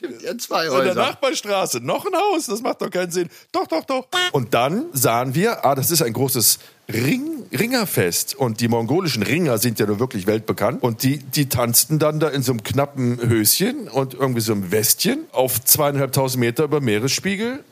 Stimmt, 0.00 0.22
ja, 0.22 0.38
zwei 0.38 0.64
In 0.64 0.70
der 0.70 0.80
Häuser. 0.80 0.94
Nachbarstraße 0.94 1.80
noch 1.80 2.06
ein 2.06 2.14
Haus, 2.14 2.46
das 2.46 2.62
macht 2.62 2.80
doch 2.80 2.90
keinen 2.90 3.10
Sinn. 3.10 3.28
Doch, 3.52 3.66
doch, 3.66 3.84
doch. 3.84 4.06
Und 4.32 4.54
dann 4.54 4.86
sahen 4.92 5.34
wir, 5.34 5.64
ah, 5.64 5.74
das 5.74 5.90
ist 5.90 6.00
ein 6.00 6.14
großes 6.14 6.58
Ring, 6.90 7.44
Ringerfest. 7.52 8.34
Und 8.34 8.60
die 8.60 8.68
mongolischen 8.68 9.22
Ringer 9.22 9.58
sind 9.58 9.78
ja 9.78 9.86
nur 9.86 10.00
wirklich 10.00 10.26
weltbekannt. 10.26 10.82
Und 10.82 11.02
die, 11.02 11.18
die 11.18 11.48
tanzten 11.48 11.98
dann 11.98 12.18
da 12.18 12.28
in 12.28 12.42
so 12.42 12.52
einem 12.52 12.62
knappen 12.62 13.20
Höschen 13.20 13.88
und 13.88 14.14
irgendwie 14.14 14.40
so 14.40 14.52
einem 14.52 14.70
Westchen 14.70 15.26
auf 15.32 15.62
zweieinhalbtausend 15.62 16.40
Meter 16.40 16.64
über 16.64 16.80
Meeresspiegel. 16.80 17.62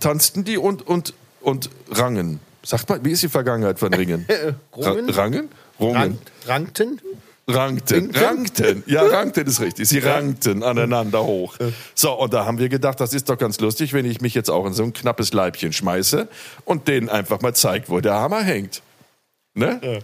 Tanzten 0.00 0.44
die 0.44 0.58
und, 0.58 0.86
und, 0.86 1.14
und 1.40 1.70
rangen. 1.90 2.40
Sagt 2.62 2.88
mal, 2.88 3.02
wie 3.04 3.12
ist 3.12 3.22
die 3.22 3.28
Vergangenheit 3.28 3.78
von 3.78 3.92
Ringen? 3.94 4.26
Rungen? 4.76 5.10
Ra 5.10 5.22
rangen? 5.22 5.48
Rungen. 5.78 5.96
Rank, 5.96 6.18
rankten? 6.46 7.00
Rankten, 7.48 8.10
rankten. 8.14 8.84
Ja, 8.86 9.02
rankten 9.06 9.46
ist 9.46 9.60
richtig. 9.60 9.88
Sie 9.88 9.98
rankten 9.98 10.62
aneinander 10.62 11.24
hoch. 11.24 11.56
So, 11.94 12.12
und 12.12 12.32
da 12.32 12.44
haben 12.44 12.58
wir 12.58 12.68
gedacht, 12.68 13.00
das 13.00 13.12
ist 13.12 13.28
doch 13.28 13.38
ganz 13.38 13.60
lustig, 13.60 13.92
wenn 13.92 14.04
ich 14.04 14.20
mich 14.20 14.34
jetzt 14.34 14.50
auch 14.50 14.66
in 14.66 14.72
so 14.72 14.82
ein 14.82 14.92
knappes 14.92 15.32
Leibchen 15.32 15.72
schmeiße 15.72 16.28
und 16.64 16.86
denen 16.86 17.08
einfach 17.08 17.40
mal 17.40 17.54
zeigt, 17.54 17.90
wo 17.90 18.00
der 18.00 18.14
Hammer 18.14 18.42
hängt. 18.42 18.82
Ne? 19.54 20.00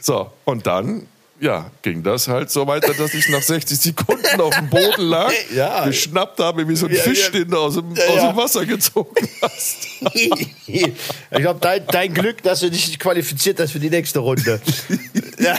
So, 0.00 0.30
und 0.44 0.66
dann, 0.66 1.06
ja, 1.40 1.70
ging 1.82 2.02
das 2.02 2.26
halt 2.28 2.50
so 2.50 2.66
weiter, 2.66 2.92
dass 2.94 3.14
ich 3.14 3.28
nach 3.28 3.42
60 3.42 3.78
Sekunden 3.78 4.40
auf 4.40 4.54
dem 4.54 4.68
Boden 4.68 5.02
lag, 5.02 5.32
Ja. 5.54 5.84
geschnappt 5.86 6.38
habe, 6.40 6.68
wie 6.68 6.76
so 6.76 6.86
ein 6.86 6.94
Fisch, 6.94 7.24
ja. 7.26 7.30
den 7.30 7.48
du 7.50 7.56
aus 7.58 7.74
dem, 7.74 7.90
aus 7.92 7.96
dem 8.20 8.36
Wasser 8.36 8.66
gezogen 8.66 9.14
hast. 9.42 9.86
ich 10.66 10.92
glaube, 11.30 11.60
dein, 11.60 11.86
dein 11.86 12.14
Glück, 12.14 12.42
dass 12.42 12.60
du 12.60 12.70
dich 12.70 12.88
nicht 12.88 13.00
qualifiziert 13.00 13.58
hast 13.60 13.72
für 13.72 13.80
die 13.80 13.90
nächste 13.90 14.18
Runde. 14.20 14.60
ja. 15.38 15.56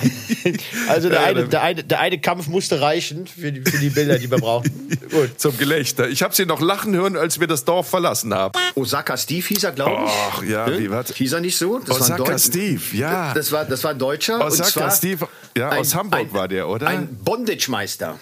Also 0.88 1.10
der, 1.10 1.24
eine, 1.24 1.48
der, 1.48 1.62
eine, 1.62 1.84
der 1.84 2.00
eine 2.00 2.20
Kampf 2.20 2.48
musste 2.48 2.82
reichen 2.82 3.28
für 3.28 3.52
die, 3.52 3.62
für 3.70 3.78
die 3.78 3.90
Bilder, 3.90 4.18
die 4.18 4.30
wir 4.30 4.38
brauchen. 4.38 4.70
Gut. 5.12 5.40
Zum 5.40 5.58
Gelächter. 5.58 6.08
Ich 6.10 6.22
habe 6.24 6.36
sie 6.36 6.46
noch 6.46 6.62
lachen 6.62 6.96
hören, 6.96 7.18
als 7.18 7.40
wir 7.40 7.48
das 7.48 7.66
Dorf 7.66 7.90
verlassen 7.90 8.34
haben. 8.34 8.60
Osaka 8.76 9.18
Steve 9.18 9.46
hieß 9.48 9.64
er, 9.64 9.72
glaube 9.72 10.04
ich. 10.06 10.12
Ach, 10.32 10.44
ja, 10.44 10.68
Ne? 10.68 10.80
wie, 10.80 10.90
was? 10.92 11.14
Hieß 11.14 11.34
er 11.34 11.42
nicht 11.42 11.58
so? 11.58 11.80
Das 11.80 12.02
Osaka 12.02 12.38
Steve, 12.38 12.82
ja. 12.94 13.34
Das 13.34 13.52
war, 13.52 13.66
das 13.66 13.84
war 13.84 13.92
ein 13.92 14.00
Deutscher. 14.00 14.44
Osaka 14.46 14.92
Steve, 14.92 15.28
ja, 15.58 15.69
aus 15.78 15.96
Hamburg 15.96 16.34
war 16.34 16.48
der, 16.48 16.68
oder? 16.68 16.88
Ein 16.88 17.18
Bondage-Meister. 17.24 18.20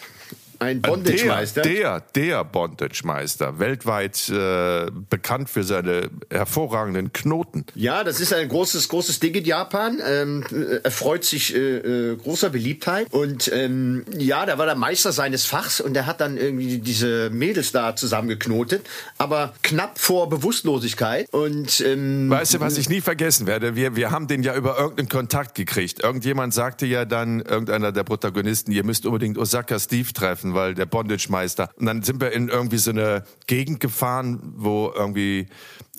Ein 0.59 0.81
Der, 0.81 0.89
Bondage-Meister. 0.91 1.61
der, 1.61 2.01
der 2.15 2.43
Bondage-Meister, 2.43 3.59
weltweit 3.59 4.29
äh, 4.29 4.91
bekannt 5.09 5.49
für 5.49 5.63
seine 5.63 6.09
hervorragenden 6.29 7.13
Knoten. 7.13 7.65
Ja, 7.75 8.03
das 8.03 8.19
ist 8.19 8.33
ein 8.33 8.47
großes, 8.49 8.89
großes 8.89 9.19
Ding 9.19 9.33
in 9.35 9.45
Japan. 9.45 9.99
Ähm, 10.05 10.43
äh, 10.51 10.77
erfreut 10.83 11.23
sich 11.23 11.55
äh, 11.55 11.77
äh, 11.77 12.15
großer 12.15 12.49
Beliebtheit. 12.49 13.07
Und 13.11 13.51
ähm, 13.53 14.05
ja, 14.17 14.45
da 14.45 14.57
war 14.57 14.65
der 14.65 14.75
Meister 14.75 15.11
seines 15.11 15.45
Fachs 15.45 15.79
und 15.81 15.93
der 15.93 16.05
hat 16.05 16.21
dann 16.21 16.37
irgendwie 16.37 16.79
diese 16.79 17.29
Mädels 17.29 17.71
da 17.71 17.95
zusammengeknotet, 17.95 18.85
aber 19.17 19.53
knapp 19.63 19.99
vor 19.99 20.29
Bewusstlosigkeit. 20.29 21.27
Und 21.31 21.81
ähm, 21.81 22.29
Weißt 22.29 22.53
du, 22.55 22.59
was 22.59 22.77
ich 22.77 22.89
nie 22.89 23.01
vergessen 23.01 23.47
werde? 23.47 23.75
Wir, 23.75 23.95
wir 23.95 24.11
haben 24.11 24.27
den 24.27 24.43
ja 24.43 24.55
über 24.55 24.77
irgendeinen 24.77 25.09
Kontakt 25.09 25.55
gekriegt. 25.55 26.03
Irgendjemand 26.03 26.53
sagte 26.53 26.85
ja 26.85 27.05
dann, 27.05 27.41
irgendeiner 27.41 27.91
der 27.91 28.03
Protagonisten, 28.03 28.71
ihr 28.71 28.83
müsst 28.83 29.05
unbedingt 29.05 29.37
Osaka 29.37 29.79
Steve 29.79 30.11
treffen, 30.13 30.46
weil 30.53 30.73
der 30.73 30.85
Bondage-Meister. 30.85 31.69
Und 31.75 31.85
dann 31.85 32.03
sind 32.03 32.21
wir 32.21 32.31
in 32.31 32.49
irgendwie 32.49 32.77
so 32.77 32.91
eine 32.91 33.23
Gegend 33.47 33.79
gefahren, 33.79 34.53
wo 34.55 34.91
irgendwie 34.95 35.47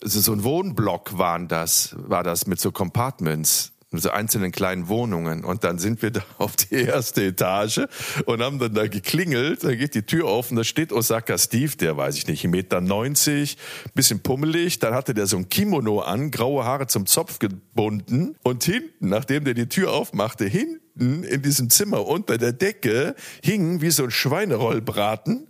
so 0.02 0.32
ein 0.32 0.44
Wohnblock 0.44 1.18
waren 1.18 1.48
das, 1.48 1.96
war 1.98 2.22
das 2.22 2.46
mit 2.46 2.61
so 2.61 2.72
Compartments. 2.72 3.72
So 3.90 4.11
einzelnen 4.11 4.52
kleinen 4.52 4.88
Wohnungen. 4.88 5.46
Und 5.46 5.64
dann 5.64 5.78
sind 5.78 6.02
wir 6.02 6.11
da 6.12 6.20
auf 6.37 6.56
die 6.56 6.74
erste 6.74 7.24
Etage 7.24 7.87
und 8.26 8.42
haben 8.42 8.58
dann 8.58 8.74
da 8.74 8.87
geklingelt. 8.87 9.64
Da 9.64 9.74
geht 9.74 9.94
die 9.94 10.02
Tür 10.02 10.26
auf 10.26 10.50
und 10.50 10.56
da 10.58 10.64
steht 10.64 10.92
Osaka 10.92 11.38
Steve, 11.38 11.74
der 11.76 11.96
weiß 11.96 12.18
ich 12.18 12.26
nicht, 12.26 12.44
1,90 12.44 12.48
Meter, 12.50 12.80
90, 12.82 13.56
bisschen 13.94 14.20
pummelig. 14.20 14.78
Dann 14.78 14.92
hatte 14.92 15.14
der 15.14 15.26
so 15.26 15.38
ein 15.38 15.48
Kimono 15.48 16.00
an, 16.00 16.30
graue 16.30 16.64
Haare 16.64 16.87
zum 16.87 17.06
Zopf 17.06 17.38
gebunden. 17.38 18.37
Und 18.42 18.64
hinten, 18.64 19.08
nachdem 19.08 19.44
der 19.44 19.54
die 19.54 19.70
Tür 19.70 19.92
aufmachte, 19.92 20.44
hinten 20.44 20.88
in 20.98 21.42
diesem 21.42 21.70
Zimmer 21.70 22.06
unter 22.06 22.38
der 22.38 22.52
Decke 22.52 23.14
hing 23.42 23.80
wie 23.80 23.90
so 23.90 24.04
ein 24.04 24.11
Schweinerollbraten 24.11 25.46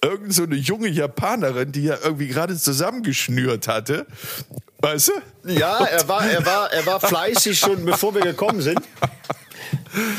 irgend 0.00 0.32
so 0.32 0.44
eine 0.44 0.54
junge 0.54 0.88
Japanerin, 0.88 1.72
die 1.72 1.88
er 1.88 2.04
irgendwie 2.04 2.28
gerade 2.28 2.56
zusammengeschnürt 2.56 3.66
hatte. 3.66 4.06
Weißt 4.80 5.08
du? 5.44 5.50
Ja, 5.50 5.84
er 5.84 6.06
war, 6.06 6.24
er 6.24 6.46
war, 6.46 6.72
er 6.72 6.86
war 6.86 7.00
fleißig 7.00 7.58
schon, 7.58 7.84
bevor 7.84 8.14
wir 8.14 8.20
gekommen 8.22 8.60
sind. 8.60 8.78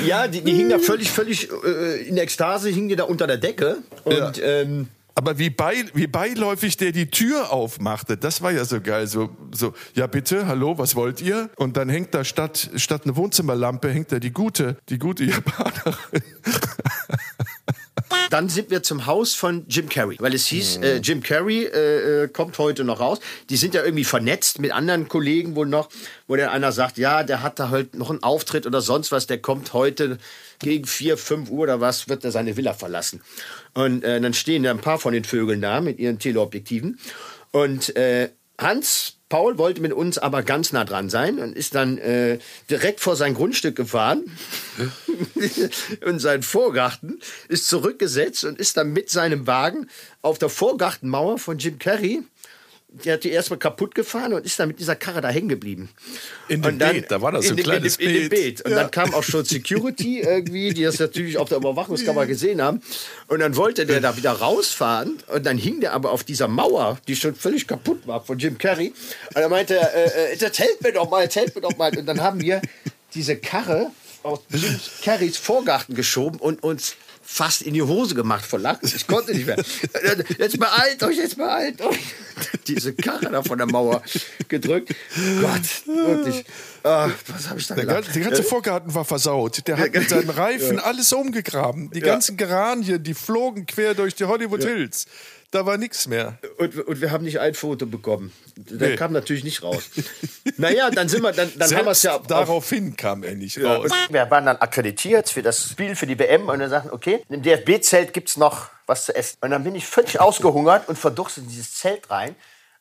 Ja, 0.06 0.28
die, 0.28 0.42
die 0.42 0.52
hing 0.54 0.68
da 0.70 0.80
völlig, 0.80 1.10
völlig 1.10 1.50
äh, 1.64 2.08
in 2.08 2.18
Ekstase, 2.18 2.70
hing 2.70 2.90
die 2.90 2.96
da 2.98 3.06
unter 3.06 3.26
der 3.26 3.38
Decke. 3.38 3.78
Und 4.04 4.38
Ja. 4.38 4.44
ähm, 4.44 4.90
Aber 5.20 5.38
wie, 5.38 5.50
bei, 5.50 5.84
wie 5.94 6.08
beiläufig 6.08 6.78
der 6.78 6.94
die 6.94 7.12
Tür 7.12 7.52
aufmachte, 7.52 8.16
das 8.16 8.42
war 8.42 8.54
ja 8.54 8.64
so 8.64 8.80
geil. 8.80 9.06
So, 9.06 9.30
so, 9.54 9.74
ja 9.94 10.08
bitte, 10.08 10.48
hallo, 10.48 10.78
was 10.78 10.96
wollt 10.96 11.20
ihr? 11.20 11.50
Und 11.58 11.76
dann 11.76 11.90
hängt 11.90 12.14
da 12.14 12.24
statt, 12.24 12.70
statt 12.78 13.02
eine 13.04 13.18
Wohnzimmerlampe, 13.18 13.90
hängt 13.90 14.14
da 14.14 14.20
die 14.20 14.32
gute, 14.32 14.78
die 14.88 14.98
gute 14.98 15.26
Japanerin. 15.26 16.24
Dann 18.30 18.48
sind 18.48 18.70
wir 18.70 18.82
zum 18.82 19.08
Haus 19.08 19.36
von 19.36 19.66
Jim 19.68 19.90
Carrey, 19.90 20.16
weil 20.20 20.34
es 20.34 20.46
hieß, 20.46 20.78
äh, 20.78 20.98
Jim 20.98 21.22
Carrey 21.22 21.66
äh, 21.66 22.24
äh, 22.24 22.28
kommt 22.30 22.58
heute 22.58 22.84
noch 22.84 23.00
raus. 23.00 23.20
Die 23.50 23.58
sind 23.58 23.74
ja 23.74 23.84
irgendwie 23.84 24.04
vernetzt 24.04 24.60
mit 24.60 24.72
anderen 24.72 25.08
Kollegen 25.10 25.56
wohl 25.56 25.68
noch, 25.68 25.90
wo 26.28 26.36
dann 26.36 26.50
einer 26.50 26.72
sagt, 26.72 26.98
ja, 26.98 27.24
der 27.24 27.44
hat 27.44 27.60
da 27.60 27.72
heute 27.72 27.98
noch 27.98 28.10
einen 28.10 28.24
Auftritt 28.24 28.66
oder 28.66 28.82
sonst 28.82 29.12
was, 29.12 29.28
der 29.28 29.40
kommt 29.40 29.74
heute 29.74 30.18
gegen 30.60 30.86
vier, 30.86 31.18
fünf 31.18 31.50
Uhr 31.50 31.64
oder 31.64 31.82
was, 31.82 32.08
wird 32.08 32.24
er 32.24 32.32
seine 32.32 32.56
Villa 32.56 32.74
verlassen. 32.74 33.22
Und 33.74 34.04
äh, 34.04 34.20
dann 34.20 34.34
stehen 34.34 34.64
da 34.64 34.72
ein 34.72 34.80
paar 34.80 35.00
von 35.00 35.14
den 35.14 35.24
Vögeln 35.24 35.62
da 35.62 35.82
mit 35.82 36.00
ihren 36.00 36.20
Teleobjektiven. 36.20 37.00
Und 37.52 37.96
äh, 37.96 38.30
Hans 38.58 39.20
Paul 39.30 39.60
wollte 39.60 39.80
mit 39.82 39.94
uns 39.94 40.18
aber 40.18 40.42
ganz 40.42 40.74
nah 40.74 40.84
dran 40.84 41.10
sein 41.10 41.38
und 41.38 41.56
ist 41.56 41.76
dann 41.76 42.00
äh, 42.00 42.40
direkt 42.70 43.00
vor 43.00 43.16
sein 43.16 43.36
Grundstück 43.36 43.76
gefahren 43.76 44.24
in 46.06 46.18
seinen 46.18 46.42
Vorgarten, 46.42 47.20
ist 47.48 47.68
zurückgesetzt 47.68 48.44
und 48.44 48.60
ist 48.60 48.76
dann 48.76 48.92
mit 48.92 49.12
seinem 49.12 49.46
Wagen 49.46 49.88
auf 50.24 50.40
der 50.40 50.50
Vorgartenmauer 50.50 51.38
von 51.38 51.60
Jim 51.60 51.78
Carrey, 51.78 52.24
der 52.92 53.14
hat 53.14 53.24
die 53.24 53.30
erstmal 53.30 53.60
kaputt 53.60 53.94
gefahren 53.94 54.34
und 54.34 54.46
ist 54.46 54.60
dann 54.60 54.68
mit 54.70 54.80
dieser 54.80 54.96
Karre 54.96 55.22
da 55.22 55.30
hängen 55.30 55.48
geblieben. 55.50 55.90
In 56.48 56.62
dem 56.64 56.80
dann- 56.80 56.94
Beet, 56.94 57.12
da 57.12 57.22
war 57.22 57.32
das 57.32 57.46
so 57.46 57.52
in 57.52 57.54
ein 57.54 57.58
dem, 57.58 57.64
kleines 57.64 57.98
in 57.98 58.08
in 58.10 58.14
dem 58.14 58.30
Beet. 58.30 58.58
Beet. 58.58 58.66
Und 58.66 58.72
dann 58.72 58.90
kam 58.90 59.14
auch 59.14 59.24
schon 59.24 59.46
Security 59.46 60.20
irgendwie, 60.26 60.74
die 60.74 60.84
das 60.84 60.98
natürlich 61.00 61.38
auf 61.38 61.50
der 61.50 61.60
Überwachungskamera 61.60 62.26
gesehen 62.26 62.62
haben. 62.62 62.82
Und 63.28 63.40
dann 63.40 63.56
wollte 63.56 63.86
der 63.86 64.02
da 64.02 64.18
wieder 64.18 64.32
rausfahren 64.32 65.18
und 65.28 65.46
dann 65.46 65.58
hing 65.58 65.82
der 65.82 65.94
aber 65.94 66.12
auf 66.12 66.24
dieser 66.24 66.48
Mauer, 66.48 66.98
die 67.08 67.16
schon 67.16 67.36
völlig 67.36 67.68
kaputt 67.68 68.08
war 68.08 68.24
von 68.26 68.40
Jim 68.40 68.58
Carrey. 68.58 68.94
Und 69.36 69.42
er 69.42 69.50
meinte, 69.50 69.76
äh, 69.76 70.34
äh, 70.34 70.38
das 70.38 70.58
hält 70.58 70.82
mir 70.82 70.92
doch 70.92 71.10
mal, 71.10 71.26
das 71.26 71.36
hält 71.36 71.54
mir 71.56 71.62
doch 71.62 71.78
mal. 71.78 71.96
Und 71.96 72.06
dann 72.08 72.22
haben 72.22 72.42
wir 72.42 72.62
diese 73.14 73.38
Karre 73.38 73.92
aus 74.24 74.40
Jim 74.50 74.80
Carreys 75.04 75.38
Vorgarten 75.38 75.96
geschoben 75.96 76.40
und 76.40 76.64
uns 76.64 76.96
fast 77.32 77.62
in 77.62 77.76
die 77.76 77.82
Hose 77.84 78.16
gemacht 78.16 78.44
vor 78.44 78.58
Lachen. 78.60 78.92
Ich 78.94 79.06
konnte 79.06 79.34
nicht 79.34 79.46
mehr. 79.46 79.56
Jetzt 80.40 80.60
beeilt 80.60 81.04
euch, 81.04 81.18
jetzt 81.18 81.38
beeilt 81.38 81.80
euch. 81.80 82.00
Diese 82.68 82.94
Karre 82.94 83.30
da 83.30 83.44
von 83.44 83.58
der 83.60 83.68
Mauer 83.68 84.02
gedrückt. 84.48 84.96
Gott, 85.40 85.86
wirklich. 85.86 86.44
Ah, 86.84 87.10
was 87.28 87.48
habe 87.50 87.60
ich 87.60 87.68
da 87.68 87.76
Der 87.76 87.86
gelacht? 87.86 88.16
der 88.16 88.22
ganze 88.24 88.44
Vorgarten 88.44 88.94
war 88.96 89.06
versaut. 89.06 89.68
Der 89.68 89.78
hat 89.78 89.94
mit 89.94 90.10
seinen 90.10 90.30
Reifen 90.30 90.80
alles 90.80 91.14
umgegraben. 91.14 91.92
Die 91.92 92.00
ganzen 92.00 92.36
Geranien, 92.36 93.04
die 93.04 93.14
flogen 93.14 93.66
quer 93.68 93.94
durch 93.94 94.16
die 94.16 94.26
Hollywood 94.26 94.64
Hills. 94.64 95.06
Da 95.52 95.66
war 95.66 95.78
nichts 95.78 96.08
mehr. 96.08 96.38
Und, 96.58 96.76
und 96.88 97.02
wir 97.02 97.10
haben 97.12 97.24
nicht 97.24 97.40
ein 97.40 97.56
Foto 97.56 97.88
bekommen. 97.88 98.32
Der 98.56 98.90
Nee. 98.90 98.96
kam 98.96 99.12
natürlich 99.14 99.44
nicht 99.44 99.64
raus. 99.64 99.90
naja, 100.58 100.92
dann 100.92 101.10
sind 101.10 101.24
wir, 101.24 101.32
dann, 101.32 101.52
dann 101.58 101.76
haben 101.76 101.86
wir 101.86 101.92
es 101.92 102.04
ja 102.04 102.18
auf, 102.18 102.28
daraufhin 102.28 102.96
kam 102.96 103.24
er 103.24 103.34
nicht 103.34 103.60
raus. 103.64 103.90
Wir 104.10 104.30
waren 104.30 104.46
dann 104.46 104.58
akkreditiert 104.58 105.30
für 105.30 105.42
das 105.42 105.70
Spiel, 105.72 105.96
für 105.96 106.06
die 106.06 106.20
WM 106.20 106.48
und 106.50 106.60
dann 106.60 106.70
sagten, 106.70 106.92
okay, 106.92 107.24
im 107.30 107.42
DFB-Zelt 107.42 108.14
gibt's 108.14 108.38
noch 108.38 108.70
was 108.86 109.06
zu 109.06 109.16
essen. 109.16 109.38
Und 109.42 109.50
dann 109.50 109.64
bin 109.64 109.74
ich 109.74 109.88
völlig 109.88 110.20
ausgehungert 110.20 110.88
und 110.88 110.98
verdurstet 111.00 111.46
in 111.46 111.50
dieses 111.50 111.74
Zelt 111.76 112.12
rein. 112.12 112.36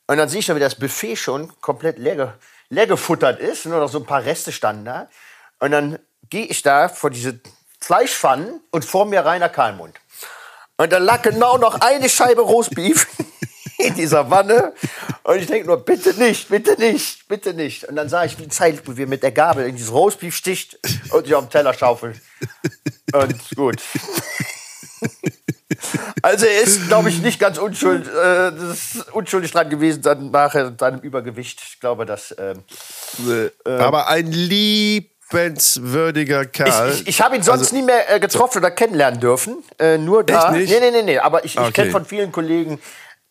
Und 0.07 0.19
dann 0.19 0.29
sehe 0.29 0.41
ich 0.41 0.47
schon, 0.47 0.57
wie 0.57 0.61
das 0.61 0.75
Buffet 0.75 1.17
schon 1.17 1.51
komplett 1.63 1.99
leer, 1.99 2.35
leer 2.69 2.87
gefuttert 2.87 3.41
ist. 3.41 3.65
Nur 3.65 3.81
noch 3.81 3.89
so 3.89 3.99
ein 3.99 4.07
paar 4.07 4.25
Reste 4.25 4.53
standen 4.53 4.85
da. 4.85 5.09
Und 5.59 5.71
dann 5.71 5.99
gehe 6.29 6.45
ich 6.45 6.63
da 6.63 6.91
vor 6.91 7.09
diese 7.11 7.41
Fleischpfannen 7.81 8.61
und 8.71 8.85
vor 8.85 9.07
mir 9.07 9.21
Rainer 9.25 9.49
Kalmund. 9.49 9.95
Und 10.79 10.93
da 10.93 10.99
lag 10.99 11.23
genau 11.23 11.59
noch 11.59 11.81
eine 11.81 12.09
Scheibe 12.09 12.41
Roastbeef 12.41 13.09
in 13.79 13.95
dieser 13.95 14.31
Wanne. 14.31 14.73
Und 15.25 15.39
ich 15.39 15.47
denke 15.47 15.67
nur, 15.67 15.85
bitte 15.85 16.15
nicht, 16.15 16.49
bitte 16.49 16.77
nicht, 16.79 17.27
bitte 17.27 17.53
nicht. 17.53 17.85
Und 17.85 17.97
dann 17.97 18.09
sah 18.09 18.25
ich, 18.25 18.39
wie 18.39 18.49
Zeit, 18.49 18.89
wie 18.89 18.97
wir 18.97 19.09
mit 19.09 19.25
der 19.25 19.33
Gabel 19.33 19.67
in 19.67 19.75
dieses 19.75 19.93
Roastbeef 19.93 20.37
sticht 20.37 20.79
und 21.11 21.25
sich 21.25 21.35
auf 21.35 21.45
den 21.45 21.51
Teller 21.51 21.75
schaufelt. 21.75 22.21
Und 23.13 23.57
gut. 23.57 23.83
Also 26.23 26.47
er 26.47 26.63
ist, 26.63 26.89
glaube 26.89 27.09
ich, 27.09 27.21
nicht 27.21 27.39
ganz 27.39 27.59
unschuld, 27.59 28.09
äh, 28.09 28.51
unschuldig 29.13 29.53
dran 29.53 29.71
gewesen, 29.71 30.03
dann 30.03 30.31
nachher 30.31 30.75
seinem 30.79 31.01
Übergewicht. 31.01 31.61
Ich 31.63 31.79
glaube, 31.79 32.05
dass 32.05 32.35
ähm, 32.37 32.65
Aber 33.65 34.09
ein 34.09 34.27
liebenswürdiger 35.31 36.45
Kerl. 36.47 36.93
Ich, 36.93 37.01
ich, 37.03 37.09
ich 37.09 37.21
habe 37.21 37.37
ihn 37.37 37.43
sonst 37.43 37.73
nie 37.73 37.83
mehr 37.83 38.15
äh, 38.15 38.21
getroffen 38.21 38.59
oder 38.59 38.71
kennenlernen 38.71 39.21
dürfen. 39.21 39.63
Äh, 39.79 39.99
nur 39.99 40.25
da. 40.25 40.41
Also 40.41 40.59
Echt 40.59 40.71
nicht? 40.71 40.81
Nee, 40.81 40.91
nee, 40.91 40.97
nee, 40.99 41.03
nee. 41.13 41.19
Aber 41.19 41.45
ich, 41.45 41.55
ich 41.55 41.61
Okay. 41.61 41.73
kenne 41.73 41.91
von 41.91 42.05
vielen 42.05 42.33
Kollegen, 42.33 42.81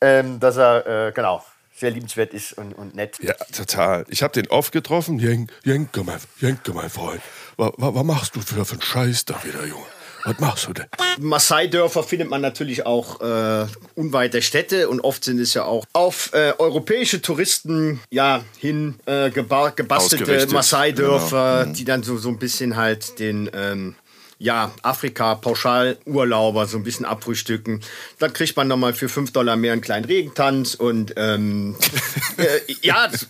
ähm, 0.01 0.39
dass 0.39 0.57
er, 0.57 1.07
äh, 1.07 1.11
genau, 1.11 1.43
sehr 1.75 1.91
liebenswert 1.91 2.33
ist 2.33 2.53
und, 2.53 2.73
und 2.73 2.95
nett. 2.95 3.17
Ja, 3.21 3.33
total. 3.55 4.05
Ich 4.09 4.23
habe 4.23 4.33
den 4.33 4.47
oft 4.49 4.71
getroffen. 4.71 5.19
Jen, 5.19 5.51
Jenke, 5.63 6.03
mein, 6.03 6.19
Jenke, 6.39 6.73
mein 6.73 6.89
Freund. 6.89 7.21
Was, 7.55 7.71
was, 7.77 7.93
was 7.95 8.03
machst 8.03 8.35
du 8.35 8.41
für, 8.41 8.65
für 8.65 8.73
einen 8.73 8.81
Scheiß 8.81 9.25
da 9.25 9.35
wieder, 9.43 9.65
Junge? 9.65 9.85
Was 10.27 10.39
machst 10.39 10.67
du 10.67 10.73
denn? 10.73 10.87
Maasai-Dörfer 11.19 12.03
findet 12.03 12.29
man 12.29 12.41
natürlich 12.41 12.85
auch 12.85 13.21
äh, 13.21 13.65
unweit 13.95 14.33
der 14.33 14.41
Städte 14.41 14.89
und 14.89 14.99
oft 14.99 15.23
sind 15.23 15.39
es 15.39 15.53
ja 15.53 15.63
auch 15.63 15.85
auf 15.93 16.31
äh, 16.33 16.51
europäische 16.57 17.21
Touristen 17.21 18.01
ja 18.11 18.43
hin 18.57 18.95
äh, 19.05 19.29
geba 19.29 19.69
gebastelte. 19.69 20.47
Maasai-Dörfer, 20.51 21.67
die 21.67 21.85
dann 21.85 22.03
so, 22.03 22.17
so 22.17 22.27
ein 22.27 22.39
bisschen 22.39 22.75
halt 22.75 23.19
den 23.19 23.49
ähm, 23.53 23.95
ja, 24.39 24.71
Afrika-Pauschalurlauber 24.83 26.67
so 26.67 26.77
ein 26.77 26.83
bisschen 26.83 27.05
abfrühstücken. 27.05 27.81
Dann 28.19 28.33
kriegt 28.33 28.55
man 28.55 28.67
nochmal 28.67 28.93
für 28.93 29.09
5 29.09 29.31
Dollar 29.31 29.55
mehr 29.55 29.73
einen 29.73 29.81
kleinen 29.81 30.05
Regentanz 30.05 30.75
und 30.75 31.13
ähm, 31.17 31.75
äh, 32.37 32.73
ja, 32.81 33.07
das 33.07 33.25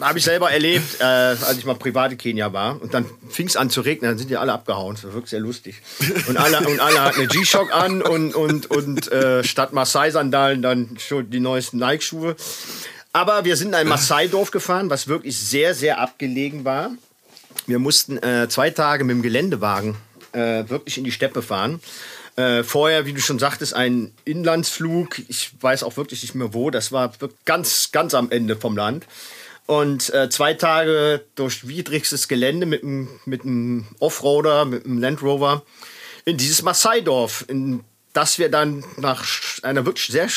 habe 0.00 0.18
ich 0.18 0.24
selber 0.24 0.50
erlebt, 0.50 1.00
äh, 1.00 1.04
als 1.04 1.58
ich 1.58 1.66
mal 1.66 1.74
privat 1.74 2.12
in 2.12 2.18
Kenia 2.18 2.52
war. 2.54 2.80
Und 2.80 2.94
dann 2.94 3.04
fing 3.28 3.46
es 3.46 3.56
an 3.56 3.68
zu 3.68 3.82
regnen, 3.82 4.12
dann 4.12 4.18
sind 4.18 4.30
die 4.30 4.38
alle 4.38 4.52
abgehauen. 4.52 4.94
Das 4.94 5.04
war 5.04 5.12
wirklich 5.12 5.30
sehr 5.30 5.40
lustig. 5.40 5.82
Und 6.26 6.38
alle, 6.38 6.66
und 6.66 6.80
alle 6.80 7.02
hatten 7.02 7.20
eine 7.20 7.28
G-Shock 7.28 7.74
an 7.74 8.00
und, 8.00 8.34
und, 8.34 8.70
und 8.70 9.12
äh, 9.12 9.44
statt 9.44 9.74
Maasai-Sandalen 9.74 10.62
dann 10.62 10.96
schon 10.98 11.28
die 11.28 11.40
neuesten 11.40 11.78
Nike-Schuhe. 11.78 12.34
Aber 13.12 13.44
wir 13.44 13.56
sind 13.56 13.68
in 13.68 13.74
ein 13.74 13.88
Maasai-Dorf 13.88 14.50
gefahren, 14.50 14.88
was 14.88 15.06
wirklich 15.06 15.38
sehr, 15.38 15.74
sehr 15.74 16.00
abgelegen 16.00 16.64
war. 16.64 16.90
Wir 17.66 17.78
mussten 17.78 18.16
äh, 18.18 18.48
zwei 18.48 18.70
Tage 18.70 19.04
mit 19.04 19.16
dem 19.16 19.22
Geländewagen 19.22 19.96
äh, 20.36 20.68
wirklich 20.68 20.98
in 20.98 21.04
die 21.04 21.12
Steppe 21.12 21.42
fahren. 21.42 21.80
Äh, 22.36 22.62
vorher, 22.62 23.06
wie 23.06 23.14
du 23.14 23.20
schon 23.20 23.38
sagtest, 23.38 23.74
ein 23.74 24.12
Inlandsflug. 24.24 25.20
Ich 25.28 25.50
weiß 25.60 25.82
auch 25.82 25.96
wirklich 25.96 26.22
nicht 26.22 26.34
mehr 26.34 26.52
wo. 26.52 26.70
Das 26.70 26.92
war 26.92 27.12
ganz, 27.46 27.90
ganz 27.92 28.12
am 28.12 28.30
Ende 28.30 28.56
vom 28.56 28.76
Land. 28.76 29.06
Und 29.64 30.12
äh, 30.14 30.28
zwei 30.28 30.54
Tage 30.54 31.24
durch 31.34 31.66
widrigstes 31.66 32.28
Gelände 32.28 32.66
mit 32.66 32.82
einem 32.84 33.08
mit 33.24 33.42
einem 33.42 33.86
Offroader, 33.98 34.64
mit 34.64 34.84
einem 34.84 34.98
Land 34.98 35.22
Rover 35.22 35.62
in 36.24 36.36
dieses 36.36 36.62
Maasai-Dorf, 36.62 37.46
in 37.48 37.82
das 38.12 38.38
wir 38.38 38.48
dann 38.48 38.84
nach 38.96 39.24
einer 39.62 39.84
wirklich 39.84 40.06
sehr 40.06 40.28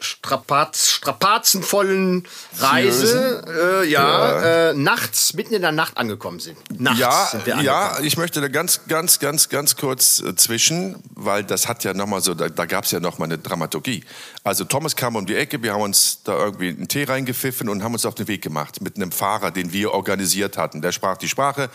strapaz, 0.00 0.88
strapazenvollen 0.90 2.26
Reise, 2.58 3.82
äh, 3.82 3.88
ja, 3.88 4.70
Äh, 4.70 4.74
nachts, 4.74 5.34
mitten 5.34 5.54
in 5.54 5.62
der 5.62 5.72
Nacht 5.72 5.96
angekommen 5.96 6.40
sind. 6.40 6.56
Nachts 6.80 6.98
Ja, 7.00 7.26
sind 7.30 7.46
wir 7.46 7.56
angekommen. 7.56 7.80
ja, 7.98 8.00
ich 8.00 8.16
möchte 8.16 8.40
da 8.40 8.48
ganz, 8.48 8.80
ganz, 8.88 9.18
ganz, 9.18 9.48
ganz 9.48 9.76
kurz 9.76 10.20
äh, 10.20 10.34
zwischen, 10.36 10.96
weil 11.14 11.44
das 11.44 11.68
hat 11.68 11.84
ja 11.84 11.94
nochmal 11.94 12.20
so, 12.20 12.34
da, 12.34 12.48
da 12.48 12.66
gab 12.66 12.84
es 12.84 12.90
ja 12.90 13.00
nochmal 13.00 13.28
eine 13.28 13.38
Dramaturgie. 13.38 14.04
Also 14.44 14.64
Thomas 14.64 14.96
kam 14.96 15.16
um 15.16 15.26
die 15.26 15.34
Ecke, 15.36 15.62
wir 15.62 15.74
haben 15.74 15.82
uns 15.82 16.20
da 16.24 16.32
irgendwie 16.36 16.68
einen 16.68 16.88
Tee 16.88 17.04
reingepfiffen 17.04 17.68
und 17.68 17.82
haben 17.82 17.92
uns 17.92 18.06
auf 18.06 18.14
den 18.14 18.28
Weg 18.28 18.42
gemacht 18.42 18.80
mit 18.80 18.96
einem 18.96 19.12
Fahrer, 19.12 19.50
den 19.50 19.72
wir 19.72 19.92
organisiert 19.92 20.56
hatten. 20.56 20.80
Der 20.82 20.92
sprach 20.92 21.16
die 21.18 21.28
Sprache, 21.28 21.68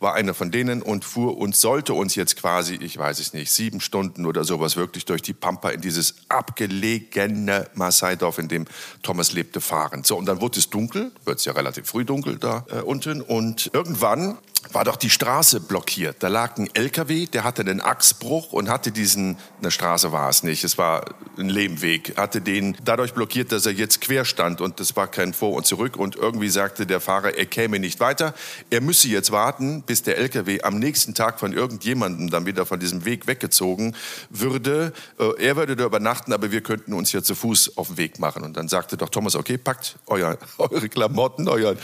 war 0.00 0.14
einer 0.14 0.34
von 0.34 0.50
denen 0.50 0.82
und 0.82 1.04
fuhr 1.04 1.36
uns, 1.38 1.60
sollte 1.60 1.94
uns 1.94 2.14
jetzt 2.14 2.36
quasi, 2.36 2.74
ich 2.76 2.96
weiß 2.96 3.18
es 3.18 3.32
nicht, 3.32 3.50
sieben 3.50 3.80
Stunden 3.80 4.26
oder 4.26 4.44
sowas 4.44 4.76
wirklich 4.76 5.04
durch 5.04 5.22
die 5.22 5.32
Pampa 5.34 5.70
in 5.70 5.80
dieses 5.80 6.14
abgelegene 6.28 7.51
Maasai-Dorf, 7.74 8.38
in 8.38 8.48
dem 8.48 8.66
Thomas 9.02 9.32
lebte, 9.32 9.60
fahren. 9.60 10.04
So, 10.04 10.16
und 10.16 10.26
dann 10.26 10.40
wurde 10.40 10.58
es 10.58 10.70
dunkel, 10.70 11.12
wird 11.24 11.38
es 11.38 11.44
ja 11.44 11.52
relativ 11.52 11.86
früh 11.86 12.04
dunkel 12.04 12.38
da 12.38 12.64
äh, 12.70 12.80
unten 12.80 13.20
und 13.20 13.70
irgendwann 13.72 14.38
war 14.70 14.84
doch 14.84 14.96
die 14.96 15.10
Straße 15.10 15.60
blockiert. 15.60 16.16
Da 16.20 16.28
lag 16.28 16.56
ein 16.56 16.68
LKW, 16.72 17.26
der 17.26 17.44
hatte 17.44 17.62
einen 17.62 17.80
Achsbruch 17.80 18.52
und 18.52 18.68
hatte 18.68 18.92
diesen, 18.92 19.36
eine 19.60 19.70
Straße 19.70 20.12
war 20.12 20.28
es 20.28 20.42
nicht, 20.42 20.64
es 20.64 20.78
war 20.78 21.04
ein 21.38 21.48
Lehmweg, 21.48 22.16
hatte 22.16 22.40
den 22.40 22.76
dadurch 22.84 23.12
blockiert, 23.12 23.52
dass 23.52 23.66
er 23.66 23.72
jetzt 23.72 24.00
quer 24.00 24.24
stand 24.24 24.60
und 24.60 24.80
das 24.80 24.96
war 24.96 25.08
kein 25.08 25.34
Vor 25.34 25.52
und 25.52 25.66
Zurück 25.66 25.96
und 25.96 26.16
irgendwie 26.16 26.48
sagte 26.48 26.86
der 26.86 27.00
Fahrer, 27.00 27.36
er 27.36 27.46
käme 27.46 27.78
nicht 27.78 28.00
weiter. 28.00 28.34
Er 28.70 28.80
müsse 28.80 29.08
jetzt 29.08 29.32
warten, 29.32 29.82
bis 29.82 30.02
der 30.02 30.18
LKW 30.18 30.62
am 30.62 30.78
nächsten 30.78 31.14
Tag 31.14 31.40
von 31.40 31.52
irgendjemandem 31.52 32.30
dann 32.30 32.46
wieder 32.46 32.64
von 32.64 32.80
diesem 32.80 33.04
Weg 33.04 33.26
weggezogen 33.26 33.94
würde. 34.30 34.92
Äh, 35.18 35.44
Er 35.44 35.56
würde 35.56 35.76
da 35.76 35.84
übernachten, 35.84 36.32
aber 36.32 36.52
wir 36.52 36.62
könnten 36.62 36.92
uns 36.92 37.12
ja 37.12 37.22
zu 37.22 37.34
Fuß 37.34 37.76
auf 37.76 37.88
den 37.88 37.96
Weg 37.96 38.18
machen. 38.18 38.42
Und 38.42 38.56
dann 38.56 38.68
sagte 38.68 38.96
doch 38.96 39.08
Thomas, 39.08 39.34
okay, 39.34 39.58
packt 39.58 39.96
euer, 40.06 40.38
eure 40.58 40.88
Klamotten, 40.88 41.48
euren 41.48 41.78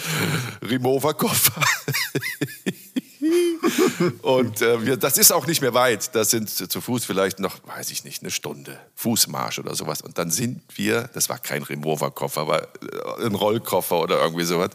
Remover-Koffer. 0.62 1.60
Und 4.22 4.62
äh, 4.62 4.84
wir, 4.84 4.96
das 4.96 5.18
ist 5.18 5.32
auch 5.32 5.46
nicht 5.46 5.60
mehr 5.60 5.74
weit. 5.74 6.14
Das 6.14 6.30
sind 6.30 6.48
zu 6.48 6.80
Fuß 6.80 7.04
vielleicht 7.04 7.38
noch, 7.38 7.56
weiß 7.66 7.90
ich 7.90 8.04
nicht, 8.04 8.22
eine 8.22 8.30
Stunde 8.30 8.78
Fußmarsch 8.94 9.58
oder 9.58 9.74
sowas. 9.74 10.02
Und 10.02 10.18
dann 10.18 10.30
sind 10.30 10.62
wir, 10.76 11.10
das 11.14 11.28
war 11.28 11.38
kein 11.38 11.62
Remover-Koffer, 11.62 12.40
aber 12.40 12.62
äh, 12.62 13.26
ein 13.26 13.34
Rollkoffer 13.34 14.00
oder 14.00 14.20
irgendwie 14.20 14.44
sowas. 14.44 14.70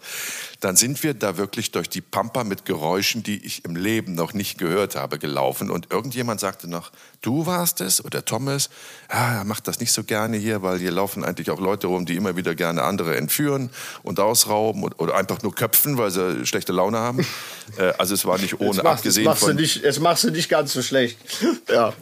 Dann 0.63 0.77
sind 0.77 1.03
wir 1.03 1.13
da 1.13 1.35
wirklich 1.35 1.71
durch 1.71 1.89
die 1.89 1.99
Pampa 1.99 2.45
mit 2.45 2.63
Geräuschen, 2.63 3.21
die 3.21 3.45
ich 3.45 3.65
im 3.65 3.75
Leben 3.75 4.15
noch 4.15 4.33
nicht 4.33 4.57
gehört 4.57 4.95
habe, 4.95 5.19
gelaufen. 5.19 5.69
Und 5.69 5.91
irgendjemand 5.91 6.39
sagte 6.39 6.69
noch, 6.69 6.93
du 7.21 7.45
warst 7.45 7.81
es 7.81 8.03
oder 8.03 8.23
Thomas, 8.23 8.69
ah, 9.09 9.39
er 9.39 9.43
macht 9.43 9.67
das 9.67 9.81
nicht 9.81 9.91
so 9.91 10.05
gerne 10.05 10.37
hier, 10.37 10.61
weil 10.61 10.79
hier 10.79 10.91
laufen 10.91 11.25
eigentlich 11.25 11.51
auch 11.51 11.59
Leute 11.59 11.87
rum, 11.87 12.05
die 12.05 12.15
immer 12.15 12.37
wieder 12.37 12.55
gerne 12.55 12.83
andere 12.83 13.17
entführen 13.17 13.71
und 14.03 14.21
ausrauben 14.21 14.83
und, 14.83 15.01
oder 15.01 15.15
einfach 15.15 15.41
nur 15.41 15.53
köpfen, 15.53 15.97
weil 15.97 16.11
sie 16.11 16.45
schlechte 16.45 16.71
Laune 16.71 16.97
haben. 16.97 17.27
äh, 17.77 17.91
also 17.97 18.13
es 18.13 18.23
war 18.23 18.37
nicht 18.37 18.61
ohne, 18.61 18.75
Jetzt 18.75 18.83
machst, 18.83 18.97
abgesehen 18.99 19.23
jetzt 19.25 19.29
machst, 19.31 19.43
du 19.43 19.47
von... 19.47 19.55
nicht, 19.57 19.83
jetzt 19.83 19.99
machst 19.99 20.23
du 20.23 20.31
nicht 20.31 20.47
ganz 20.47 20.71
so 20.71 20.81
schlecht. 20.81 21.17
Ja. 21.69 21.93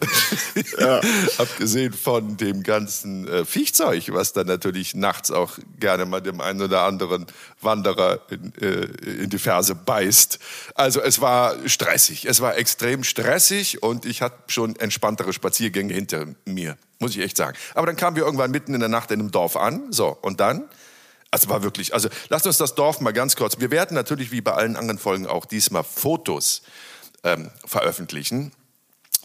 ja. 0.79 1.01
Abgesehen 1.37 1.93
von 1.93 2.35
dem 2.35 2.63
ganzen 2.63 3.27
äh, 3.27 3.45
Viechzeug, 3.45 4.11
was 4.11 4.33
dann 4.33 4.47
natürlich 4.47 4.95
nachts 4.95 5.31
auch 5.31 5.57
gerne 5.79 6.05
mal 6.05 6.19
dem 6.19 6.41
einen 6.41 6.61
oder 6.61 6.81
anderen 6.81 7.25
Wanderer 7.61 8.19
in, 8.29 8.50
äh, 8.59 8.85
in 9.23 9.29
die 9.29 9.39
Ferse 9.39 9.75
beißt. 9.75 10.39
Also 10.75 11.01
es 11.01 11.21
war 11.21 11.55
stressig. 11.67 12.25
Es 12.25 12.41
war 12.41 12.57
extrem 12.57 13.03
stressig 13.03 13.83
und 13.83 14.05
ich 14.05 14.21
hatte 14.21 14.37
schon 14.47 14.75
entspanntere 14.75 15.33
Spaziergänge 15.33 15.93
hinter 15.93 16.25
mir, 16.45 16.77
muss 16.99 17.11
ich 17.11 17.21
echt 17.21 17.37
sagen. 17.37 17.57
Aber 17.73 17.87
dann 17.87 17.95
kamen 17.95 18.15
wir 18.15 18.23
irgendwann 18.23 18.51
mitten 18.51 18.73
in 18.73 18.79
der 18.79 18.89
Nacht 18.89 19.11
in 19.11 19.19
einem 19.19 19.31
Dorf 19.31 19.55
an. 19.55 19.91
So, 19.91 20.17
und 20.21 20.39
dann? 20.39 20.69
Also 21.31 21.47
war 21.47 21.63
wirklich, 21.63 21.93
also 21.93 22.09
lasst 22.27 22.45
uns 22.45 22.57
das 22.57 22.75
Dorf 22.75 22.99
mal 22.99 23.13
ganz 23.13 23.37
kurz. 23.37 23.59
Wir 23.59 23.71
werden 23.71 23.95
natürlich 23.95 24.31
wie 24.31 24.41
bei 24.41 24.51
allen 24.51 24.75
anderen 24.75 24.99
Folgen 24.99 25.27
auch 25.27 25.45
diesmal 25.45 25.83
Fotos 25.83 26.61
ähm, 27.23 27.49
veröffentlichen. 27.65 28.51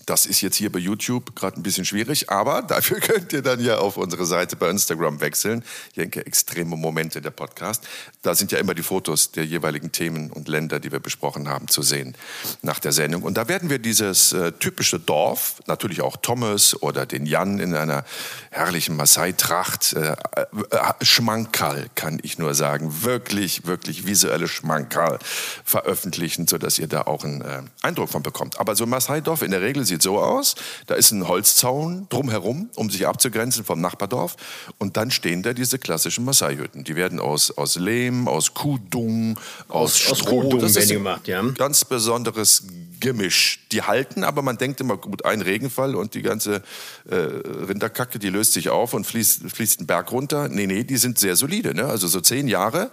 Das 0.06 0.24
ist 0.24 0.40
jetzt 0.40 0.54
hier 0.54 0.70
bei 0.70 0.78
YouTube 0.78 1.34
gerade 1.34 1.58
ein 1.60 1.64
bisschen 1.64 1.84
schwierig, 1.84 2.30
aber 2.30 2.62
dafür 2.68 3.00
könnt 3.00 3.32
ihr 3.32 3.42
dann 3.42 3.58
ja 3.60 3.78
auf 3.78 3.96
unsere 3.96 4.24
Seite 4.24 4.54
bei 4.54 4.70
Instagram 4.70 5.20
wechseln. 5.20 5.64
Jenke, 5.94 6.24
extreme 6.24 6.76
Momente 6.76 7.20
der 7.20 7.30
Podcast. 7.30 7.82
Da 8.22 8.36
sind 8.36 8.52
ja 8.52 8.58
immer 8.58 8.74
die 8.74 8.84
Fotos 8.84 9.32
der 9.32 9.44
jeweiligen 9.44 9.90
Themen 9.90 10.30
und 10.30 10.46
Länder, 10.46 10.78
die 10.78 10.92
wir 10.92 11.00
besprochen 11.00 11.48
haben, 11.48 11.66
zu 11.66 11.82
sehen 11.82 12.16
nach 12.62 12.78
der 12.78 12.92
Sendung. 12.92 13.24
Und 13.24 13.36
da 13.36 13.48
werden 13.48 13.68
wir 13.68 13.80
dieses 13.80 14.32
äh, 14.32 14.52
typische 14.52 15.00
Dorf, 15.00 15.56
natürlich 15.66 16.02
auch 16.02 16.16
Thomas 16.16 16.80
oder 16.80 17.04
den 17.04 17.26
Jan 17.26 17.58
in 17.58 17.74
einer 17.74 18.04
herrlichen 18.50 18.96
Maasai-Tracht, 18.96 19.94
äh, 19.94 20.12
äh, 20.12 21.04
Schmankerl, 21.04 21.88
kann 21.96 22.20
ich 22.22 22.38
nur 22.38 22.54
sagen. 22.54 23.02
Wirklich, 23.02 23.66
wirklich 23.66 24.06
visuelle 24.06 24.46
Schmankerl 24.46 25.18
veröffentlichen, 25.64 26.46
sodass 26.46 26.78
ihr 26.78 26.86
da 26.86 27.02
auch 27.02 27.24
einen 27.24 27.40
äh, 27.40 27.62
Eindruck 27.82 28.10
von 28.10 28.22
bekommt. 28.22 28.60
Aber 28.60 28.76
so 28.76 28.86
Maasai-Dorf 28.86 29.42
in 29.42 29.50
der 29.50 29.62
Regel 29.62 29.84
sieht 29.96 30.02
so 30.02 30.18
aus. 30.18 30.54
Da 30.86 30.94
ist 30.94 31.10
ein 31.10 31.26
Holzzaun 31.26 32.06
drumherum, 32.08 32.70
um 32.76 32.90
sich 32.90 33.06
abzugrenzen 33.06 33.64
vom 33.64 33.80
Nachbardorf. 33.80 34.36
Und 34.78 34.96
dann 34.96 35.10
stehen 35.10 35.42
da 35.42 35.52
diese 35.52 35.78
klassischen 35.78 36.24
Maasai-Hütten. 36.24 36.84
Die 36.84 36.96
werden 36.96 37.18
aus, 37.18 37.50
aus 37.56 37.76
Lehm, 37.76 38.28
aus 38.28 38.54
Kuhdung, 38.54 39.38
aus, 39.68 40.10
Aus 40.10 40.18
Stroh. 40.18 40.42
Kuhdung 40.42 40.60
Das 40.60 40.76
ist 40.76 40.88
gemacht, 40.90 41.26
ja. 41.28 41.42
Ganz 41.56 41.84
besonderes 41.84 42.64
Gemisch. 43.00 43.66
Die 43.72 43.82
halten, 43.82 44.24
aber 44.24 44.42
man 44.42 44.58
denkt 44.58 44.80
immer, 44.80 44.96
gut, 44.96 45.24
ein 45.24 45.40
Regenfall 45.40 45.94
und 45.94 46.14
die 46.14 46.22
ganze 46.22 46.62
äh, 47.10 47.14
Rinderkacke, 47.14 48.18
die 48.18 48.28
löst 48.28 48.52
sich 48.52 48.68
auf 48.68 48.94
und 48.94 49.06
fließt, 49.06 49.50
fließt 49.50 49.80
einen 49.80 49.86
Berg 49.86 50.12
runter. 50.12 50.48
Nee, 50.48 50.66
nee, 50.66 50.84
die 50.84 50.96
sind 50.96 51.18
sehr 51.18 51.36
solide. 51.36 51.74
Ne? 51.74 51.86
Also 51.86 52.06
so 52.06 52.20
zehn 52.20 52.48
Jahre 52.48 52.90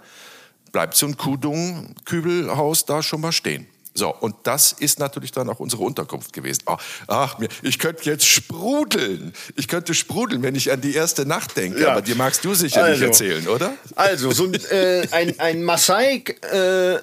bleibt 0.72 0.96
so 0.96 1.06
ein 1.06 1.16
Kuhdung-Kübelhaus 1.16 2.84
da 2.86 3.02
schon 3.02 3.20
mal 3.20 3.32
stehen. 3.32 3.66
So, 3.94 4.12
und 4.12 4.34
das 4.42 4.72
ist 4.72 4.98
natürlich 4.98 5.30
dann 5.30 5.48
auch 5.48 5.60
unsere 5.60 5.82
Unterkunft 5.84 6.32
gewesen. 6.32 6.62
Ach, 6.66 6.78
ach 7.06 7.38
mir, 7.38 7.48
ich 7.62 7.78
könnte 7.78 8.02
jetzt 8.10 8.26
sprudeln. 8.26 9.32
Ich 9.54 9.68
könnte 9.68 9.94
sprudeln, 9.94 10.42
wenn 10.42 10.56
ich 10.56 10.72
an 10.72 10.80
die 10.80 10.94
erste 10.94 11.24
Nacht 11.26 11.56
denke. 11.56 11.80
Ja. 11.82 11.92
Aber 11.92 12.02
die 12.02 12.14
magst 12.16 12.44
du 12.44 12.54
sicher 12.54 12.82
nicht 12.82 12.94
Also. 12.94 13.04
erzählen, 13.04 13.46
oder? 13.46 13.74
Also, 13.94 14.32
so 14.32 14.44
ein, 14.44 14.54
äh, 14.54 15.06
ein, 15.12 15.38
ein 15.38 15.62
Maasai, 15.62 16.24
äh, 16.52 16.98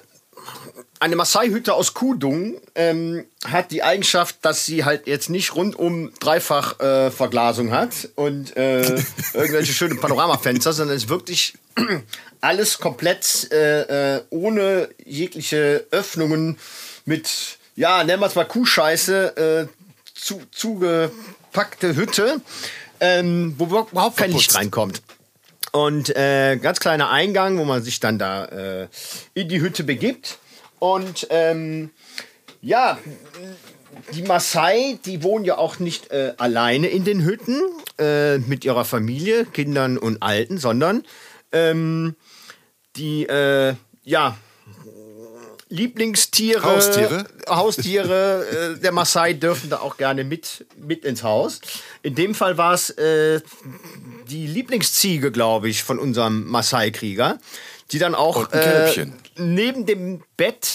eine 1.00 1.16
Maasai-Hütte 1.16 1.74
aus 1.74 1.94
Kudung 1.94 2.60
ähm, 2.74 3.24
hat 3.44 3.70
die 3.72 3.82
Eigenschaft, 3.82 4.36
dass 4.42 4.66
sie 4.66 4.84
halt 4.84 5.06
jetzt 5.08 5.30
nicht 5.30 5.54
rundum 5.56 6.12
dreifach 6.20 6.78
äh, 6.78 7.10
Verglasung 7.10 7.72
hat 7.72 8.08
und 8.14 8.56
äh, 8.56 8.82
irgendwelche 9.34 9.72
schönen 9.72 9.98
Panoramafenster, 9.98 10.72
sondern 10.72 10.96
es 10.96 11.04
ist 11.04 11.08
wirklich 11.08 11.54
alles 12.40 12.78
komplett 12.78 13.50
äh, 13.50 14.16
äh, 14.16 14.22
ohne 14.30 14.90
jegliche 15.04 15.86
Öffnungen 15.90 16.56
mit, 17.04 17.58
ja, 17.76 18.04
nennen 18.04 18.20
wir 18.20 18.26
es 18.26 18.34
mal 18.34 18.44
Kuhscheiße, 18.44 19.68
äh, 19.68 19.82
zu, 20.14 20.42
zugepackte 20.50 21.96
Hütte, 21.96 22.40
ähm, 23.00 23.54
wo 23.58 23.64
überhaupt 23.64 24.16
kein 24.16 24.32
Licht 24.32 24.54
reinkommt. 24.54 25.02
Und 25.72 26.14
äh, 26.14 26.58
ganz 26.58 26.80
kleiner 26.80 27.10
Eingang, 27.10 27.58
wo 27.58 27.64
man 27.64 27.82
sich 27.82 27.98
dann 27.98 28.18
da 28.18 28.44
äh, 28.44 28.88
in 29.34 29.48
die 29.48 29.60
Hütte 29.60 29.84
begibt. 29.84 30.38
Und 30.78 31.26
ähm, 31.30 31.90
ja, 32.60 32.98
die 34.12 34.22
Maasai, 34.22 34.98
die 35.04 35.22
wohnen 35.22 35.44
ja 35.44 35.56
auch 35.56 35.78
nicht 35.78 36.10
äh, 36.10 36.34
alleine 36.36 36.88
in 36.88 37.04
den 37.04 37.24
Hütten 37.24 37.60
äh, 37.98 38.38
mit 38.38 38.64
ihrer 38.64 38.84
Familie, 38.84 39.46
Kindern 39.46 39.96
und 39.96 40.22
Alten, 40.22 40.58
sondern 40.58 41.04
ähm, 41.52 42.16
die, 42.96 43.24
äh, 43.24 43.74
ja, 44.04 44.36
Lieblingstiere, 45.72 46.62
Haustiere? 46.62 47.24
Haustiere 47.48 48.74
äh, 48.76 48.80
der 48.80 48.92
Maasai 48.92 49.32
dürfen 49.32 49.70
da 49.70 49.78
auch 49.78 49.96
gerne 49.96 50.22
mit, 50.22 50.66
mit 50.76 51.06
ins 51.06 51.22
Haus. 51.22 51.62
In 52.02 52.14
dem 52.14 52.34
Fall 52.34 52.58
war 52.58 52.74
es 52.74 52.90
äh, 52.90 53.40
die 54.28 54.46
Lieblingsziege, 54.46 55.32
glaube 55.32 55.70
ich, 55.70 55.82
von 55.82 55.98
unserem 55.98 56.46
Maasai-Krieger, 56.46 57.38
die 57.90 57.98
dann 57.98 58.14
auch 58.14 58.52
äh, 58.52 59.06
neben 59.38 59.86
dem 59.86 60.22
Bett, 60.36 60.68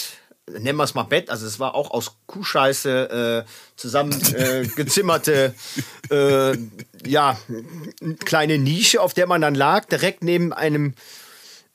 nennen 0.50 0.76
wir 0.76 0.84
es 0.84 0.94
mal 0.94 1.04
Bett, 1.04 1.30
also 1.30 1.46
es 1.46 1.60
war 1.60 1.76
auch 1.76 1.92
aus 1.92 2.16
Kuhscheiße 2.26 3.44
äh, 3.46 3.50
zusammen 3.76 4.20
äh, 4.34 4.62
äh, 6.10 6.58
ja, 7.06 7.38
eine 8.02 8.14
kleine 8.16 8.58
Nische, 8.58 9.00
auf 9.00 9.14
der 9.14 9.28
man 9.28 9.42
dann 9.42 9.54
lag, 9.54 9.84
direkt 9.84 10.24
neben 10.24 10.52
einem, 10.52 10.94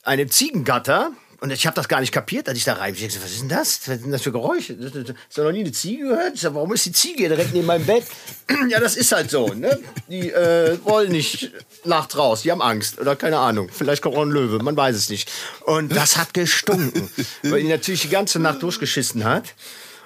einem 0.03 0.29
Ziegengatter. 0.29 1.13
Und 1.43 1.51
ich 1.51 1.67
habe 1.67 1.75
das 1.75 1.89
gar 1.89 1.99
nicht 1.99 2.13
kapiert, 2.13 2.47
als 2.47 2.57
ich 2.57 2.63
da 2.63 2.75
rein. 2.75 2.93
Ich 2.93 3.01
dachte, 3.01 3.21
was 3.21 3.31
ist 3.31 3.41
denn 3.41 3.49
das? 3.49 3.81
Was 3.89 3.99
sind 3.99 4.11
das 4.11 4.21
für 4.21 4.31
Geräusche? 4.31 4.77
Hast 4.79 5.37
du 5.37 5.43
noch 5.43 5.51
nie 5.51 5.59
eine 5.59 5.73
Ziege 5.73 6.07
gehört? 6.07 6.35
Ich 6.35 6.39
sag, 6.39 6.53
warum 6.53 6.71
ist 6.71 6.85
die 6.85 6.93
Ziege 6.93 7.17
hier 7.17 7.27
direkt 7.27 7.53
neben 7.53 7.67
meinem 7.67 7.85
Bett? 7.85 8.05
ja, 8.69 8.79
das 8.79 8.95
ist 8.95 9.11
halt 9.11 9.29
so. 9.29 9.47
Ne? 9.47 9.77
Die 10.07 10.31
äh, 10.31 10.79
wollen 10.85 11.11
nicht 11.11 11.51
nachts 11.83 12.17
raus. 12.17 12.43
Die 12.43 12.51
haben 12.51 12.61
Angst. 12.61 12.97
Oder 12.97 13.17
keine 13.17 13.39
Ahnung. 13.39 13.67
Vielleicht 13.73 14.01
kommt 14.01 14.15
auch 14.15 14.21
ein 14.21 14.31
Löwe. 14.31 14.63
Man 14.63 14.77
weiß 14.77 14.95
es 14.95 15.09
nicht. 15.09 15.29
Und 15.65 15.93
das 15.93 16.15
hat 16.15 16.33
gestunken. 16.33 17.09
weil 17.43 17.61
die 17.61 17.67
natürlich 17.67 18.03
die 18.03 18.09
ganze 18.09 18.39
Nacht 18.39 18.63
durchgeschissen 18.63 19.25
hat. 19.25 19.53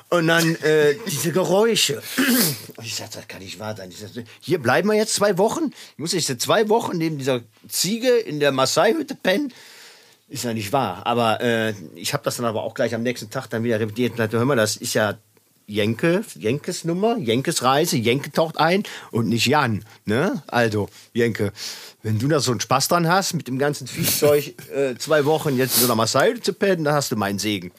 Und 0.10 0.26
dann 0.26 0.56
äh, 0.64 0.96
diese 1.06 1.32
Geräusche. 1.34 2.02
Und 2.78 2.84
ich 2.84 2.96
sagte, 2.96 3.20
das 3.20 3.28
kann 3.28 3.44
nicht 3.44 3.60
wahr 3.60 3.78
sein. 3.78 3.92
Ich 3.92 4.00
sagte, 4.00 4.24
hier 4.40 4.58
bleiben 4.58 4.90
wir 4.90 4.96
jetzt 4.96 5.14
zwei 5.14 5.38
Wochen. 5.38 5.70
Ich 5.92 6.00
muss 6.00 6.14
jetzt 6.14 6.42
zwei 6.42 6.68
Wochen 6.68 6.98
neben 6.98 7.20
dieser 7.20 7.42
Ziege 7.70 8.10
in 8.10 8.40
der 8.40 8.52
Maasai-Hütte 8.52 9.14
pennen. 9.14 9.54
Ist 10.30 10.44
ja 10.44 10.54
nicht 10.54 10.74
wahr. 10.74 11.06
Aber 11.06 11.40
äh, 11.42 11.74
ich 11.96 12.14
habe 12.14 12.24
das 12.24 12.38
dann 12.38 12.46
aber 12.46 12.64
auch 12.64 12.74
gleich 12.74 12.94
am 12.94 13.04
nächsten 13.04 13.30
Tag 13.30 13.48
dann 13.48 13.64
wieder 13.64 13.80
revidiert 13.80 14.12
und 14.12 14.20
dachte, 14.20 14.38
hör 14.38 14.46
mal, 14.46 14.56
das 14.58 14.76
ist 14.76 14.94
ja 14.94 15.14
Jenke, 15.68 16.24
Jenkes 16.36 16.86
Nummer, 16.86 17.18
Jenkes 17.18 17.62
Reise, 17.64 17.98
Jenke 17.98 18.32
taucht 18.32 18.58
ein 18.58 18.84
und 19.12 19.28
nicht 19.30 19.48
Jan. 19.48 19.84
Ne? 20.06 20.42
Also, 20.48 20.90
Jenke, 21.14 21.52
wenn 22.04 22.20
du 22.20 22.28
da 22.28 22.40
so 22.40 22.52
einen 22.52 22.60
Spaß 22.62 22.88
dran 22.90 23.08
hast, 23.08 23.34
mit 23.34 23.48
dem 23.48 23.58
ganzen 23.58 23.88
Viehzeug 23.88 24.54
äh, 24.76 24.96
zwei 24.98 25.26
Wochen 25.26 25.56
jetzt 25.58 25.76
in 25.76 25.82
so 25.82 25.88
einer 25.88 25.96
Maasai 25.96 26.34
zu 26.42 26.54
pennen, 26.54 26.84
dann 26.86 26.94
hast 26.94 27.12
du 27.12 27.16
meinen 27.16 27.40
Segen. 27.40 27.72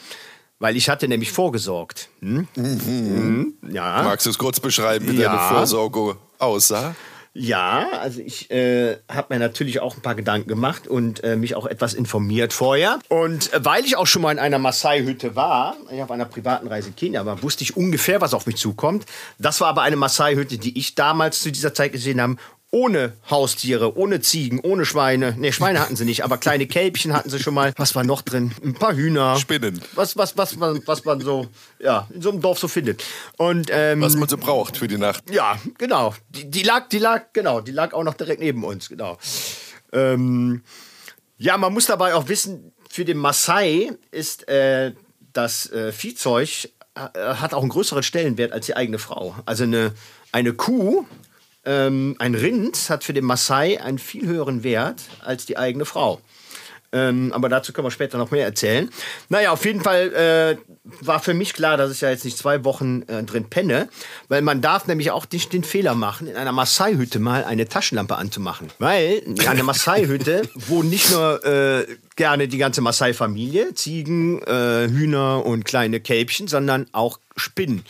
Weil 0.58 0.76
ich 0.76 0.88
hatte 0.88 1.06
nämlich 1.06 1.30
vorgesorgt. 1.30 2.08
Hm? 2.20 2.48
Mhm. 2.56 3.54
Ja. 3.70 4.02
Magst 4.02 4.26
du 4.26 4.30
es 4.30 4.38
kurz 4.38 4.58
beschreiben, 4.58 5.06
wie 5.08 5.20
Ja. 5.20 5.34
deine 5.36 5.48
Vorsorge 5.54 6.16
aussah? 6.38 6.94
Ja, 7.40 7.86
also 8.00 8.20
ich 8.20 8.50
äh, 8.50 8.96
habe 9.08 9.34
mir 9.34 9.38
natürlich 9.38 9.78
auch 9.78 9.94
ein 9.94 10.02
paar 10.02 10.16
Gedanken 10.16 10.48
gemacht 10.48 10.88
und 10.88 11.22
äh, 11.22 11.36
mich 11.36 11.54
auch 11.54 11.66
etwas 11.66 11.94
informiert 11.94 12.52
vorher. 12.52 12.98
Und 13.08 13.52
äh, 13.52 13.64
weil 13.64 13.84
ich 13.84 13.96
auch 13.96 14.08
schon 14.08 14.22
mal 14.22 14.32
in 14.32 14.40
einer 14.40 14.58
Maasai-Hütte 14.58 15.36
war, 15.36 15.76
ich 15.92 16.02
auf 16.02 16.10
einer 16.10 16.24
privaten 16.24 16.66
Reise 16.66 16.88
in 16.88 16.96
Kenia 16.96 17.24
war, 17.26 17.40
wusste 17.44 17.62
ich 17.62 17.76
ungefähr, 17.76 18.20
was 18.20 18.34
auf 18.34 18.46
mich 18.46 18.56
zukommt. 18.56 19.06
Das 19.38 19.60
war 19.60 19.68
aber 19.68 19.82
eine 19.82 19.94
Maasai-Hütte, 19.94 20.58
die 20.58 20.76
ich 20.76 20.96
damals 20.96 21.40
zu 21.40 21.52
dieser 21.52 21.72
Zeit 21.72 21.92
gesehen 21.92 22.20
habe, 22.20 22.36
ohne 22.70 23.14
Haustiere, 23.30 23.96
ohne 23.96 24.20
Ziegen, 24.20 24.60
ohne 24.60 24.84
Schweine. 24.84 25.34
Ne, 25.38 25.52
Schweine 25.52 25.80
hatten 25.80 25.96
sie 25.96 26.04
nicht, 26.04 26.22
aber 26.22 26.36
kleine 26.36 26.66
Kälbchen 26.66 27.14
hatten 27.14 27.30
sie 27.30 27.38
schon 27.38 27.54
mal. 27.54 27.72
Was 27.76 27.94
war 27.94 28.04
noch 28.04 28.20
drin? 28.22 28.52
Ein 28.62 28.74
paar 28.74 28.94
Hühner. 28.94 29.36
Spinnen. 29.38 29.80
Was, 29.94 30.16
was, 30.16 30.36
was, 30.36 30.56
man, 30.56 30.82
was 30.86 31.04
man 31.04 31.20
so, 31.20 31.46
ja, 31.78 32.06
in 32.12 32.20
so 32.20 32.30
einem 32.30 32.42
Dorf 32.42 32.58
so 32.58 32.68
findet. 32.68 33.02
Und, 33.38 33.68
ähm, 33.70 34.02
Was 34.02 34.16
man 34.16 34.28
so 34.28 34.36
braucht 34.36 34.76
für 34.76 34.88
die 34.88 34.98
Nacht. 34.98 35.30
ja, 35.30 35.58
genau. 35.78 36.14
Die, 36.28 36.50
die 36.50 36.62
lag, 36.62 36.88
die 36.88 36.98
lag, 36.98 37.32
genau, 37.32 37.60
die 37.60 37.72
lag 37.72 37.94
auch 37.94 38.04
noch 38.04 38.14
direkt 38.14 38.40
neben 38.40 38.62
uns, 38.64 38.88
genau. 38.88 39.16
Ähm, 39.92 40.62
ja, 41.38 41.56
man 41.56 41.72
muss 41.72 41.86
dabei 41.86 42.14
auch 42.14 42.28
wissen, 42.28 42.72
für 42.90 43.04
den 43.04 43.16
Maasai 43.16 43.92
ist 44.10 44.48
äh, 44.48 44.92
das 45.32 45.70
äh, 45.70 45.92
Viehzeug 45.92 46.70
äh, 46.94 47.34
hat 47.34 47.54
auch 47.54 47.60
einen 47.62 47.70
größeren 47.70 48.02
Stellenwert 48.02 48.52
als 48.52 48.66
die 48.66 48.76
eigene 48.76 48.98
Frau. 48.98 49.34
Also 49.46 49.64
eine, 49.64 49.92
eine 50.32 50.52
Kuh, 50.52 51.06
ähm, 51.64 52.16
ein 52.18 52.34
Rind 52.34 52.88
hat 52.88 53.04
für 53.04 53.12
den 53.12 53.24
Maasai 53.24 53.80
einen 53.80 53.98
viel 53.98 54.26
höheren 54.26 54.62
Wert 54.62 55.02
als 55.24 55.46
die 55.46 55.58
eigene 55.58 55.84
Frau. 55.84 56.20
Ähm, 56.90 57.32
aber 57.34 57.48
dazu 57.48 57.72
können 57.72 57.86
wir 57.86 57.90
später 57.90 58.16
noch 58.16 58.30
mehr 58.30 58.46
erzählen. 58.46 58.88
Naja, 59.28 59.50
auf 59.50 59.64
jeden 59.66 59.82
Fall 59.82 60.14
äh, 60.14 60.56
war 61.02 61.20
für 61.20 61.34
mich 61.34 61.52
klar, 61.52 61.76
dass 61.76 61.92
ich 61.92 62.00
ja 62.00 62.08
jetzt 62.08 62.24
nicht 62.24 62.38
zwei 62.38 62.64
Wochen 62.64 63.02
äh, 63.02 63.22
drin 63.24 63.44
penne, 63.50 63.88
weil 64.28 64.40
man 64.40 64.62
darf 64.62 64.86
nämlich 64.86 65.10
auch 65.10 65.26
nicht 65.30 65.52
den 65.52 65.64
Fehler 65.64 65.94
machen, 65.94 66.28
in 66.28 66.36
einer 66.36 66.52
Maasai-Hütte 66.52 67.18
mal 67.18 67.44
eine 67.44 67.68
Taschenlampe 67.68 68.16
anzumachen. 68.16 68.70
Weil 68.78 69.18
in 69.18 69.46
einer 69.46 69.64
Maasai-Hütte 69.64 70.48
wohnen 70.54 70.88
nicht 70.88 71.10
nur 71.10 71.44
äh, 71.44 71.86
gerne 72.16 72.48
die 72.48 72.58
ganze 72.58 72.80
Maasai-Familie, 72.80 73.74
Ziegen, 73.74 74.40
äh, 74.42 74.88
Hühner 74.88 75.44
und 75.44 75.66
kleine 75.66 76.00
Kälbchen, 76.00 76.48
sondern 76.48 76.86
auch 76.92 77.20
Spinnen. 77.36 77.84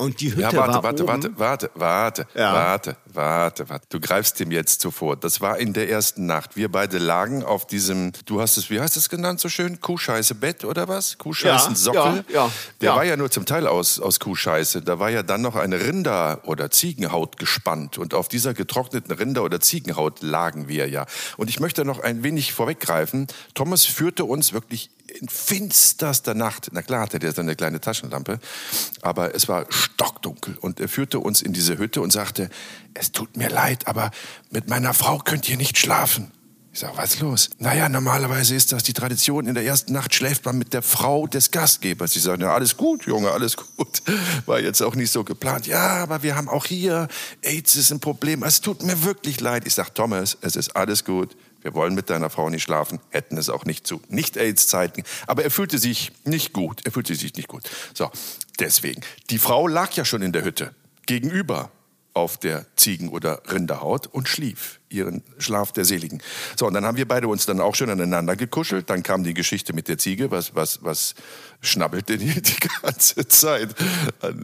Und 0.00 0.20
die 0.20 0.30
Hütte 0.30 0.42
Ja, 0.42 0.52
warte, 0.52 0.72
war 0.74 0.82
warte, 0.84 1.02
oben, 1.02 1.08
warte, 1.12 1.30
warte, 1.34 1.70
warte, 1.74 2.26
Ja. 2.36 2.52
warte, 2.54 2.96
warte, 3.12 3.68
warte. 3.68 3.84
Du 3.88 3.98
greifst 3.98 4.38
dem 4.38 4.52
jetzt 4.52 4.80
zuvor. 4.80 5.16
Das 5.16 5.40
war 5.40 5.58
in 5.58 5.72
der 5.72 5.90
ersten 5.90 6.24
Nacht. 6.24 6.54
Wir 6.56 6.70
beide 6.70 6.98
lagen 6.98 7.42
auf 7.42 7.66
diesem, 7.66 8.12
du 8.24 8.40
hast 8.40 8.56
es, 8.58 8.70
wie 8.70 8.78
hast 8.78 8.94
du 8.94 9.00
es 9.00 9.08
genannt 9.08 9.40
so 9.40 9.48
schön? 9.48 9.80
Kuhscheiße 9.80 10.36
Bett 10.36 10.64
oder 10.64 10.86
was? 10.86 11.18
Kuhscheißen 11.18 11.72
Ja, 11.72 11.76
Sockel? 11.76 12.24
ja, 12.28 12.44
ja, 12.44 12.50
Der 12.80 12.94
war 12.94 13.02
ja 13.04 13.16
nur 13.16 13.28
zum 13.32 13.44
Teil 13.44 13.66
aus, 13.66 13.98
aus 13.98 14.20
Kuhscheiße. 14.20 14.82
Da 14.82 15.00
war 15.00 15.10
ja 15.10 15.24
dann 15.24 15.42
noch 15.42 15.56
eine 15.56 15.80
Rinder- 15.80 16.42
oder 16.44 16.70
Ziegenhaut 16.70 17.36
gespannt. 17.36 17.98
Und 17.98 18.14
auf 18.14 18.28
dieser 18.28 18.54
getrockneten 18.54 19.12
Rinder- 19.12 19.42
oder 19.42 19.58
Ziegenhaut 19.58 20.22
lagen 20.22 20.68
wir 20.68 20.88
ja. 20.88 21.06
Und 21.38 21.50
ich 21.50 21.58
möchte 21.58 21.84
noch 21.84 21.98
ein 21.98 22.22
wenig 22.22 22.52
vorweggreifen. 22.52 23.26
Thomas 23.54 23.84
führte 23.84 24.24
uns 24.26 24.52
wirklich 24.52 24.90
in 25.10 25.28
finsterster 25.28 26.34
Nacht, 26.34 26.68
na 26.72 26.82
klar 26.82 27.02
hatte 27.02 27.18
der 27.18 27.32
seine 27.32 27.56
kleine 27.56 27.80
Taschenlampe, 27.80 28.38
aber 29.02 29.34
es 29.34 29.48
war 29.48 29.66
stockdunkel 29.70 30.56
und 30.60 30.80
er 30.80 30.88
führte 30.88 31.18
uns 31.18 31.42
in 31.42 31.52
diese 31.52 31.78
Hütte 31.78 32.00
und 32.00 32.12
sagte, 32.12 32.50
es 32.94 33.12
tut 33.12 33.36
mir 33.36 33.48
leid, 33.48 33.86
aber 33.86 34.10
mit 34.50 34.68
meiner 34.68 34.94
Frau 34.94 35.18
könnt 35.18 35.48
ihr 35.48 35.56
nicht 35.56 35.78
schlafen. 35.78 36.30
Ich 36.78 36.80
sag, 36.80 36.96
was 36.96 37.14
ist 37.14 37.20
los? 37.20 37.50
Naja, 37.58 37.88
normalerweise 37.88 38.54
ist 38.54 38.70
das 38.70 38.84
die 38.84 38.92
Tradition. 38.92 39.48
In 39.48 39.54
der 39.54 39.64
ersten 39.64 39.92
Nacht 39.92 40.14
schläft 40.14 40.44
man 40.44 40.58
mit 40.58 40.74
der 40.74 40.82
Frau 40.82 41.26
des 41.26 41.50
Gastgebers. 41.50 42.14
Ich 42.14 42.22
sage, 42.22 42.44
ja, 42.44 42.54
alles 42.54 42.76
gut, 42.76 43.04
Junge, 43.06 43.32
alles 43.32 43.56
gut. 43.56 44.02
War 44.46 44.60
jetzt 44.60 44.82
auch 44.82 44.94
nicht 44.94 45.10
so 45.10 45.24
geplant. 45.24 45.66
Ja, 45.66 46.02
aber 46.02 46.22
wir 46.22 46.36
haben 46.36 46.48
auch 46.48 46.66
hier, 46.66 47.08
AIDS 47.42 47.74
ist 47.74 47.90
ein 47.90 47.98
Problem. 47.98 48.44
Es 48.44 48.60
tut 48.60 48.84
mir 48.84 49.02
wirklich 49.02 49.40
leid. 49.40 49.66
Ich 49.66 49.74
sag, 49.74 49.92
Thomas, 49.92 50.36
es 50.42 50.54
ist 50.54 50.76
alles 50.76 51.04
gut. 51.04 51.36
Wir 51.68 51.74
wollen 51.74 51.94
mit 51.94 52.08
deiner 52.08 52.30
Frau 52.30 52.48
nicht 52.48 52.62
schlafen, 52.62 52.98
hätten 53.10 53.36
es 53.36 53.50
auch 53.50 53.66
nicht 53.66 53.86
zu 53.86 54.00
Nicht-AIDS-Zeiten. 54.08 55.02
Aber 55.26 55.44
er 55.44 55.50
fühlte 55.50 55.76
sich 55.76 56.12
nicht 56.24 56.54
gut. 56.54 56.80
Er 56.86 56.92
fühlte 56.92 57.14
sich 57.14 57.34
nicht 57.34 57.46
gut. 57.46 57.68
So, 57.92 58.10
deswegen. 58.58 59.02
Die 59.28 59.38
Frau 59.38 59.66
lag 59.68 59.92
ja 59.92 60.06
schon 60.06 60.22
in 60.22 60.32
der 60.32 60.44
Hütte. 60.44 60.74
Gegenüber 61.04 61.70
auf 62.14 62.36
der 62.38 62.66
Ziegen- 62.76 63.08
oder 63.08 63.42
Rinderhaut 63.50 64.06
und 64.08 64.28
schlief 64.28 64.80
ihren 64.90 65.22
Schlaf 65.38 65.72
der 65.72 65.84
Seligen. 65.84 66.22
So, 66.56 66.66
und 66.66 66.74
dann 66.74 66.84
haben 66.84 66.96
wir 66.96 67.06
beide 67.06 67.28
uns 67.28 67.46
dann 67.46 67.60
auch 67.60 67.74
schon 67.74 67.90
aneinander 67.90 68.36
gekuschelt. 68.36 68.88
Dann 68.90 69.02
kam 69.02 69.22
die 69.22 69.34
Geschichte 69.34 69.72
mit 69.72 69.88
der 69.88 69.98
Ziege, 69.98 70.30
was, 70.30 70.54
was, 70.54 70.82
was 70.82 71.14
schnabbelte 71.60 72.16
die 72.16 72.40
die 72.40 72.56
ganze 72.82 73.28
Zeit 73.28 73.74
an, 74.20 74.42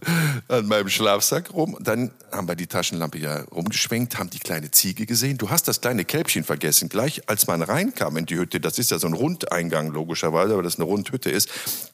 an 0.49 0.67
meinem 0.67 0.89
Schlafsack 0.89 1.53
rum. 1.55 1.77
Dann 1.81 2.11
haben 2.31 2.47
wir 2.47 2.57
die 2.57 2.67
Taschenlampe 2.67 3.19
ja 3.19 3.43
rumgeschwenkt, 3.43 4.19
haben 4.19 4.31
die 4.31 4.39
kleine 4.39 4.71
Ziege 4.71 5.07
gesehen. 5.07 5.39
Du 5.39 5.51
hast 5.51 5.67
das 5.67 5.81
kleine 5.81 6.05
Kälbchen 6.05 6.45
vergessen. 6.45 6.89
Gleich 6.89 7.29
als 7.29 7.47
man 7.47 7.63
reinkam 7.63 8.17
in 8.17 8.27
die 8.27 8.37
Hütte, 8.37 8.61
das 8.61 8.79
ist 8.79 8.91
ja 8.91 8.99
so 8.99 9.07
ein 9.07 9.15
Rundeingang 9.15 9.93
logischerweise, 9.93 10.57
weil 10.57 10.63
das 10.63 10.77
eine 10.77 10.85
Rundhütte 10.85 11.31
ist, 11.31 11.49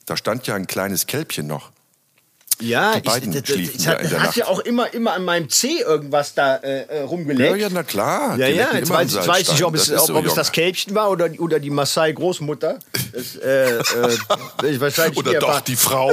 da 0.06 0.16
stand 0.16 0.46
ja 0.46 0.54
ein 0.54 0.66
kleines 0.66 1.06
Kälbchen 1.06 1.46
noch. 1.46 1.70
Ja, 2.60 2.94
Die 2.96 3.00
beiden 3.02 3.32
ich, 3.32 3.46
schliefen 3.46 3.74
ich, 3.76 3.84
da 3.84 3.92
hat, 3.92 4.02
in 4.02 4.10
der 4.10 4.18
hat 4.20 4.26
Nacht. 4.28 4.36
ja 4.36 4.46
auch 4.46 4.60
immer, 4.60 4.92
immer 4.92 5.12
an 5.14 5.24
meinem 5.24 5.48
Zeh 5.48 5.80
irgendwas 5.80 6.34
da 6.34 6.56
äh, 6.56 6.82
äh, 6.82 6.98
Ja, 7.00 7.04
rumgeleckt. 7.04 7.56
ja, 7.58 7.68
na 7.70 7.82
klar. 7.82 8.36
Ja, 8.38 8.46
ja, 8.48 8.74
jetzt 8.74 8.90
weiß, 8.90 9.14
ich 9.14 9.26
weiß 9.26 9.52
nicht, 9.52 9.64
ob 9.64 9.74
es. 9.74 9.86
Das 9.86 9.88
ist 9.96 10.00
ob, 10.02 10.06
so, 10.08 10.16
ob 10.16 10.26
es 10.26 10.34
das. 10.34 10.52
Kälbchen 10.52 10.94
war 10.94 11.10
oder, 11.10 11.30
oder 11.38 11.58
die 11.58 11.70
Maasai-Großmutter. 11.70 12.78
Äh, 13.42 13.70
äh, 13.78 13.78
ich 14.70 14.80
Oder 15.16 15.34
doch 15.38 15.48
einfach- 15.48 15.60
die 15.62 15.76
Frau, 15.76 16.12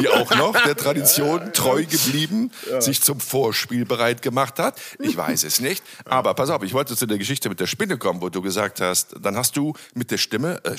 die 0.00 0.08
auch 0.08 0.30
noch 0.34 0.52
der 0.64 0.76
Tradition 0.76 1.52
treu 1.52 1.84
geblieben, 1.84 2.50
sich 2.80 3.02
zum 3.02 3.20
Vorspiel 3.20 3.84
bereit 3.84 4.22
gemacht 4.22 4.58
hat. 4.58 4.80
Ich 4.98 5.16
weiß 5.16 5.44
es 5.44 5.60
nicht. 5.60 5.82
Aber 6.04 6.34
pass 6.34 6.50
auf, 6.50 6.62
ich 6.62 6.72
wollte 6.74 6.96
zu 6.96 7.06
der 7.06 7.18
Geschichte 7.18 7.48
mit 7.48 7.60
der 7.60 7.66
Spinne 7.66 7.98
kommen, 7.98 8.20
wo 8.22 8.28
du 8.28 8.42
gesagt 8.42 8.80
hast, 8.80 9.14
dann 9.20 9.36
hast 9.36 9.56
du 9.56 9.74
mit 9.94 10.10
der 10.10 10.18
Stimme, 10.18 10.60
äh, 10.64 10.76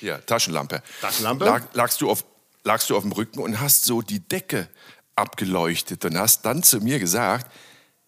ja, 0.00 0.18
Taschenlampe, 0.18 0.82
Taschenlampe? 1.00 1.44
Lag, 1.44 1.62
lagst, 1.72 2.00
du 2.00 2.10
auf, 2.10 2.24
lagst 2.66 2.90
du 2.90 2.96
auf 2.96 3.02
dem 3.02 3.12
Rücken 3.12 3.38
und 3.38 3.60
hast 3.60 3.84
so 3.84 4.02
die 4.02 4.20
Decke 4.20 4.68
abgeleuchtet 5.14 6.04
und 6.04 6.18
hast 6.18 6.42
dann 6.42 6.62
zu 6.62 6.80
mir 6.80 6.98
gesagt, 6.98 7.50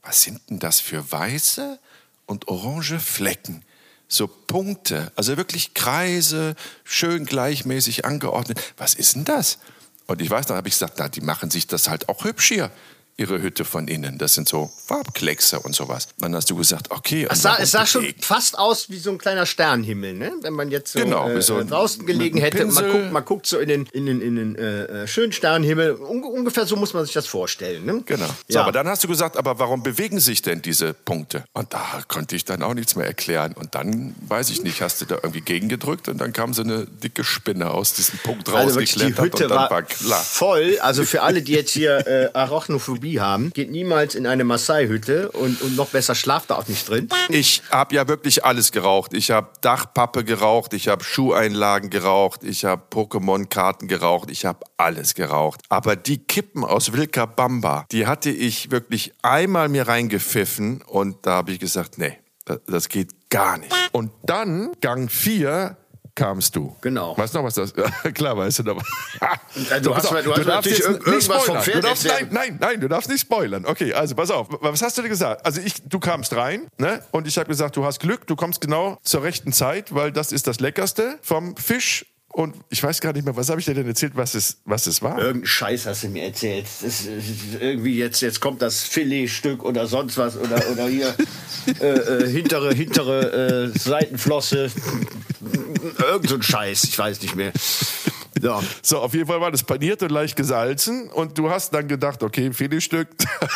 was 0.03 0.23
sind 0.23 0.41
denn 0.51 0.59
das 0.59 0.81
für 0.81 1.11
weiße 1.11 1.79
und 2.27 2.49
orange 2.49 2.99
Flecken? 2.99 3.65
So 4.09 4.27
Punkte, 4.27 5.13
also 5.17 5.37
wirklich 5.37 5.75
Kreise, 5.75 6.57
schön 6.83 7.25
gleichmäßig 7.25 8.05
angeordnet. 8.05 8.75
Was 8.77 8.95
ist 8.95 9.15
denn 9.15 9.25
das? 9.25 9.59
Und 10.07 10.21
ich 10.21 10.31
weiß, 10.31 10.47
dann 10.47 10.57
habe 10.57 10.69
ich 10.69 10.75
gesagt, 10.75 10.95
na, 10.99 11.09
die 11.09 11.21
machen 11.21 11.51
sich 11.51 11.67
das 11.67 11.89
halt 11.89 12.09
auch 12.09 12.25
hübsch 12.25 12.49
hier, 12.49 12.71
ihre 13.19 13.43
Hütte 13.43 13.65
von 13.65 13.89
innen. 13.89 14.17
Das 14.17 14.35
sind 14.35 14.49
so 14.49 14.71
Farbkleckse 14.87 15.59
und 15.59 15.75
sowas. 15.75 16.07
Dann 16.19 16.35
hast 16.37 16.49
du 16.51 16.57
gesagt, 16.57 16.91
okay. 16.93 17.27
Es 17.29 17.43
sah, 17.43 17.57
es 17.59 17.73
sah 17.73 17.85
schon 17.85 18.07
fast 18.21 18.57
aus 18.57 18.91
wie 18.91 18.99
so 18.99 19.11
ein 19.11 19.19
kleiner 19.19 19.45
Sternenhimmel, 19.45 20.15
ne? 20.15 20.33
wenn 20.43 20.53
man 20.55 20.71
jetzt 20.71 20.93
so, 20.93 21.01
Genau, 21.01 21.29
äh, 21.29 21.43
so 21.43 21.57
ein- 21.57 21.67
draußen 21.69 22.07
gelegen 22.07 22.39
hätte. 22.39 22.65
Man 22.65 22.91
guckt, 22.91 23.13
man 23.13 23.25
guckt 23.25 23.47
so 23.47 23.59
in 23.59 23.69
den, 23.69 23.87
in 23.87 24.07
den, 24.07 24.21
in 24.21 24.37
den 24.37 24.57
äh, 24.57 25.03
äh, 25.03 25.07
schönen 25.09 25.33
Sternenhimmel. 25.33 25.97
Un 26.01 26.23
ungefähr 26.23 26.65
so 26.65 26.77
muss 26.77 26.95
man 26.95 27.05
sich 27.05 27.13
das 27.13 27.27
vorstellen. 27.27 27.85
Ne? 27.85 28.03
Genau. 28.07 28.27
So, 28.27 28.55
Ja. 28.55 28.63
aber 28.63 28.71
dann 28.73 28.87
hast 28.87 29.03
du 29.03 29.09
gesagt, 29.09 29.37
aber 29.37 29.59
warum 29.59 29.83
bewegen 29.83 30.21
sich 30.21 30.43
denn 30.43 30.63
diese 30.63 30.95
Punkte? 30.95 31.45
Und 31.55 31.75
da 31.75 32.03
konnte 32.07 32.37
ich 32.37 32.45
dann 32.45 32.63
auch 32.63 32.75
nichts 32.75 32.95
mehr 32.95 33.07
erklären. 33.07 33.53
Und 33.55 33.75
dann, 33.75 34.15
weiß 34.29 34.51
ich 34.51 34.63
nicht, 34.63 34.81
hast 34.81 35.01
du 35.01 35.07
da 35.07 35.17
irgendwie 35.17 35.41
gegengedrückt 35.41 36.09
und 36.09 36.19
dann 36.19 36.33
kam 36.33 36.55
so 36.55 36.63
eine 36.63 36.87
dicke 36.87 37.25
Spinne 37.25 37.73
aus 37.73 37.95
diesem 37.95 38.21
Punkt 38.21 38.49
Also 38.49 38.77
wirklich, 38.77 38.93
die 38.95 39.01
rausgeklettert 39.01 39.25
Hütte 39.25 39.45
und 39.45 39.51
dann 39.51 39.59
war, 39.59 39.71
war 39.71 39.83
klar. 39.83 40.21
voll. 40.23 40.79
Also 40.81 41.03
für 41.05 41.23
alle, 41.23 41.43
die 41.43 41.53
jetzt 41.53 41.73
hier 41.73 42.07
äh, 42.07 42.31
Arachnophobie 42.35 43.08
haben, 43.17 43.51
geht 43.51 43.71
niemals 43.71 44.15
in 44.15 44.27
eine 44.27 44.45
Maasai-Hütte 44.45 45.31
und, 45.33 45.61
und 45.63 45.77
noch 45.77 45.89
besser 45.89 46.15
schlaft 46.15 46.51
da 46.51 46.57
auch 46.57 46.69
nicht 46.69 46.89
drin. 46.89 47.09
Ich 47.29 47.63
habe 47.71 47.95
ja 47.95 48.09
wirklich 48.09 48.45
alles 48.45 48.73
geraucht. 48.73 49.15
Ich 49.15 49.31
habe 49.31 49.49
Dachpappe 49.61 50.25
geraucht, 50.25 50.75
ich 50.75 50.89
habe 50.89 51.03
Schuheinlagen 51.05 51.91
geraucht, 51.91 52.45
ich 52.45 52.65
habe 52.65 52.83
Pokémon-Karten 52.91 53.89
geraucht, 53.89 54.31
ich 54.31 54.45
habe 54.45 54.61
alles 54.77 55.15
geraucht. 55.15 55.63
Aber 55.69 55.97
die 55.97 56.19
Kippen 56.19 56.65
aus 56.65 56.93
Wilka 56.93 57.27
Bamba, 57.27 57.87
die 57.91 58.07
hatte 58.07 58.31
ich 58.31 58.71
wirklich 58.71 59.13
einmal 59.23 59.69
mir 59.69 59.89
reingepfiffen 59.89 60.83
und 60.83 61.27
da 61.27 61.33
habe 61.33 61.53
ich 61.53 61.59
gesagt, 61.59 61.99
nee, 61.99 62.19
das 62.67 62.89
geht 62.89 63.31
gar 63.31 63.59
nicht. 63.59 63.75
Und 63.93 64.11
dann, 64.25 64.73
Gang 64.81 65.11
4, 65.11 65.77
kamst 66.19 66.55
du. 66.57 66.77
Genau. 66.81 67.17
Weißt 67.17 67.33
du 67.35 67.39
noch, 67.39 67.45
was 67.47 67.55
das 67.55 67.73
Klar, 68.15 68.37
weißt 68.37 68.59
du 68.59 68.63
noch. 68.65 68.83
äh, 69.71 69.81
du 69.81 69.95
hast- 69.95 70.07
auf, 70.07 70.23
du 70.23 70.35
hast 70.35 70.45
natürlich 70.47 70.79
jetzt 70.79 70.89
irgendwas 70.89 71.25
vom 71.27 71.43
spoilern. 71.45 71.63
Pferd 71.63 71.77
Du 71.77 71.81
darfst, 71.89 72.05
nein, 72.07 72.29
nein, 72.31 72.59
nein, 72.61 72.81
du 72.81 72.89
darfst 72.89 73.09
nicht 73.09 73.21
spoilern. 73.23 73.65
Okay, 73.65 73.93
also 73.95 74.15
pass 74.15 74.31
auf. 74.31 74.49
Was 74.61 74.83
hast 74.83 74.99
du 74.99 75.03
dir 75.03 75.09
gesagt? 75.09 75.47
Also 75.47 75.61
ich, 75.61 75.75
du 75.89 75.99
kamst 75.99 76.35
rein, 76.37 76.67
ne? 76.79 77.03
Und 77.13 77.27
ich 77.27 77.39
habe 77.39 77.49
gesagt, 77.49 77.77
du 77.77 77.85
hast 77.85 78.01
Glück, 78.01 78.27
du 78.27 78.37
kommst 78.37 78.61
genau 78.61 78.99
zur 79.03 79.23
rechten 79.23 79.53
Zeit, 79.53 79.95
weil 79.95 80.13
das 80.13 80.33
ist 80.33 80.47
das 80.47 80.61
Leckerste 80.61 81.19
vom 81.23 81.57
Fisch. 81.57 82.05
Und 82.31 82.55
ich 82.69 82.83
weiß 82.83 83.01
gar 83.01 83.13
nicht 83.13 83.25
mehr, 83.25 83.35
was 83.35 83.49
habe 83.49 83.59
ich 83.59 83.67
dir 83.67 83.75
denn 83.75 83.87
erzählt, 83.87 84.13
was 84.15 84.35
es, 84.35 84.59
was 84.65 84.87
es 84.87 85.03
war? 85.03 85.19
Irgendein 85.19 85.47
Scheiß 85.47 85.87
hast 85.87 86.05
du 86.05 86.09
mir 86.09 86.25
erzählt. 86.25 86.67
Das 86.83 87.07
irgendwie 87.59 87.97
jetzt, 87.97 88.21
jetzt 88.21 88.41
kommt 88.41 88.61
das 88.63 88.83
Filetstück 88.83 89.65
oder 89.65 89.87
sonst 89.87 90.19
was 90.19 90.37
oder, 90.37 90.63
oder 90.71 90.87
hier 90.89 91.15
äh, 91.81 91.87
äh, 91.87 92.29
hintere, 92.31 92.75
hintere 92.75 93.73
äh, 93.75 93.79
Seitenflosse. 93.79 94.71
Irgend 95.99 96.29
so 96.29 96.35
ein 96.35 96.43
Scheiß, 96.43 96.85
ich 96.85 96.99
weiß 96.99 97.23
nicht 97.23 97.35
mehr. 97.35 97.53
Ja. 98.43 98.61
So, 98.83 98.99
auf 98.99 99.15
jeden 99.15 99.27
Fall 99.27 99.41
war 99.41 99.51
das 99.51 99.63
paniert 99.63 100.03
und 100.03 100.11
leicht 100.11 100.37
gesalzen 100.37 101.09
und 101.11 101.39
du 101.39 101.51
hast 101.51 101.73
dann 101.75 101.89
gedacht, 101.89 102.23
okay, 102.23 102.53
viele 102.53 102.81
Stück. 102.81 103.09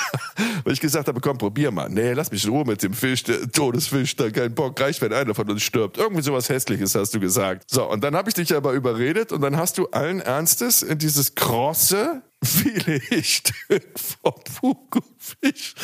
Weil 0.64 0.72
ich 0.72 0.80
gesagt 0.80 1.08
habe, 1.08 1.20
komm, 1.20 1.38
probier 1.38 1.70
mal. 1.70 1.88
Nee, 1.88 2.12
lass 2.12 2.30
mich 2.30 2.44
in 2.44 2.50
Ruhe 2.50 2.64
mit 2.64 2.82
dem 2.82 2.94
Fisch, 2.94 3.24
der 3.24 3.50
Todesfisch, 3.50 4.16
da 4.16 4.30
kein 4.30 4.54
Bock, 4.54 4.80
reicht, 4.80 5.00
wenn 5.02 5.12
einer 5.12 5.34
von 5.34 5.48
uns 5.50 5.62
stirbt. 5.62 5.98
Irgendwie 5.98 6.22
sowas 6.22 6.48
Hässliches 6.48 6.94
hast 6.94 7.14
du 7.14 7.20
gesagt. 7.20 7.64
So, 7.70 7.88
und 7.88 8.02
dann 8.04 8.14
habe 8.14 8.28
ich 8.28 8.34
dich 8.34 8.54
aber 8.54 8.72
überredet 8.72 9.32
und 9.32 9.40
dann 9.40 9.56
hast 9.56 9.78
du 9.78 9.86
allen 9.88 10.20
Ernstes 10.20 10.82
in 10.82 10.98
dieses 10.98 11.34
krosse 11.34 12.22
Filetstück 12.42 13.98
vom 13.98 14.34
Fugufisch 14.50 15.74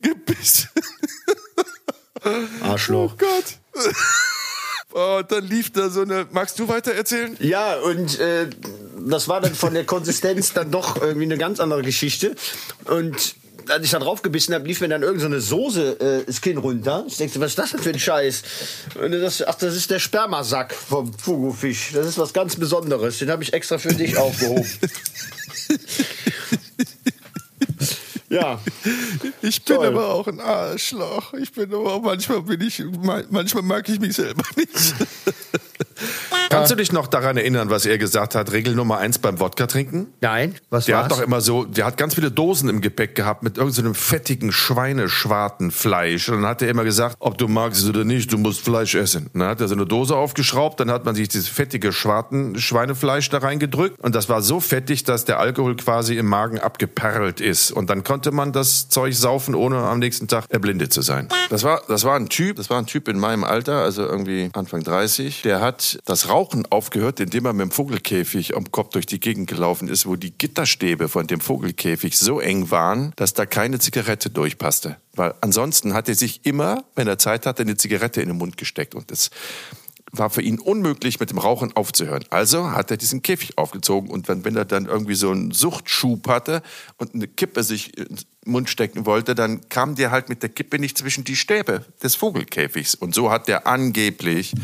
gebissen. 0.00 0.68
Arschloch. 2.62 3.14
Oh 3.14 3.16
Gott. 3.16 3.58
Oh, 4.94 5.18
und 5.18 5.30
dann 5.30 5.46
lief 5.46 5.70
da 5.70 5.90
so 5.90 6.02
eine. 6.02 6.26
Magst 6.30 6.58
du 6.58 6.68
weiter 6.68 6.92
erzählen? 6.92 7.36
Ja, 7.40 7.76
und 7.80 8.18
äh, 8.20 8.48
das 9.06 9.28
war 9.28 9.40
dann 9.40 9.54
von 9.54 9.74
der 9.74 9.84
Konsistenz 9.84 10.52
dann 10.54 10.70
doch 10.70 11.00
irgendwie 11.00 11.26
eine 11.26 11.38
ganz 11.38 11.60
andere 11.60 11.82
Geschichte. 11.82 12.34
Und 12.84 13.34
als 13.68 13.84
ich 13.84 13.90
da 13.90 13.98
drauf 13.98 14.22
gebissen 14.22 14.54
habe, 14.54 14.66
lief 14.66 14.80
mir 14.80 14.88
dann 14.88 15.02
irgendeine 15.02 15.40
so 15.40 15.70
Soße 15.70 16.00
äh, 16.00 16.24
das 16.24 16.40
Kinn 16.40 16.56
runter. 16.56 17.04
Ich 17.06 17.18
dachte, 17.18 17.38
was 17.40 17.50
ist 17.50 17.58
das 17.58 17.72
denn 17.72 17.80
für 17.80 17.90
ein 17.90 17.98
Scheiß? 17.98 18.42
Und 19.02 19.12
das, 19.12 19.46
ach, 19.46 19.56
das 19.56 19.76
ist 19.76 19.90
der 19.90 19.98
Spermasack 19.98 20.72
vom 20.72 21.12
Fugufisch. 21.12 21.90
Das 21.92 22.06
ist 22.06 22.18
was 22.18 22.32
ganz 22.32 22.56
Besonderes. 22.56 23.18
Den 23.18 23.30
habe 23.30 23.42
ich 23.42 23.52
extra 23.52 23.76
für 23.76 23.92
dich 23.92 24.16
aufgehoben. 24.18 24.66
ja. 28.28 28.60
Ich 29.42 29.64
bin 29.64 29.76
Toll. 29.76 29.86
aber 29.86 30.08
auch 30.14 30.26
ein 30.26 30.40
Arschloch. 30.40 31.34
Ich 31.34 31.52
bin 31.52 31.72
aber 31.72 31.94
auch 31.94 32.02
manchmal 32.02 32.42
bin 32.42 32.60
ich 32.60 32.82
manchmal 33.30 33.62
mag 33.62 33.88
ich 33.88 34.00
mich 34.00 34.14
selber 34.14 34.44
nicht. 34.56 34.68
Kannst 36.58 36.72
du 36.72 36.76
dich 36.76 36.92
noch 36.92 37.06
daran 37.06 37.36
erinnern, 37.36 37.70
was 37.70 37.86
er 37.86 37.98
gesagt 37.98 38.34
hat? 38.34 38.52
Regel 38.52 38.74
Nummer 38.74 38.98
eins 38.98 39.18
beim 39.18 39.40
Wodka 39.40 39.66
trinken? 39.66 40.08
Nein, 40.20 40.54
was 40.70 40.86
Der 40.86 40.96
war's? 40.96 41.04
hat 41.04 41.12
doch 41.12 41.20
immer 41.20 41.40
so, 41.40 41.64
der 41.64 41.86
hat 41.86 41.96
ganz 41.96 42.14
viele 42.14 42.30
Dosen 42.30 42.68
im 42.68 42.80
Gepäck 42.80 43.14
gehabt 43.14 43.42
mit 43.42 43.58
irgendeinem 43.58 43.94
fettigen 43.94 44.50
Schweineschwartenfleisch. 44.52 46.28
Und 46.28 46.42
dann 46.42 46.50
hat 46.50 46.62
er 46.62 46.68
immer 46.68 46.84
gesagt, 46.84 47.16
ob 47.20 47.38
du 47.38 47.48
magst 47.48 47.82
es 47.82 47.88
oder 47.88 48.04
nicht, 48.04 48.32
du 48.32 48.38
musst 48.38 48.60
Fleisch 48.60 48.94
essen. 48.94 49.30
Und 49.32 49.40
dann 49.40 49.48
hat 49.50 49.60
er 49.60 49.68
so 49.68 49.74
eine 49.74 49.86
Dose 49.86 50.16
aufgeschraubt, 50.16 50.80
dann 50.80 50.90
hat 50.90 51.04
man 51.04 51.14
sich 51.14 51.28
dieses 51.28 51.48
fettige 51.48 51.92
Schwarten 51.92 52.58
Schweinefleisch 52.58 53.28
da 53.30 53.38
reingedrückt. 53.38 54.00
Und 54.00 54.14
das 54.14 54.28
war 54.28 54.42
so 54.42 54.60
fettig, 54.60 55.04
dass 55.04 55.24
der 55.24 55.38
Alkohol 55.38 55.76
quasi 55.76 56.16
im 56.16 56.26
Magen 56.26 56.58
abgeperlt 56.58 57.40
ist. 57.40 57.70
Und 57.70 57.90
dann 57.90 58.04
konnte 58.04 58.30
man 58.30 58.52
das 58.52 58.88
Zeug 58.88 59.14
saufen, 59.14 59.54
ohne 59.54 59.78
am 59.78 59.98
nächsten 59.98 60.28
Tag 60.28 60.44
erblindet 60.48 60.92
zu 60.92 61.02
sein. 61.02 61.28
Das 61.50 61.62
war, 61.62 61.82
das 61.88 62.04
war 62.04 62.16
ein 62.16 62.28
Typ, 62.28 62.56
das 62.56 62.70
war 62.70 62.78
ein 62.78 62.86
Typ 62.86 63.08
in 63.08 63.18
meinem 63.18 63.44
Alter, 63.44 63.82
also 63.82 64.02
irgendwie 64.02 64.50
Anfang 64.54 64.82
30. 64.82 65.42
Der 65.42 65.60
hat 65.60 65.98
das 66.04 66.28
Rauchen 66.28 66.47
aufgehört, 66.70 67.20
indem 67.20 67.46
er 67.46 67.52
mit 67.52 67.62
dem 67.62 67.70
Vogelkäfig 67.70 68.56
am 68.56 68.70
Kopf 68.70 68.90
durch 68.90 69.06
die 69.06 69.20
Gegend 69.20 69.48
gelaufen 69.48 69.88
ist, 69.88 70.06
wo 70.06 70.16
die 70.16 70.36
Gitterstäbe 70.36 71.08
von 71.08 71.26
dem 71.26 71.40
Vogelkäfig 71.40 72.18
so 72.18 72.40
eng 72.40 72.70
waren, 72.70 73.12
dass 73.16 73.34
da 73.34 73.46
keine 73.46 73.78
Zigarette 73.78 74.30
durchpasste. 74.30 74.96
Weil 75.14 75.34
ansonsten 75.40 75.94
hat 75.94 76.08
er 76.08 76.14
sich 76.14 76.44
immer, 76.44 76.84
wenn 76.94 77.08
er 77.08 77.18
Zeit 77.18 77.46
hatte, 77.46 77.62
eine 77.62 77.76
Zigarette 77.76 78.20
in 78.22 78.28
den 78.28 78.38
Mund 78.38 78.56
gesteckt. 78.56 78.94
Und 78.94 79.10
das 79.10 79.30
war 80.12 80.30
für 80.30 80.42
ihn 80.42 80.58
unmöglich, 80.58 81.20
mit 81.20 81.30
dem 81.30 81.38
Rauchen 81.38 81.74
aufzuhören. 81.76 82.24
Also 82.30 82.70
hat 82.70 82.90
er 82.90 82.96
diesen 82.96 83.22
Käfig 83.22 83.58
aufgezogen 83.58 84.10
und 84.10 84.28
wenn, 84.28 84.44
wenn 84.44 84.56
er 84.56 84.64
dann 84.64 84.86
irgendwie 84.86 85.14
so 85.14 85.30
einen 85.30 85.50
Suchtschub 85.50 86.28
hatte 86.28 86.62
und 86.96 87.14
eine 87.14 87.28
Kippe 87.28 87.62
sich 87.62 87.96
in 87.96 88.06
den 88.06 88.18
Mund 88.48 88.70
stecken 88.70 89.06
wollte, 89.06 89.34
dann 89.34 89.68
kam 89.68 89.94
der 89.94 90.10
halt 90.10 90.28
mit 90.28 90.42
der 90.42 90.48
Kippe 90.48 90.78
nicht 90.78 90.96
zwischen 90.96 91.24
die 91.24 91.36
Stäbe 91.36 91.84
des 92.02 92.14
Vogelkäfigs. 92.14 92.94
Und 92.94 93.14
so 93.14 93.30
hat 93.30 93.46
der 93.46 93.66
angeblich, 93.66 94.54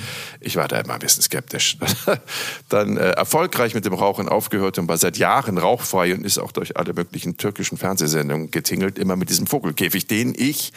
ich 0.41 0.57
war 0.57 0.69
da 0.69 0.81
immer 0.81 0.95
ein 0.95 1.01
bisschen 1.01 1.23
skeptisch, 1.23 1.77
dann 2.69 2.97
äh, 2.97 3.11
erfolgreich 3.11 3.75
mit 3.75 3.85
dem 3.85 3.95
Rauchen 3.95 4.29
aufgehört 4.29 4.79
und 4.79 4.89
war 4.89 4.97
seit 4.97 5.19
Jahren 5.19 5.59
rauchfrei 5.59 6.15
und 6.15 6.25
ist 6.25 6.39
auch 6.39 6.53
durch 6.53 6.77
alle 6.77 6.95
möglichen 6.95 7.37
türkischen 7.37 7.77
Fernsehsendungen 7.77 8.51
getingelt, 8.51 8.99
immer 8.99 9.17
mit 9.17 9.29
diesem 9.29 9.47
Vogelkäfig, 9.47 10.07
den 10.07 10.35
ich 10.37 10.73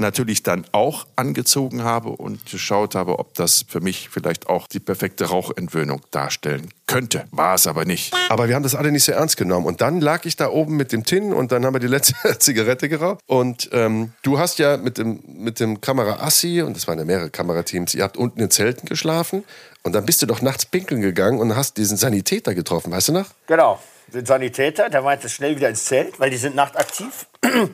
natürlich 0.00 0.42
dann 0.42 0.64
auch 0.72 1.06
angezogen 1.16 1.84
habe 1.84 2.10
und 2.10 2.46
geschaut 2.46 2.94
habe, 2.94 3.18
ob 3.18 3.34
das 3.34 3.64
für 3.68 3.80
mich 3.80 4.08
vielleicht 4.08 4.48
auch 4.48 4.66
die 4.66 4.80
perfekte 4.80 5.26
Rauchentwöhnung 5.26 6.00
darstellen 6.10 6.68
könnte. 6.86 7.24
War 7.30 7.54
es 7.54 7.66
aber 7.66 7.84
nicht. 7.84 8.12
Aber 8.28 8.48
wir 8.48 8.56
haben 8.56 8.64
das 8.64 8.74
alle 8.74 8.90
nicht 8.90 9.04
so 9.04 9.12
ernst 9.12 9.36
genommen. 9.36 9.66
Und 9.66 9.80
dann 9.80 10.00
lag 10.00 10.24
ich 10.24 10.34
da 10.34 10.48
oben 10.50 10.76
mit 10.76 10.90
dem 10.92 11.04
Tin 11.04 11.32
und 11.32 11.52
dann 11.52 11.64
haben 11.64 11.74
wir 11.74 11.80
die 11.80 11.86
letzte 11.86 12.14
Zigarette 12.38 12.88
geraucht. 12.88 13.20
Und 13.26 13.70
ähm, 13.72 14.12
du 14.22 14.38
hast 14.38 14.58
ja 14.58 14.76
mit 14.76 14.98
dem, 14.98 15.22
mit 15.26 15.60
dem 15.60 15.80
Kamera 15.80 16.24
Assi, 16.24 16.62
und 16.62 16.76
das 16.76 16.88
waren 16.88 16.98
ja 16.98 17.04
mehrere 17.04 17.30
Kamerateams, 17.30 17.94
ihr 17.94 18.02
habt 18.02 18.16
unten 18.16 18.40
in 18.40 18.50
Zelten 18.50 18.88
geschlafen. 18.88 19.44
Und 19.82 19.92
dann 19.94 20.04
bist 20.04 20.20
du 20.20 20.26
doch 20.26 20.42
nachts 20.42 20.66
pinkeln 20.66 21.00
gegangen 21.00 21.38
und 21.38 21.54
hast 21.54 21.76
diesen 21.76 21.96
Sanitäter 21.96 22.54
getroffen, 22.54 22.92
weißt 22.92 23.08
du 23.08 23.12
noch? 23.12 23.26
Genau, 23.46 23.78
den 24.08 24.26
Sanitäter, 24.26 24.90
der 24.90 25.02
meinte 25.02 25.28
schnell 25.28 25.56
wieder 25.56 25.68
ins 25.68 25.84
Zelt, 25.84 26.18
weil 26.18 26.30
die 26.30 26.36
sind 26.36 26.54
nachtaktiv. 26.54 27.26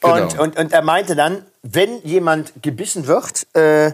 Genau. 0.00 0.14
Und, 0.14 0.38
und, 0.38 0.58
und 0.58 0.72
er 0.72 0.82
meinte 0.82 1.16
dann, 1.16 1.44
wenn 1.62 2.00
jemand 2.02 2.52
gebissen 2.62 3.06
wird, 3.06 3.46
äh, 3.54 3.92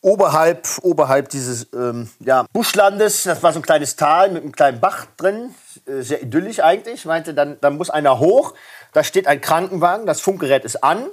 oberhalb, 0.00 0.66
oberhalb 0.82 1.28
dieses 1.30 1.66
ähm, 1.72 2.08
ja, 2.20 2.46
Buschlandes, 2.52 3.24
das 3.24 3.42
war 3.42 3.52
so 3.52 3.58
ein 3.58 3.62
kleines 3.62 3.96
Tal 3.96 4.30
mit 4.30 4.42
einem 4.42 4.52
kleinen 4.52 4.80
Bach 4.80 5.06
drin, 5.16 5.54
äh, 5.86 6.02
sehr 6.02 6.22
idyllisch 6.22 6.60
eigentlich, 6.60 7.04
meinte, 7.04 7.34
dann, 7.34 7.56
dann 7.60 7.76
muss 7.76 7.90
einer 7.90 8.18
hoch, 8.18 8.54
da 8.92 9.02
steht 9.02 9.26
ein 9.26 9.40
Krankenwagen, 9.40 10.06
das 10.06 10.20
Funkgerät 10.20 10.64
ist 10.64 10.84
an 10.84 11.06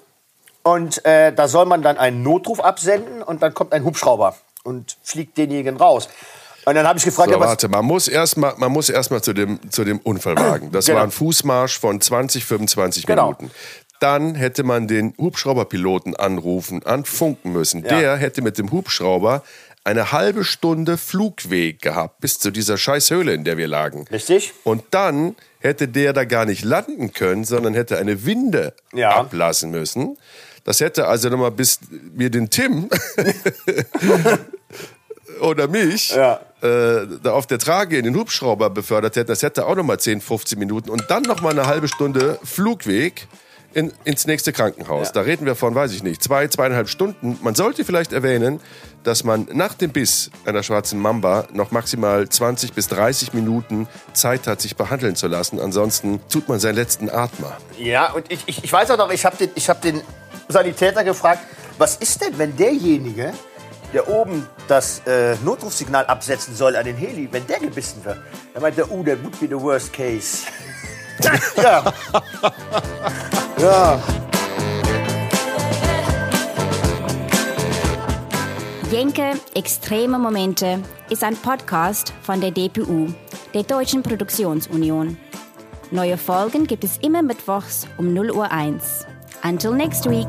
und 0.62 1.04
äh, 1.06 1.34
da 1.34 1.47
soll 1.47 1.66
man 1.66 1.82
dann 1.82 1.97
einen 1.97 2.24
Notruf 2.24 2.60
absenden 2.60 3.24
und 3.24 3.41
dann 3.41 3.54
kommt 3.54 3.74
ein 3.74 3.84
Hubschrauber 3.84 4.36
und 4.64 4.97
fliegt 5.04 5.38
denjenigen 5.38 5.78
raus. 5.78 6.08
Und 6.66 6.76
dann 6.76 6.88
habe 6.88 6.97
ich 6.97 7.04
gefragt, 7.04 7.28
So, 7.30 7.34
ja, 7.36 7.39
was, 7.41 7.49
warte, 7.49 7.68
man 7.68 7.84
muss 7.84 8.08
erstmal, 8.08 8.54
man 8.58 8.72
muss 8.72 8.88
erstmal 8.89 9.22
zu 9.22 9.34
dem, 9.34 9.60
zu 9.70 9.84
dem 9.84 9.99
Unfallwagen. 9.99 10.72
Das 10.72 10.86
Genau. 10.86 10.99
war 10.99 11.04
ein 11.04 11.12
Fußmarsch 11.12 11.78
von 11.78 11.99
20, 11.99 12.45
25 12.45 13.06
Genau. 13.06 13.36
Dann 14.04 14.36
hätte 14.36 14.64
man 14.64 14.88
den 14.89 15.14
Hubschrauberpiloten 15.18 16.14
anrufen, 16.16 16.84
anfunken 16.86 17.54
müssen. 17.54 17.84
Ja. 17.86 17.99
Der 17.99 18.18
hätte 18.18 18.41
mit 18.41 18.58
dem 18.58 18.70
Hubschrauber 18.72 19.43
eine 19.86 20.12
halbe 20.12 20.43
Stunde 20.43 20.97
Flugweg 20.97 21.82
gehabt 21.82 22.20
bis 22.20 22.38
zu 22.38 22.51
dieser 22.51 22.78
Scheißhöhle, 22.78 23.34
in 23.34 23.45
der 23.45 23.56
wir 23.58 23.68
lagen. 23.68 24.06
Richtig. 24.12 24.54
Und 24.66 24.84
dann 24.91 25.36
hätte 25.60 25.88
der 25.88 26.12
da 26.12 26.26
gar 26.26 26.43
nicht 26.45 26.66
landen 26.66 27.14
können, 27.14 27.45
sondern 27.45 27.74
hätte 27.74 27.97
eine 27.97 28.26
Winde 28.26 28.74
Ja. 28.93 29.12
ablassen 29.16 29.72
müssen. 29.72 30.18
Das 30.66 30.82
hätte 30.82 31.08
also 31.08 31.30
nochmal 31.30 31.51
bis 31.51 31.80
wir 32.14 32.30
den 32.30 32.49
Tim 32.49 32.89
oder 35.41 35.68
mich 35.68 36.12
Ja. 36.12 36.39
äh, 36.62 37.08
da 37.22 37.32
auf 37.34 37.47
der 37.47 37.60
Trage 37.60 37.97
in 37.97 38.06
den 38.06 38.16
Hubschrauber 38.16 38.70
befördert 38.70 39.16
hätten, 39.16 39.28
das 39.28 39.43
hätte 39.43 39.66
auch 39.66 39.76
nochmal 39.76 39.99
10, 39.99 40.22
15 40.22 40.58
Minuten 40.60 40.89
und 40.89 41.04
dann 41.10 41.24
nochmal 41.24 41.51
eine 41.51 41.68
halbe 41.68 41.88
Stunde 41.88 42.39
Flugweg 42.43 43.28
in, 43.74 43.91
ins 44.03 44.28
nächste 44.28 44.53
Krankenhaus. 44.53 45.11
Da 45.11 45.21
reden 45.21 45.45
wir 45.45 45.55
von, 45.55 45.76
weiß 45.76 45.93
ich 45.93 46.03
nicht, 46.03 46.24
zwei, 46.24 46.47
zweieinhalb 46.47 46.89
Stunden. 46.89 47.38
Man 47.41 47.55
sollte 47.55 47.84
vielleicht 47.86 48.13
erwähnen, 48.13 48.59
dass 49.03 49.24
man 49.24 49.47
nach 49.51 49.74
dem 49.74 49.91
Biss 49.91 50.32
einer 50.45 50.63
schwarzen 50.63 50.99
Mamba 50.99 51.47
noch 51.51 51.71
maximal 51.71 52.28
20 52.28 52.74
bis 52.74 52.88
30 52.88 53.34
Minuten 53.34 53.88
Zeit 54.13 54.47
hat, 54.47 54.61
sich 54.61 54.76
behandeln 54.76 55.15
zu 55.15 55.28
lassen. 55.28 55.59
Ansonsten 55.59 56.21
tut 56.30 56.47
man 56.47 56.59
seinen 56.59 56.76
letzten 56.76 57.09
Atmer. 57.09 57.57
Ja, 57.78 58.11
und 58.11 58.32
ich, 58.32 58.43
ich, 58.45 58.63
ich 58.63 58.71
weiß 58.71 58.91
auch 58.91 58.97
noch, 58.97 59.11
ich 59.11 59.26
habe 59.26 59.38
den, 59.38 59.49
ich 59.55 59.69
hab 59.69 59.82
den 59.82 60.01
Sanitäter 60.47 61.03
gefragt, 61.03 61.41
was 61.78 61.97
ist 61.97 62.21
denn, 62.21 62.38
wenn 62.38 62.55
derjenige, 62.55 63.34
der 63.93 64.07
oben 64.07 64.47
das 64.67 65.01
äh, 65.05 65.36
Notrufsignal 65.43 66.05
absetzen 66.05 66.55
soll 66.55 66.76
an 66.76 66.86
den 66.86 66.95
Heli, 66.95 67.28
wenn 67.32 67.45
der 67.47 67.59
gebissen 67.59 68.03
wird? 68.05 68.17
Er 68.53 68.61
meinte, 68.61 68.86
oh, 68.89 69.03
that 69.03 69.24
would 69.24 69.39
be 69.39 69.47
the 69.47 69.59
worst 69.59 69.91
case. 69.91 70.43
ja. 71.57 71.93
ja. 73.59 73.99
Jenke 78.91 79.34
Extreme 79.55 80.19
Momente 80.19 80.80
ist 81.09 81.24
ein 81.24 81.36
Podcast 81.36 82.13
von 82.21 82.41
der 82.41 82.51
DPU, 82.51 83.07
der 83.53 83.63
Deutschen 83.63 84.03
Produktionsunion. 84.03 85.17
Neue 85.91 86.17
Folgen 86.17 86.67
gibt 86.67 86.84
es 86.84 86.97
immer 86.97 87.21
mittwochs 87.21 87.88
um 87.97 88.13
0 88.13 88.32
Uhr 88.32 88.51
1. 88.51 89.05
Until 89.43 89.71
next 89.71 90.09
week. 90.09 90.28